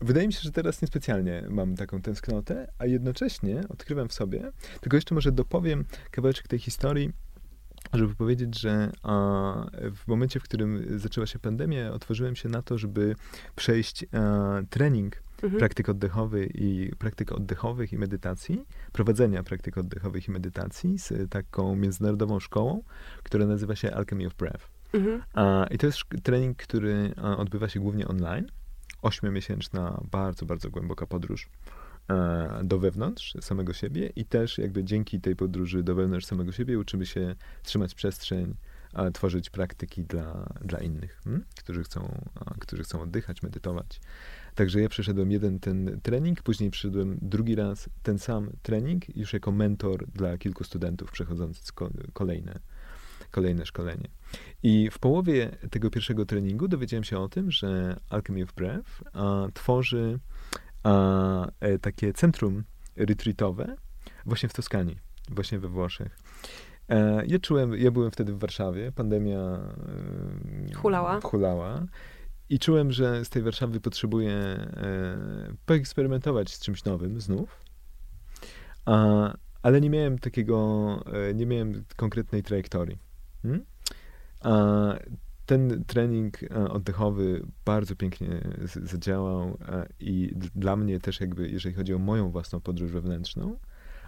Wydaje 0.00 0.26
mi 0.26 0.32
się, 0.32 0.40
że 0.42 0.52
teraz 0.52 0.82
niespecjalnie 0.82 1.44
mam 1.48 1.76
taką 1.76 2.02
tęsknotę, 2.02 2.72
a 2.78 2.86
jednocześnie 2.86 3.60
odkrywam 3.68 4.08
w 4.08 4.12
sobie, 4.12 4.52
tylko 4.80 4.96
jeszcze 4.96 5.14
może 5.14 5.32
dopowiem 5.32 5.84
kawałeczek 6.10 6.48
tej 6.48 6.58
historii, 6.58 7.12
żeby 7.92 8.14
powiedzieć, 8.14 8.60
że 8.60 8.92
w 9.96 10.06
momencie, 10.06 10.40
w 10.40 10.42
którym 10.42 10.98
zaczęła 10.98 11.26
się 11.26 11.38
pandemia, 11.38 11.92
otworzyłem 11.92 12.36
się 12.36 12.48
na 12.48 12.62
to, 12.62 12.78
żeby 12.78 13.14
przejść 13.56 14.04
a, 14.12 14.62
trening 14.70 15.22
mhm. 15.42 15.58
praktyk 15.58 15.88
oddechowych 15.88 16.50
i 16.54 16.92
praktyk 16.98 17.32
oddechowych 17.32 17.92
i 17.92 17.98
medytacji, 17.98 18.64
prowadzenia 18.92 19.42
praktyk 19.42 19.78
oddechowych 19.78 20.28
i 20.28 20.30
medytacji 20.30 20.98
z 20.98 21.30
taką 21.30 21.76
międzynarodową 21.76 22.40
szkołą, 22.40 22.82
która 23.22 23.46
nazywa 23.46 23.76
się 23.76 23.94
Alchemy 23.94 24.26
of 24.26 24.34
Breath. 24.34 24.68
Mhm. 24.92 25.22
I 25.70 25.78
to 25.78 25.86
jest 25.86 25.98
trening, 26.22 26.56
który 26.56 27.14
odbywa 27.16 27.68
się 27.68 27.80
głównie 27.80 28.08
online. 28.08 28.46
Ośmiomiesięczna, 29.02 30.00
bardzo, 30.10 30.46
bardzo 30.46 30.70
głęboka 30.70 31.06
podróż 31.06 31.48
E, 31.66 31.75
do 32.64 32.78
wewnątrz 32.78 33.34
samego 33.40 33.72
siebie 33.72 34.12
i 34.16 34.24
też 34.24 34.58
jakby 34.58 34.84
dzięki 34.84 35.20
tej 35.20 35.36
podróży 35.36 35.82
do 35.82 35.94
wewnątrz 35.94 36.26
samego 36.26 36.52
siebie 36.52 36.78
uczymy 36.78 37.06
się 37.06 37.34
trzymać 37.62 37.94
przestrzeń, 37.94 38.54
a 38.92 39.10
tworzyć 39.10 39.50
praktyki 39.50 40.04
dla, 40.04 40.54
dla 40.64 40.78
innych, 40.78 41.20
hmm? 41.24 41.44
którzy, 41.58 41.82
chcą, 41.82 42.22
a, 42.34 42.54
którzy 42.54 42.82
chcą 42.82 43.00
oddychać, 43.00 43.42
medytować. 43.42 44.00
Także 44.54 44.80
ja 44.80 44.88
przeszedłem 44.88 45.30
jeden 45.30 45.60
ten 45.60 46.00
trening, 46.02 46.42
później 46.42 46.70
przyszedłem 46.70 47.18
drugi 47.22 47.54
raz 47.54 47.88
ten 48.02 48.18
sam 48.18 48.50
trening, 48.62 49.16
już 49.16 49.32
jako 49.32 49.52
mentor 49.52 50.06
dla 50.06 50.38
kilku 50.38 50.64
studentów 50.64 51.10
przechodzących 51.10 51.74
kolejne, 52.12 52.58
kolejne 53.30 53.66
szkolenie. 53.66 54.08
I 54.62 54.90
w 54.90 54.98
połowie 54.98 55.56
tego 55.70 55.90
pierwszego 55.90 56.26
treningu 56.26 56.68
dowiedziałem 56.68 57.04
się 57.04 57.18
o 57.18 57.28
tym, 57.28 57.50
że 57.50 57.96
Alchemy 58.10 58.42
of 58.42 58.52
Breath 58.52 59.02
a, 59.12 59.48
tworzy 59.54 60.18
a, 60.86 61.46
e, 61.60 61.78
takie 61.78 62.12
centrum 62.12 62.64
retreatowe 62.96 63.76
właśnie 64.26 64.48
w 64.48 64.52
Toskanii, 64.52 64.98
właśnie 65.28 65.58
we 65.58 65.68
Włoszech. 65.68 66.18
E, 66.88 67.26
ja 67.26 67.38
czułem, 67.38 67.74
ja 67.74 67.90
byłem 67.90 68.10
wtedy 68.10 68.32
w 68.32 68.38
Warszawie, 68.38 68.92
pandemia 68.92 69.60
hulała. 70.76 71.20
hulała 71.20 71.86
i 72.48 72.58
czułem, 72.58 72.92
że 72.92 73.24
z 73.24 73.28
tej 73.28 73.42
Warszawy 73.42 73.80
potrzebuję 73.80 74.32
e, 74.32 74.68
poeksperymentować 75.66 76.54
z 76.54 76.60
czymś 76.60 76.84
nowym 76.84 77.20
znów. 77.20 77.60
A, 78.84 79.32
ale 79.62 79.80
nie 79.80 79.90
miałem 79.90 80.18
takiego, 80.18 81.04
nie 81.34 81.46
miałem 81.46 81.84
konkretnej 81.96 82.42
trajektorii. 82.42 82.98
Hmm? 83.42 83.64
A, 84.40 84.94
ten 85.46 85.84
trening 85.86 86.42
e, 86.42 86.68
oddechowy 86.68 87.46
bardzo 87.64 87.96
pięknie 87.96 88.40
zadziałał 88.64 89.58
e, 89.68 89.86
i 90.00 90.32
dla 90.54 90.76
mnie 90.76 91.00
też 91.00 91.20
jakby, 91.20 91.48
jeżeli 91.48 91.74
chodzi 91.74 91.94
o 91.94 91.98
moją 91.98 92.30
własną 92.30 92.60
podróż 92.60 92.92
wewnętrzną, 92.92 93.58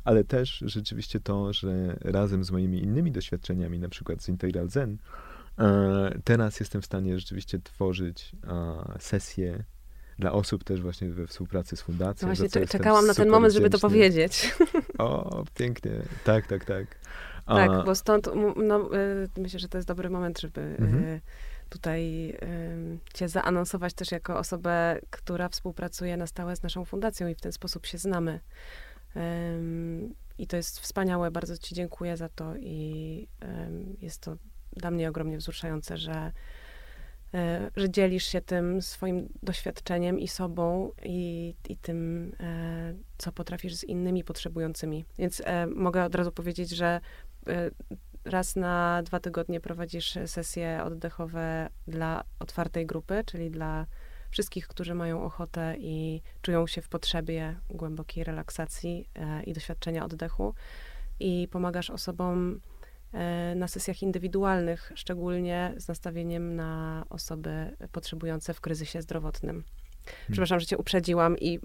ale 0.04 0.24
też 0.24 0.62
rzeczywiście 0.66 1.20
to, 1.20 1.52
że 1.52 1.96
razem 2.00 2.44
z 2.44 2.50
moimi 2.50 2.82
innymi 2.82 3.12
doświadczeniami, 3.12 3.78
na 3.78 3.88
przykład 3.88 4.22
z 4.22 4.28
Integral 4.28 4.68
Zen, 4.68 4.98
e, 5.58 6.18
teraz 6.24 6.60
jestem 6.60 6.82
w 6.82 6.86
stanie 6.86 7.18
rzeczywiście 7.18 7.58
tworzyć 7.58 8.32
sesje 8.98 9.64
dla 10.18 10.32
osób 10.32 10.64
też 10.64 10.80
właśnie 10.80 11.10
we 11.10 11.26
współpracy 11.26 11.76
z 11.76 11.82
fundacją. 11.82 12.28
No 12.28 12.34
właśnie 12.34 12.66
czekałam 12.66 13.06
na 13.06 13.14
ten 13.14 13.28
moment, 13.28 13.54
żeby 13.54 13.70
to 13.70 13.78
powiedzieć. 13.78 14.56
O, 14.98 15.44
pięknie. 15.54 15.92
Tak, 16.24 16.46
tak, 16.46 16.64
tak. 16.64 16.86
Tak, 17.56 17.84
bo 17.84 17.94
stąd 17.94 18.28
no, 18.56 18.94
y, 18.94 19.28
myślę, 19.36 19.58
że 19.58 19.68
to 19.68 19.78
jest 19.78 19.88
dobry 19.88 20.10
moment, 20.10 20.40
żeby 20.40 20.60
mhm. 20.60 21.04
Y, 21.04 21.20
tutaj 21.68 22.34
cię 23.14 23.28
zaanonsować 23.28 23.94
też 23.94 24.12
jako 24.12 24.38
osobę, 24.38 25.00
która 25.10 25.48
współpracuje 25.48 26.16
na 26.16 26.26
stałe 26.26 26.56
z 26.56 26.62
naszą 26.62 26.84
fundacją 26.84 27.28
i 27.28 27.34
w 27.34 27.40
ten 27.40 27.52
sposób 27.52 27.86
się 27.86 27.98
znamy. 27.98 28.40
I 30.38 30.46
to 30.46 30.56
jest 30.56 30.80
wspaniałe, 30.80 31.30
bardzo 31.30 31.58
ci 31.58 31.74
dziękuję 31.74 32.16
za 32.16 32.28
to 32.28 32.56
i 32.56 33.28
jest 34.00 34.20
to 34.20 34.36
dla 34.72 34.90
mnie 34.90 35.08
ogromnie 35.08 35.38
wzruszające, 35.38 35.96
że 35.96 36.32
że 37.76 37.90
dzielisz 37.90 38.24
się 38.24 38.40
tym 38.40 38.82
swoim 38.82 39.28
doświadczeniem 39.42 40.18
i 40.18 40.28
sobą 40.28 40.92
i, 41.02 41.54
i 41.68 41.76
tym, 41.76 42.32
co 43.18 43.32
potrafisz 43.32 43.74
z 43.74 43.84
innymi 43.84 44.24
potrzebującymi. 44.24 45.04
Więc 45.18 45.42
mogę 45.74 46.04
od 46.04 46.14
razu 46.14 46.32
powiedzieć, 46.32 46.70
że 46.70 47.00
raz 48.24 48.56
na 48.56 49.02
dwa 49.02 49.20
tygodnie 49.20 49.60
prowadzisz 49.60 50.18
sesje 50.26 50.84
oddechowe 50.84 51.68
dla 51.86 52.24
otwartej 52.38 52.86
grupy, 52.86 53.22
czyli 53.26 53.50
dla 53.50 53.86
wszystkich, 54.30 54.68
którzy 54.68 54.94
mają 54.94 55.24
ochotę 55.24 55.74
i 55.78 56.22
czują 56.42 56.66
się 56.66 56.82
w 56.82 56.88
potrzebie 56.88 57.56
głębokiej 57.70 58.24
relaksacji 58.24 59.08
i 59.46 59.52
doświadczenia 59.52 60.04
oddechu. 60.04 60.54
I 61.20 61.48
pomagasz 61.50 61.90
osobom 61.90 62.60
E, 63.12 63.54
na 63.54 63.68
sesjach 63.68 64.02
indywidualnych, 64.02 64.92
szczególnie 64.94 65.74
z 65.76 65.88
nastawieniem 65.88 66.56
na 66.56 67.04
osoby 67.10 67.76
potrzebujące 67.92 68.54
w 68.54 68.60
kryzysie 68.60 69.02
zdrowotnym. 69.02 69.64
Hmm. 70.04 70.26
Przepraszam, 70.30 70.60
że 70.60 70.66
cię 70.66 70.78
uprzedziłam 70.78 71.38
i 71.38 71.58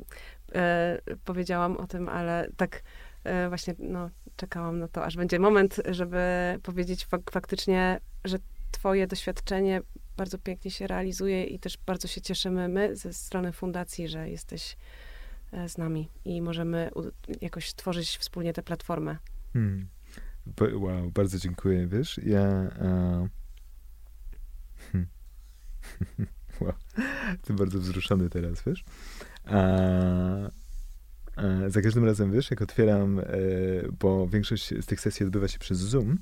e, 0.56 1.00
powiedziałam 1.26 1.78
o 1.78 1.88
tym, 1.88 2.10
ale 2.10 2.48
tak 2.58 2.84
e, 3.24 3.50
właśnie 3.50 3.76
no, 3.80 4.10
czekałam 4.36 4.80
na 4.80 4.88
to, 4.88 5.06
aż 5.06 5.16
będzie 5.16 5.40
moment, 5.40 5.82
żeby 5.90 6.20
powiedzieć 6.64 7.06
fak 7.06 7.32
faktycznie, 7.32 8.00
że 8.24 8.38
twoje 8.72 9.08
doświadczenie 9.08 9.82
bardzo 10.18 10.38
pięknie 10.38 10.72
się 10.72 10.88
realizuje 10.88 11.44
i 11.44 11.60
też 11.60 11.78
bardzo 11.86 12.08
się 12.08 12.22
cieszymy 12.22 12.68
my 12.68 12.96
ze 12.96 13.14
strony 13.14 13.52
fundacji, 13.52 14.08
że 14.08 14.30
jesteś 14.30 14.78
e, 15.52 15.70
z 15.70 15.78
nami 15.78 16.10
i 16.26 16.42
możemy 16.42 16.92
jakoś 17.42 17.70
stworzyć 17.70 18.18
wspólnie 18.18 18.54
tę 18.54 18.64
platformę. 18.64 19.18
Hmm. 19.54 19.88
Wow, 20.74 21.12
bardzo 21.12 21.40
dziękuję, 21.40 21.88
wiesz, 21.88 22.20
ja... 22.26 22.70
Hmm. 24.92 25.08
wow, 26.62 26.74
jestem 27.32 27.56
bardzo 27.56 27.80
wzruszony 27.80 28.30
teraz, 28.30 28.64
wiesz. 28.66 28.84
A 29.46 30.63
za 31.68 31.82
każdym 31.82 32.06
razem, 32.06 32.32
wiesz, 32.32 32.52
jak 32.52 32.62
otwieram, 32.62 33.20
e, 33.20 33.24
bo 34.00 34.28
większość 34.28 34.74
z 34.82 34.86
tych 34.86 35.02
sesji 35.02 35.26
odbywa 35.26 35.48
się 35.48 35.60
przez 35.60 35.78
Zoom, 35.78 36.18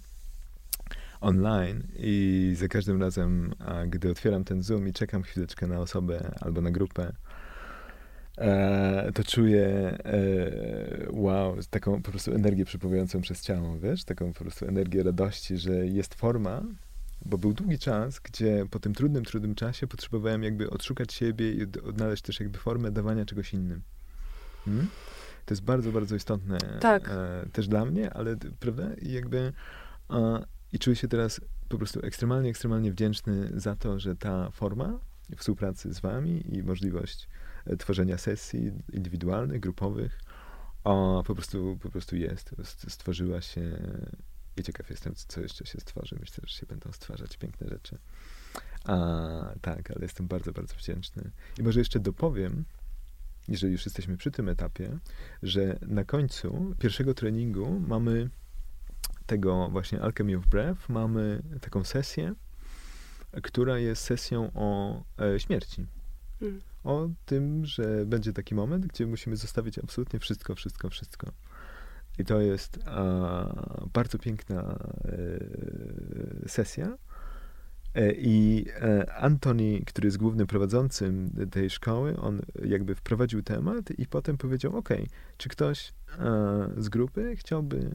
online 1.22 1.84
i 1.98 2.54
za 2.58 2.68
każdym 2.68 3.02
razem, 3.02 3.54
gdy 3.88 4.12
otwieram 4.12 4.44
ten 4.44 4.64
Zoom 4.64 4.88
i 4.88 4.94
czekam 4.94 5.24
chwileczkę 5.24 5.68
na 5.68 5.80
osobę 5.80 6.32
albo 6.40 6.62
na 6.62 6.72
grupę, 6.72 7.14
e, 8.38 9.12
to 9.14 9.24
czuję 9.24 9.68
e, 9.68 11.08
wow, 11.10 11.58
taką 11.70 12.02
po 12.02 12.12
prostu 12.12 12.34
energię 12.34 12.66
przepływającą 12.66 13.22
przez 13.22 13.42
ciało, 13.42 13.80
wiesz, 13.80 14.04
taką 14.04 14.34
po 14.34 14.40
prostu 14.40 14.66
energię 14.66 15.04
radości, 15.04 15.58
że 15.58 15.88
jest 15.88 16.16
forma, 16.16 16.64
bo 17.26 17.38
był 17.38 17.54
długi 17.54 17.80
czas, 17.80 18.20
gdzie 18.20 18.66
po 18.72 18.80
tym 18.80 18.94
trudnym, 18.94 19.26
trudnym 19.26 19.56
czasie 19.56 19.88
potrzebowałem 19.88 20.44
jakby 20.44 20.70
odszukać 20.70 21.14
siebie 21.14 21.52
i 21.52 21.62
odnaleźć 21.64 22.24
też 22.24 22.40
jakby 22.40 22.60
formę 22.60 22.92
dawania 22.92 23.26
czegoś 23.26 23.54
innym. 23.54 23.82
Hmm? 24.66 24.88
To 25.46 25.54
jest 25.54 25.64
bardzo, 25.64 25.92
bardzo 25.92 26.16
istotne 26.16 26.58
tak. 26.80 27.10
e, 27.10 27.46
też 27.52 27.68
dla 27.68 27.86
mnie, 27.86 28.14
ale 28.14 28.38
prawda? 28.60 28.94
I 28.94 29.12
jakby 29.12 29.54
e, 30.10 30.46
i 30.74 30.80
czuję 30.80 30.96
się 30.96 31.08
teraz 31.08 31.42
po 31.70 31.78
prostu 31.78 32.00
ekstremalnie, 32.06 32.50
ekstremalnie 32.50 32.92
wdzięczny 32.92 33.52
za 33.56 33.76
to, 33.76 34.00
że 34.00 34.16
ta 34.16 34.52
forma 34.52 35.00
współpracy 35.38 35.94
z 35.94 36.00
wami 36.00 36.56
i 36.56 36.64
możliwość 36.64 37.28
E, 37.66 37.78
tworzenia 37.78 38.18
sesji 38.18 38.72
indywidualnych, 38.94 39.60
grupowych, 39.60 40.20
a 40.84 40.90
po 41.26 41.36
prostu, 41.36 41.78
po 41.82 41.90
prostu 41.90 42.16
jest. 42.16 42.56
Stworzyła 42.88 43.42
się 43.42 43.62
i 44.58 44.64
ciekaw 44.64 44.90
jestem, 44.90 45.14
co 45.16 45.42
jeszcze 45.42 45.66
się 45.66 45.80
stworzy. 45.80 46.16
Myślę, 46.20 46.44
że 46.48 46.54
się 46.54 46.66
będą 46.66 46.92
stwarzać 46.92 47.38
piękne 47.38 47.68
rzeczy. 47.68 47.98
A, 48.86 48.96
tak, 49.62 49.92
ale 49.92 50.02
jestem 50.02 50.28
bardzo, 50.28 50.52
bardzo 50.52 50.76
wdzięczny. 50.76 51.32
I 51.60 51.64
może 51.64 51.80
jeszcze 51.80 52.00
dopowiem, 52.00 52.66
jeżeli 53.48 53.74
już 53.74 53.86
jesteśmy 53.86 54.18
przy 54.18 54.32
tym 54.32 54.50
etapie, 54.50 55.00
że 55.44 55.80
na 55.88 56.04
końcu 56.04 56.76
pierwszego 56.80 57.14
treningu 57.14 57.80
mamy 57.88 58.30
tego 59.26 59.70
właśnie 59.70 60.02
Alchemy 60.02 60.38
of 60.38 60.48
Breath, 60.48 60.90
mamy 60.90 61.42
taką 61.62 61.84
sesję, 61.84 62.34
która 63.44 63.78
jest 63.78 64.04
sesją 64.04 64.52
o 64.54 65.04
e, 65.20 65.40
śmierci. 65.40 65.86
Hmm 66.40 66.62
o 66.84 67.10
tym, 67.26 67.66
że 67.66 68.06
będzie 68.06 68.34
taki 68.34 68.56
moment, 68.56 68.86
gdzie 68.86 69.08
musimy 69.08 69.36
zostawić 69.36 69.80
absolutnie 69.80 70.20
wszystko, 70.20 70.56
wszystko, 70.56 70.90
wszystko. 70.90 71.32
I 72.20 72.26
to 72.26 72.42
jest 72.42 72.80
a, 72.86 73.88
bardzo 73.94 74.20
piękna 74.20 74.80
e, 76.46 76.50
sesja. 76.50 76.98
E, 77.96 78.12
I 78.12 78.66
e, 78.82 79.14
Antoni, 79.14 79.84
który 79.86 80.08
jest 80.08 80.18
głównym 80.18 80.48
prowadzącym 80.48 81.32
tej 81.52 81.70
szkoły, 81.70 82.18
on 82.18 82.42
jakby 82.66 82.96
wprowadził 82.96 83.44
temat 83.44 83.92
i 83.98 84.08
potem 84.08 84.38
powiedział: 84.38 84.78
OK, 84.78 84.90
czy 85.38 85.50
ktoś 85.50 85.94
z 86.78 86.90
grupy 86.90 87.36
chciałby 87.36 87.92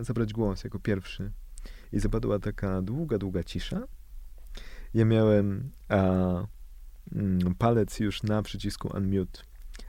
zabrać 0.00 0.32
głos 0.32 0.64
jako 0.64 0.78
pierwszy? 0.78 1.30
I 1.92 2.00
zapadła 2.00 2.38
taka 2.38 2.82
długa, 2.82 3.18
długa 3.18 3.44
cisza. 3.44 3.86
Ja 4.94 5.04
miałem 5.04 5.70
Mm, 7.14 7.54
palec 7.54 8.00
już 8.00 8.22
na 8.22 8.42
przycisku 8.42 8.96
unmute 8.96 9.42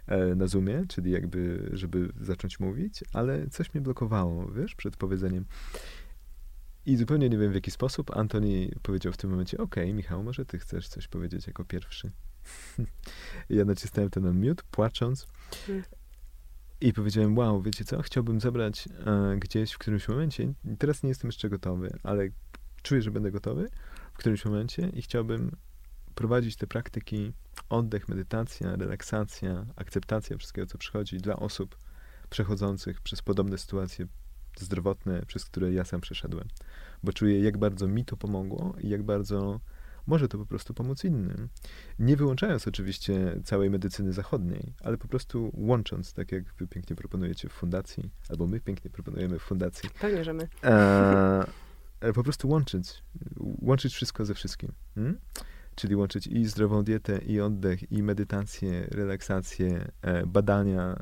e, 0.07 0.35
na 0.35 0.47
Zoomie, 0.47 0.85
czyli 0.87 1.11
jakby, 1.11 1.69
żeby 1.73 2.09
zacząć 2.21 2.59
mówić, 2.59 3.03
ale 3.13 3.47
coś 3.47 3.73
mnie 3.73 3.81
blokowało, 3.81 4.51
wiesz, 4.51 4.75
przed 4.75 4.97
powiedzeniem. 4.97 5.45
I 6.85 6.97
zupełnie 6.97 7.29
nie 7.29 7.37
wiem 7.37 7.51
w 7.51 7.55
jaki 7.55 7.71
sposób 7.71 8.17
Antoni 8.17 8.71
powiedział 8.81 9.13
w 9.13 9.17
tym 9.17 9.29
momencie, 9.29 9.57
ok, 9.57 9.75
Michał, 9.93 10.23
może 10.23 10.45
ty 10.45 10.59
chcesz 10.59 10.87
coś 10.87 11.07
powiedzieć 11.07 11.47
jako 11.47 11.65
pierwszy. 11.65 12.11
ja 13.49 13.65
nacisnąłem 13.65 14.09
ten 14.09 14.25
unmute, 14.25 14.63
płacząc. 14.71 15.27
I 16.81 16.93
powiedziałem, 16.93 17.37
wow, 17.37 17.61
wiecie 17.61 17.85
co, 17.85 18.01
chciałbym 18.01 18.39
zabrać 18.39 18.87
e, 18.87 19.35
gdzieś 19.39 19.71
w 19.71 19.77
którymś 19.77 20.07
momencie, 20.07 20.53
teraz 20.79 21.03
nie 21.03 21.09
jestem 21.09 21.27
jeszcze 21.27 21.49
gotowy, 21.49 21.99
ale 22.03 22.29
czuję, 22.83 23.01
że 23.01 23.11
będę 23.11 23.31
gotowy 23.31 23.69
w 24.13 24.17
którymś 24.17 24.45
momencie 24.45 24.89
i 24.89 25.01
chciałbym 25.01 25.51
prowadzić 26.15 26.55
te 26.55 26.67
praktyki 26.67 27.33
oddech, 27.69 28.09
medytacja, 28.09 28.75
relaksacja, 28.75 29.65
akceptacja 29.75 30.37
wszystkiego, 30.37 30.67
co 30.67 30.77
przychodzi 30.77 31.17
dla 31.17 31.35
osób 31.35 31.77
przechodzących 32.29 33.01
przez 33.01 33.21
podobne 33.21 33.57
sytuacje 33.57 34.07
zdrowotne, 34.59 35.25
przez 35.27 35.45
które 35.45 35.73
ja 35.73 35.85
sam 35.85 36.01
przeszedłem. 36.01 36.47
Bo 37.03 37.13
czuję, 37.13 37.39
jak 37.39 37.57
bardzo 37.57 37.87
mi 37.87 38.05
to 38.05 38.17
pomogło 38.17 38.75
i 38.81 38.89
jak 38.89 39.03
bardzo 39.03 39.59
może 40.07 40.27
to 40.27 40.37
po 40.37 40.45
prostu 40.45 40.73
pomóc 40.73 41.03
innym. 41.03 41.49
Nie 41.99 42.17
wyłączając 42.17 42.67
oczywiście 42.67 43.39
całej 43.43 43.69
medycyny 43.69 44.13
zachodniej, 44.13 44.73
ale 44.83 44.97
po 44.97 45.07
prostu 45.07 45.51
łącząc, 45.53 46.13
tak 46.13 46.31
jak 46.31 46.53
wy 46.53 46.67
pięknie 46.67 46.95
proponujecie 46.95 47.49
w 47.49 47.51
fundacji, 47.51 48.09
albo 48.29 48.47
my 48.47 48.59
pięknie 48.59 48.91
proponujemy 48.91 49.39
w 49.39 49.41
fundacji. 49.41 49.89
Pewnie, 49.99 50.23
że 50.23 50.33
my. 50.33 50.47
E, 50.63 51.45
po 52.15 52.23
prostu 52.23 52.49
łączyć. 52.49 53.03
Łączyć 53.61 53.93
wszystko 53.93 54.25
ze 54.25 54.33
wszystkim. 54.33 54.71
Hmm? 54.95 55.19
Czyli 55.75 55.95
łączyć 55.95 56.27
i 56.27 56.45
zdrową 56.45 56.83
dietę, 56.83 57.17
i 57.17 57.41
oddech, 57.41 57.91
i 57.91 58.03
medytację, 58.03 58.87
relaksację, 58.91 59.91
e, 60.01 60.25
badania, 60.25 60.95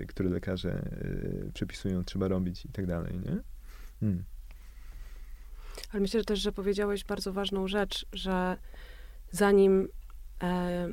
e, 0.00 0.06
które 0.06 0.30
lekarze 0.30 0.72
e, 0.72 1.52
przepisują, 1.52 2.04
trzeba 2.04 2.28
robić 2.28 2.64
i 2.64 2.68
tak 2.68 2.86
dalej, 2.86 3.18
nie? 3.18 3.38
Hmm. 4.00 4.24
Ale 5.92 6.00
myślę 6.00 6.20
że 6.20 6.24
też, 6.24 6.38
że 6.40 6.52
powiedziałeś 6.52 7.04
bardzo 7.04 7.32
ważną 7.32 7.68
rzecz, 7.68 8.06
że 8.12 8.56
zanim, 9.30 9.88
e, 10.42 10.88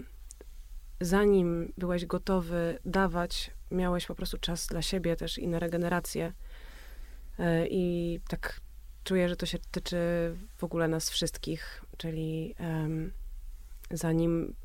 zanim 1.01 1.73
byłeś 1.77 2.05
gotowy 2.05 2.79
dawać, 2.85 3.51
miałeś 3.71 4.05
po 4.05 4.15
prostu 4.15 4.37
czas 4.37 4.67
dla 4.67 4.81
siebie 4.81 5.15
też 5.15 5.37
i 5.37 5.47
na 5.47 5.59
regenerację. 5.59 6.33
E, 7.39 7.67
I 7.67 8.19
tak 8.27 8.61
czuję, 9.03 9.29
że 9.29 9.35
to 9.35 9.45
się 9.45 9.57
tyczy 9.71 9.97
w 10.57 10.63
ogóle 10.63 10.87
nas 10.87 11.09
wszystkich, 11.09 11.83
czyli 11.97 12.55
zanim, 13.91 14.55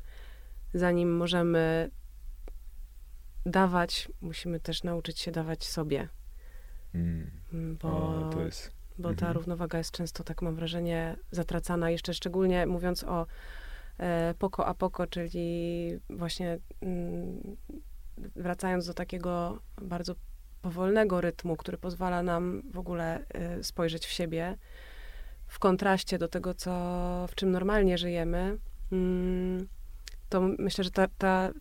zanim 0.73 1.17
możemy 1.17 1.91
dawać, 3.45 4.11
musimy 4.21 4.59
też 4.59 4.83
nauczyć 4.83 5.19
się 5.19 5.31
dawać 5.31 5.65
sobie. 5.65 6.07
Mm. 6.95 7.31
mm 7.53 7.77
bo, 7.77 7.89
o, 7.89 8.29
bo 8.97 9.09
ta 9.09 9.11
mhm. 9.11 9.33
równowaga 9.33 9.77
jest 9.77 9.91
często, 9.91 10.23
tak 10.23 10.41
mam 10.41 10.55
wrażenie, 10.55 11.17
zatracana. 11.31 11.89
Jeszcze 11.89 12.13
szczególnie 12.13 12.65
mówiąc 12.65 13.03
o 13.03 13.25
e, 13.97 14.33
poko 14.39 14.65
a 14.65 14.73
poko, 14.73 15.07
czyli 15.07 15.99
właśnie 16.09 16.59
mm, 16.81 17.57
wracając 18.17 18.87
do 18.87 18.93
takiego 18.93 19.61
bardzo 19.81 20.15
powolnego 20.61 21.21
rytmu, 21.21 21.55
który 21.55 21.77
pozwala 21.77 22.23
nam 22.23 22.61
w 22.71 22.77
ogóle 22.77 23.25
y, 23.59 23.63
spojrzeć 23.63 24.05
w 24.05 24.11
siebie 24.11 24.57
w 25.47 25.59
kontraście 25.59 26.17
do 26.17 26.27
tego, 26.27 26.53
co, 26.53 26.71
w 27.29 27.35
czym 27.35 27.51
normalnie 27.51 27.97
żyjemy, 27.97 28.57
to 30.29 30.41
myślę, 30.41 30.83
że 30.83 30.91
ta, 30.91 31.07
ta, 31.17 31.51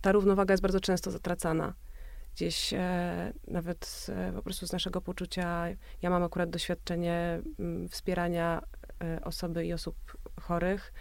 ta 0.00 0.12
równowaga 0.12 0.52
jest 0.52 0.62
bardzo 0.62 0.80
często 0.80 1.10
zatracana. 1.10 1.74
Gdzieś 2.34 2.74
e, 2.74 3.32
nawet 3.48 4.06
e, 4.08 4.32
po 4.32 4.42
prostu 4.42 4.66
z 4.66 4.72
naszego 4.72 5.00
poczucia, 5.00 5.66
ja 6.02 6.10
mam 6.10 6.22
akurat 6.22 6.50
doświadczenie 6.50 7.42
mm, 7.58 7.88
wspierania 7.88 8.62
e, 9.02 9.24
osoby 9.24 9.66
i 9.66 9.72
osób 9.72 9.96
chorych 10.40 10.92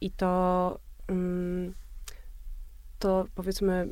I 0.00 0.10
to, 0.10 0.78
mm, 1.08 1.74
to 2.98 3.26
powiedzmy, 3.34 3.88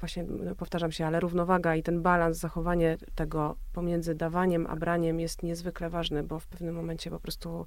właśnie 0.00 0.24
no, 0.24 0.54
powtarzam 0.54 0.92
się, 0.92 1.06
ale 1.06 1.20
równowaga 1.20 1.76
i 1.76 1.82
ten 1.82 2.02
balans, 2.02 2.38
zachowanie 2.38 2.96
tego 3.14 3.56
pomiędzy 3.72 4.14
dawaniem 4.14 4.66
a 4.66 4.76
braniem 4.76 5.20
jest 5.20 5.42
niezwykle 5.42 5.90
ważny, 5.90 6.22
bo 6.22 6.40
w 6.40 6.46
pewnym 6.46 6.74
momencie 6.74 7.10
po 7.10 7.20
prostu 7.20 7.66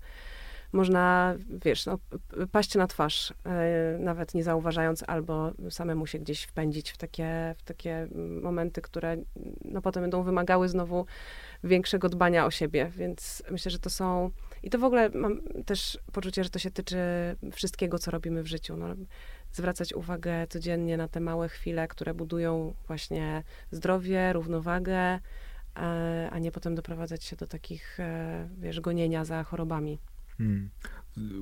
można, 0.71 1.35
wiesz, 1.65 1.85
no, 1.85 1.99
paść 2.51 2.75
na 2.75 2.87
twarz, 2.87 3.33
e, 3.45 3.97
nawet 3.99 4.33
nie 4.33 4.43
zauważając, 4.43 5.03
albo 5.07 5.51
samemu 5.69 6.07
się 6.07 6.19
gdzieś 6.19 6.43
wpędzić 6.43 6.91
w 6.91 6.97
takie, 6.97 7.55
w 7.57 7.63
takie 7.63 8.07
momenty, 8.41 8.81
które 8.81 9.17
no, 9.65 9.81
potem 9.81 10.03
będą 10.03 10.23
wymagały 10.23 10.69
znowu 10.69 11.05
większego 11.63 12.09
dbania 12.09 12.45
o 12.45 12.51
siebie, 12.51 12.91
więc 12.95 13.43
myślę, 13.51 13.71
że 13.71 13.79
to 13.79 13.89
są... 13.89 14.31
I 14.63 14.69
to 14.69 14.79
w 14.79 14.83
ogóle 14.83 15.09
mam 15.09 15.41
też 15.65 15.99
poczucie, 16.13 16.43
że 16.43 16.49
to 16.49 16.59
się 16.59 16.71
tyczy 16.71 16.97
wszystkiego, 17.51 17.99
co 17.99 18.11
robimy 18.11 18.43
w 18.43 18.47
życiu. 18.47 18.77
No, 18.77 18.87
zwracać 19.51 19.93
uwagę 19.93 20.47
codziennie 20.47 20.97
na 20.97 21.07
te 21.07 21.19
małe 21.19 21.49
chwile, 21.49 21.87
które 21.87 22.13
budują 22.13 22.73
właśnie 22.87 23.43
zdrowie, 23.71 24.33
równowagę, 24.33 25.19
e, 25.75 26.29
a 26.31 26.39
nie 26.39 26.51
potem 26.51 26.75
doprowadzać 26.75 27.23
się 27.23 27.35
do 27.35 27.47
takich, 27.47 27.99
e, 27.99 28.49
wiesz, 28.57 28.81
gonienia 28.81 29.25
za 29.25 29.43
chorobami. 29.43 29.99
Hmm. 30.37 30.69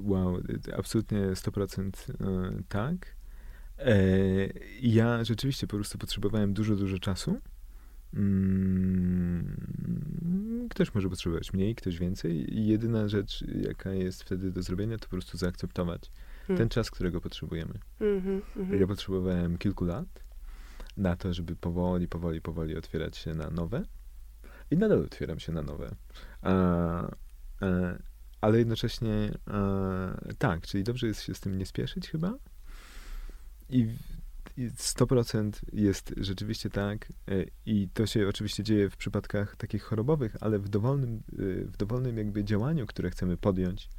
Wow, 0.03 0.41
absolutnie 0.77 1.19
100% 1.19 1.89
e, 1.89 2.63
tak. 2.69 3.15
Ja 4.81 5.23
rzeczywiście 5.23 5.67
po 5.67 5.75
prostu 5.77 5.97
potrzebowałem 5.97 6.53
dużo, 6.53 6.75
dużo 6.75 6.99
czasu. 6.99 7.39
Mm, 8.13 9.57
ktoś 10.69 10.93
może 10.93 11.09
potrzebować 11.09 11.53
mniej, 11.53 11.75
ktoś 11.75 11.99
więcej. 11.99 12.65
Jedyna 12.67 13.07
rzecz, 13.07 13.43
jaka 13.61 13.89
jest 13.89 14.23
wtedy 14.23 14.51
do 14.51 14.61
zrobienia, 14.63 14.97
to 14.97 15.03
po 15.03 15.09
prostu 15.09 15.37
zaakceptować 15.37 16.11
hmm. 16.47 16.57
ten 16.57 16.69
czas, 16.69 16.91
którego 16.91 17.21
potrzebujemy. 17.21 17.73
Mm 17.99 18.21
-hmm, 18.21 18.79
Ja 18.79 18.87
potrzebowałem 18.87 19.57
kilku 19.57 19.85
lat 19.85 20.23
na 20.97 21.15
to, 21.15 21.33
żeby 21.33 21.55
powoli, 21.55 22.07
powoli, 22.07 22.41
powoli 22.41 22.77
otwierać 22.77 23.17
się 23.17 23.33
na 23.33 23.49
nowe. 23.49 23.83
I 24.71 24.77
nadal 24.77 25.03
otwieram 25.03 25.39
się 25.39 25.51
na 25.51 25.61
nowe. 25.61 25.95
A, 26.41 26.51
a, 26.51 27.07
ale 28.43 28.57
jednocześnie 28.57 29.31
a, 29.45 30.33
tak, 30.37 30.67
czyli 30.67 30.83
dobrze 30.83 31.07
jest 31.07 31.21
się 31.21 31.33
z 31.33 31.39
tym 31.39 31.57
nie 31.57 31.65
spieszyć 31.65 32.09
chyba. 32.09 32.33
I, 33.69 33.87
i 34.57 34.69
100% 34.69 35.51
jest 35.73 36.13
rzeczywiście 36.17 36.69
tak. 36.69 37.07
E, 37.27 37.45
I 37.65 37.89
to 37.93 38.05
się 38.05 38.27
oczywiście 38.27 38.63
dzieje 38.63 38.89
w 38.89 38.97
przypadkach 38.97 39.55
takich 39.55 39.83
chorobowych, 39.83 40.35
ale 40.41 40.59
w 40.59 40.69
dowolnym, 40.69 41.23
e, 41.33 41.65
w 41.65 41.77
dowolnym 41.77 42.17
jakby 42.17 42.43
działaniu, 42.43 42.85
które 42.85 43.09
chcemy 43.09 43.37
podjąć 43.37 43.89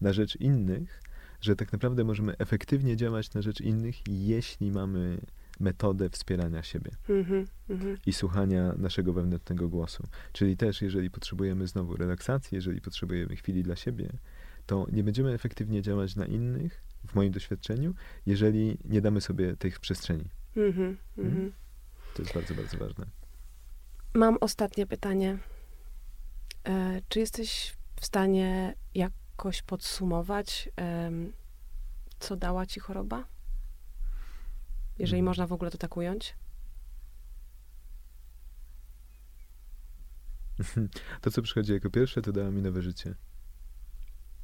na 0.00 0.12
rzecz 0.12 0.36
innych, 0.36 1.02
że 1.40 1.56
tak 1.56 1.72
naprawdę 1.72 2.04
możemy 2.04 2.38
efektywnie 2.38 2.96
działać 2.96 3.34
na 3.34 3.42
rzecz 3.42 3.60
innych, 3.60 3.96
jeśli 4.08 4.70
mamy 4.70 5.20
metodę 5.60 6.10
wspierania 6.10 6.62
siebie 6.62 6.90
mm-hmm, 7.08 7.46
mm-hmm. 7.70 7.96
i 8.06 8.12
słuchania 8.12 8.72
naszego 8.78 9.12
wewnętrznego 9.12 9.68
głosu. 9.68 10.06
Czyli 10.32 10.56
też, 10.56 10.82
jeżeli 10.82 11.10
potrzebujemy 11.10 11.66
znowu 11.66 11.96
relaksacji, 11.96 12.54
jeżeli 12.54 12.80
potrzebujemy 12.80 13.36
chwili 13.36 13.62
dla 13.62 13.76
siebie, 13.76 14.08
to 14.66 14.86
nie 14.92 15.04
będziemy 15.04 15.32
efektywnie 15.32 15.82
działać 15.82 16.16
na 16.16 16.26
innych, 16.26 16.82
w 17.06 17.14
moim 17.14 17.32
doświadczeniu, 17.32 17.94
jeżeli 18.26 18.78
nie 18.84 19.00
damy 19.00 19.20
sobie 19.20 19.56
tych 19.56 19.80
przestrzeni. 19.80 20.24
Mm-hmm, 20.56 20.94
mm? 21.18 21.52
To 22.14 22.22
jest 22.22 22.34
bardzo, 22.34 22.54
bardzo 22.54 22.78
ważne. 22.78 23.06
Mam 24.14 24.36
ostatnie 24.40 24.86
pytanie. 24.86 25.38
E, 26.64 27.00
czy 27.08 27.20
jesteś 27.20 27.76
w 28.00 28.06
stanie 28.06 28.74
jakoś 28.94 29.62
podsumować, 29.62 30.68
co 32.18 32.36
dała 32.36 32.66
ci 32.66 32.80
choroba? 32.80 33.24
Jeżeli 35.00 35.22
można 35.22 35.46
w 35.46 35.52
ogóle 35.52 35.70
to 35.70 35.78
tak 35.78 35.96
ująć? 35.96 36.34
To, 41.20 41.30
co 41.30 41.42
przychodzi 41.42 41.72
jako 41.72 41.90
pierwsze, 41.90 42.22
to 42.22 42.32
dała 42.32 42.50
mi 42.50 42.62
nowe 42.62 42.82
życie. 42.82 43.14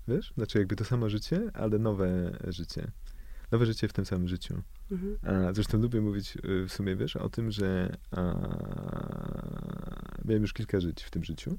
Wiesz? 0.08 0.32
Znaczy 0.36 0.58
jakby 0.58 0.76
to 0.76 0.84
samo 0.84 1.10
życie, 1.10 1.50
ale 1.54 1.78
nowe 1.78 2.38
życie. 2.48 2.90
Nowe 3.52 3.66
życie 3.66 3.88
w 3.88 3.92
tym 3.92 4.04
samym 4.04 4.28
życiu. 4.28 4.62
Mhm. 4.90 5.18
A, 5.22 5.52
zresztą 5.52 5.78
lubię 5.78 6.00
mówić 6.00 6.36
y, 6.36 6.66
w 6.68 6.72
sumie, 6.72 6.96
wiesz, 6.96 7.16
o 7.16 7.28
tym, 7.28 7.50
że 7.50 7.96
a, 8.10 8.22
miałem 10.24 10.42
już 10.42 10.52
kilka 10.52 10.80
żyć 10.80 11.02
w 11.02 11.10
tym 11.10 11.24
życiu. 11.24 11.58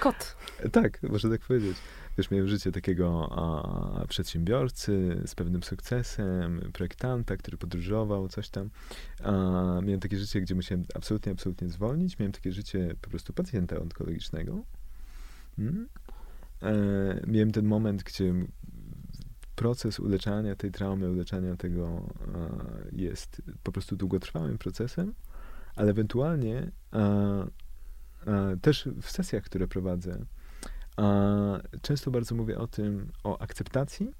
Kot. 0.00 0.36
tak, 0.72 1.02
można 1.02 1.30
tak 1.30 1.40
powiedzieć. 1.40 1.76
Wiesz, 2.20 2.30
miałem 2.30 2.48
życie 2.48 2.72
takiego 2.72 3.28
a, 3.32 4.06
przedsiębiorcy 4.06 5.22
z 5.26 5.34
pewnym 5.34 5.62
sukcesem, 5.62 6.60
projektanta, 6.72 7.36
który 7.36 7.56
podróżował, 7.56 8.28
coś 8.28 8.48
tam. 8.48 8.70
A, 9.24 9.32
miałem 9.82 10.00
takie 10.00 10.18
życie, 10.18 10.40
gdzie 10.40 10.54
musiałem 10.54 10.84
absolutnie, 10.94 11.32
absolutnie 11.32 11.68
zwolnić. 11.68 12.18
Miałem 12.18 12.32
takie 12.32 12.52
życie 12.52 12.94
po 13.00 13.10
prostu 13.10 13.32
pacjenta 13.32 13.80
onkologicznego. 13.80 14.64
Hmm? 15.56 15.88
E, 16.62 17.22
miałem 17.26 17.52
ten 17.52 17.66
moment, 17.66 18.02
gdzie 18.02 18.34
proces 19.56 20.00
uleczania 20.00 20.56
tej 20.56 20.70
traumy, 20.70 21.10
uleczania 21.10 21.56
tego 21.56 22.08
jest 22.92 23.42
po 23.62 23.72
prostu 23.72 23.96
długotrwałym 23.96 24.58
procesem, 24.58 25.14
ale 25.76 25.90
ewentualnie 25.90 26.70
też 28.62 28.88
w 29.02 29.10
sesjach, 29.10 29.42
które 29.42 29.68
prowadzę, 29.68 30.24
często 31.82 32.10
bardzo 32.10 32.34
mówię 32.34 32.58
o 32.58 32.66
tym, 32.66 33.12
o 33.24 33.42
akceptacji, 33.42 34.10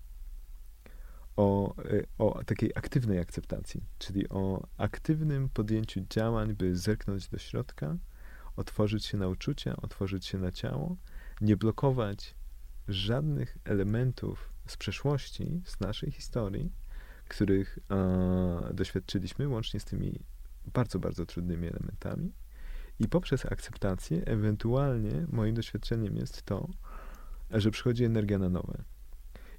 o, 1.36 1.74
e, 1.84 2.02
o 2.18 2.44
takiej 2.44 2.70
aktywnej 2.74 3.18
akceptacji, 3.18 3.84
czyli 3.98 4.28
o 4.28 4.66
aktywnym 4.76 5.48
podjęciu 5.48 6.00
działań, 6.10 6.54
by 6.54 6.76
zerknąć 6.76 7.28
do 7.28 7.38
środka, 7.38 7.96
otworzyć 8.56 9.06
się 9.06 9.18
na 9.18 9.28
uczucia, 9.28 9.76
otworzyć 9.76 10.26
się 10.26 10.38
na 10.38 10.52
ciało, 10.52 10.96
nie 11.40 11.56
blokować 11.56 12.34
żadnych 12.88 13.58
elementów 13.64 14.52
z 14.66 14.76
przeszłości, 14.76 15.62
z 15.64 15.80
naszej 15.80 16.10
historii, 16.10 16.72
których 17.28 17.78
e, 17.90 18.74
doświadczyliśmy, 18.74 19.48
łącznie 19.48 19.80
z 19.80 19.84
tymi 19.84 20.20
bardzo, 20.66 20.98
bardzo 20.98 21.26
trudnymi 21.26 21.68
elementami, 21.68 22.32
i 23.00 23.08
poprzez 23.08 23.46
akceptację, 23.46 24.24
ewentualnie 24.24 25.26
moim 25.32 25.54
doświadczeniem 25.54 26.16
jest 26.16 26.42
to, 26.42 26.68
że 27.50 27.70
przychodzi 27.70 28.04
energia 28.04 28.38
na 28.38 28.48
nowe. 28.48 28.82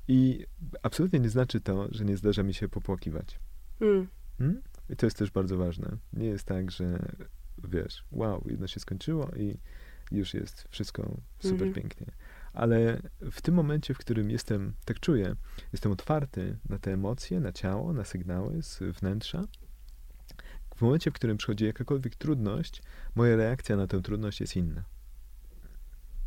I 0.08 0.46
absolutnie 0.84 1.20
nie 1.20 1.30
znaczy 1.30 1.62
to, 1.62 1.88
że 1.92 2.06
nie 2.06 2.18
zdarza 2.18 2.44
mi 2.44 2.54
się 2.54 2.70
popłakiwać. 2.70 3.40
Mm. 3.82 4.08
Hmm? 4.38 4.62
I 4.90 4.96
to 4.96 5.06
jest 5.06 5.18
też 5.18 5.32
bardzo 5.32 5.58
ważne. 5.58 5.98
Nie 6.14 6.26
jest 6.26 6.46
tak, 6.46 6.72
że 6.72 7.00
wiesz, 7.64 8.04
wow, 8.12 8.44
jedno 8.46 8.68
się 8.68 8.80
skończyło 8.80 9.32
i 9.36 9.58
już 10.12 10.34
jest 10.34 10.68
wszystko 10.70 11.18
super 11.40 11.62
mm 11.62 11.74
-hmm. 11.74 11.76
pięknie. 11.76 12.08
Ale 12.54 13.02
w 13.32 13.42
tym 13.42 13.56
momencie, 13.56 13.94
w 13.94 13.98
którym 13.98 14.30
jestem, 14.32 14.74
tak 14.86 15.00
czuję, 15.00 15.36
jestem 15.74 15.92
otwarty 15.92 16.58
na 16.70 16.80
te 16.80 16.94
emocje, 16.94 17.40
na 17.40 17.52
ciało, 17.52 17.94
na 17.94 18.04
sygnały 18.04 18.64
z 18.64 18.80
wnętrza, 18.80 19.44
w 20.82 20.84
momencie, 20.84 21.12
w 21.12 21.14
którym 21.14 21.38
przychodzi 21.38 21.66
jakakolwiek 21.66 22.16
trudność, 22.16 22.84
moja 23.16 23.36
reakcja 23.36 23.76
na 23.76 23.88
tę 23.88 24.02
trudność 24.02 24.42
jest 24.42 24.56
inna. 24.56 24.84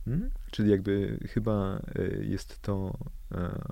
Hmm? 0.05 0.30
Czyli 0.50 0.70
jakby 0.70 1.18
chyba 1.28 1.80
e, 1.94 2.24
jest 2.24 2.62
to, 2.62 2.98
e, 3.32 3.62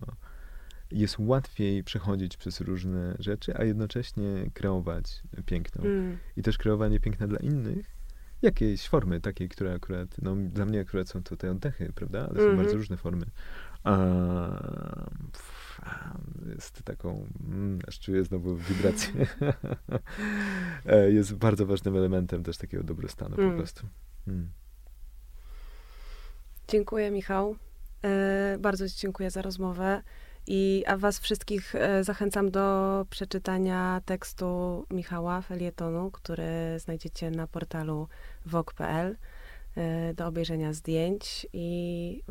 jest 0.90 1.18
łatwiej 1.18 1.84
przechodzić 1.84 2.36
przez 2.36 2.60
różne 2.60 3.16
rzeczy, 3.18 3.56
a 3.56 3.64
jednocześnie 3.64 4.50
kreować 4.54 5.22
piękno. 5.46 5.84
Mm. 5.84 6.18
I 6.36 6.42
też 6.42 6.58
kreowanie 6.58 7.00
piękna 7.00 7.28
dla 7.28 7.38
innych, 7.38 7.86
jakiejś 8.42 8.88
formy 8.88 9.20
takiej, 9.20 9.48
która 9.48 9.74
akurat, 9.74 10.08
no 10.22 10.36
dla 10.36 10.64
mnie 10.64 10.80
akurat 10.80 11.08
są 11.08 11.22
to 11.22 11.36
te 11.36 11.50
oddechy, 11.50 11.92
prawda? 11.94 12.18
Ale 12.18 12.34
są 12.34 12.42
mm 12.42 12.54
-hmm. 12.54 12.62
bardzo 12.62 12.76
różne 12.76 12.96
formy. 12.96 13.26
A, 13.84 13.96
jest 16.54 16.82
taką, 16.82 17.26
mm, 17.48 17.78
aż 17.88 17.98
czuję 17.98 18.24
znowu 18.24 18.56
wibrację. 18.56 19.12
E, 20.86 21.12
jest 21.12 21.34
bardzo 21.34 21.66
ważnym 21.66 21.96
elementem 21.96 22.42
też 22.42 22.56
takiego 22.56 22.82
dobrostanu 22.82 23.34
mm. 23.38 23.50
po 23.50 23.56
prostu. 23.56 23.86
Mm. 24.28 24.50
Dziękuję, 26.68 27.10
Michał. 27.10 27.56
E, 28.04 28.56
bardzo 28.60 28.88
Ci 28.88 29.00
dziękuję 29.00 29.30
za 29.30 29.42
rozmowę. 29.42 30.02
I 30.46 30.84
a 30.86 30.96
was 30.96 31.18
wszystkich 31.18 31.74
e, 31.74 32.04
zachęcam 32.04 32.50
do 32.50 33.06
przeczytania 33.10 34.00
tekstu 34.04 34.46
Michała 34.90 35.42
Felietonu, 35.42 36.10
który 36.10 36.78
znajdziecie 36.78 37.30
na 37.30 37.46
portalu 37.46 38.08
wok.pl, 38.46 39.16
e, 39.76 40.14
do 40.14 40.26
obejrzenia 40.26 40.72
zdjęć 40.72 41.46
i 41.52 42.22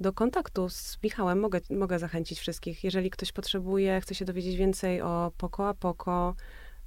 do 0.00 0.12
kontaktu 0.12 0.68
z 0.68 0.98
Michałem 1.02 1.40
mogę, 1.40 1.60
mogę 1.70 1.98
zachęcić 1.98 2.40
wszystkich. 2.40 2.84
Jeżeli 2.84 3.10
ktoś 3.10 3.32
potrzebuje, 3.32 4.00
chce 4.00 4.14
się 4.14 4.24
dowiedzieć 4.24 4.56
więcej 4.56 5.02
o 5.02 5.32
Poko 5.38 5.68
a 5.68 5.74
Poko, 5.74 6.34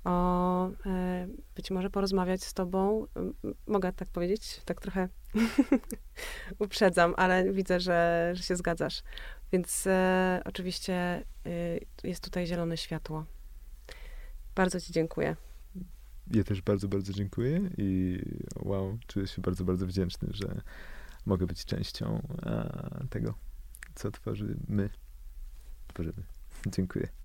o 0.04 0.68
e, 0.86 1.28
być 1.56 1.72
może 1.72 1.90
porozmawiać 1.90 2.44
z 2.44 2.54
tobą. 2.54 3.08
Mogę 3.68 3.94
tak 3.94 4.10
powiedzieć? 4.10 4.62
Tak 4.66 4.82
trochę 4.82 5.10
uprzedzam, 6.60 7.14
ale 7.18 7.52
widzę, 7.52 7.80
że, 7.80 8.32
że 8.34 8.44
się 8.44 8.56
zgadzasz. 8.56 9.04
Więc 9.54 9.88
e, 9.88 10.42
oczywiście 10.46 11.24
jest 12.04 12.24
tutaj 12.24 12.48
zielone 12.48 12.78
światło. 12.78 13.26
Bardzo 14.56 14.82
Ci 14.82 14.94
dziękuję. 14.94 15.36
Ja 16.32 16.44
też 16.44 16.62
bardzo, 16.62 16.88
bardzo 16.88 17.14
dziękuję 17.14 17.70
i 17.78 18.20
wow, 18.56 18.98
czuję 19.08 19.28
się 19.28 19.42
bardzo, 19.42 19.64
bardzo 19.64 19.88
wdzięczny, 19.88 20.28
że 20.32 20.62
mogę 21.26 21.48
być 21.48 21.66
częścią 21.66 22.22
tego, 23.10 23.34
co 23.96 24.12
tworzymy. 24.12 24.90
Tworzymy. 25.88 26.24
Dziękuję. 26.68 27.23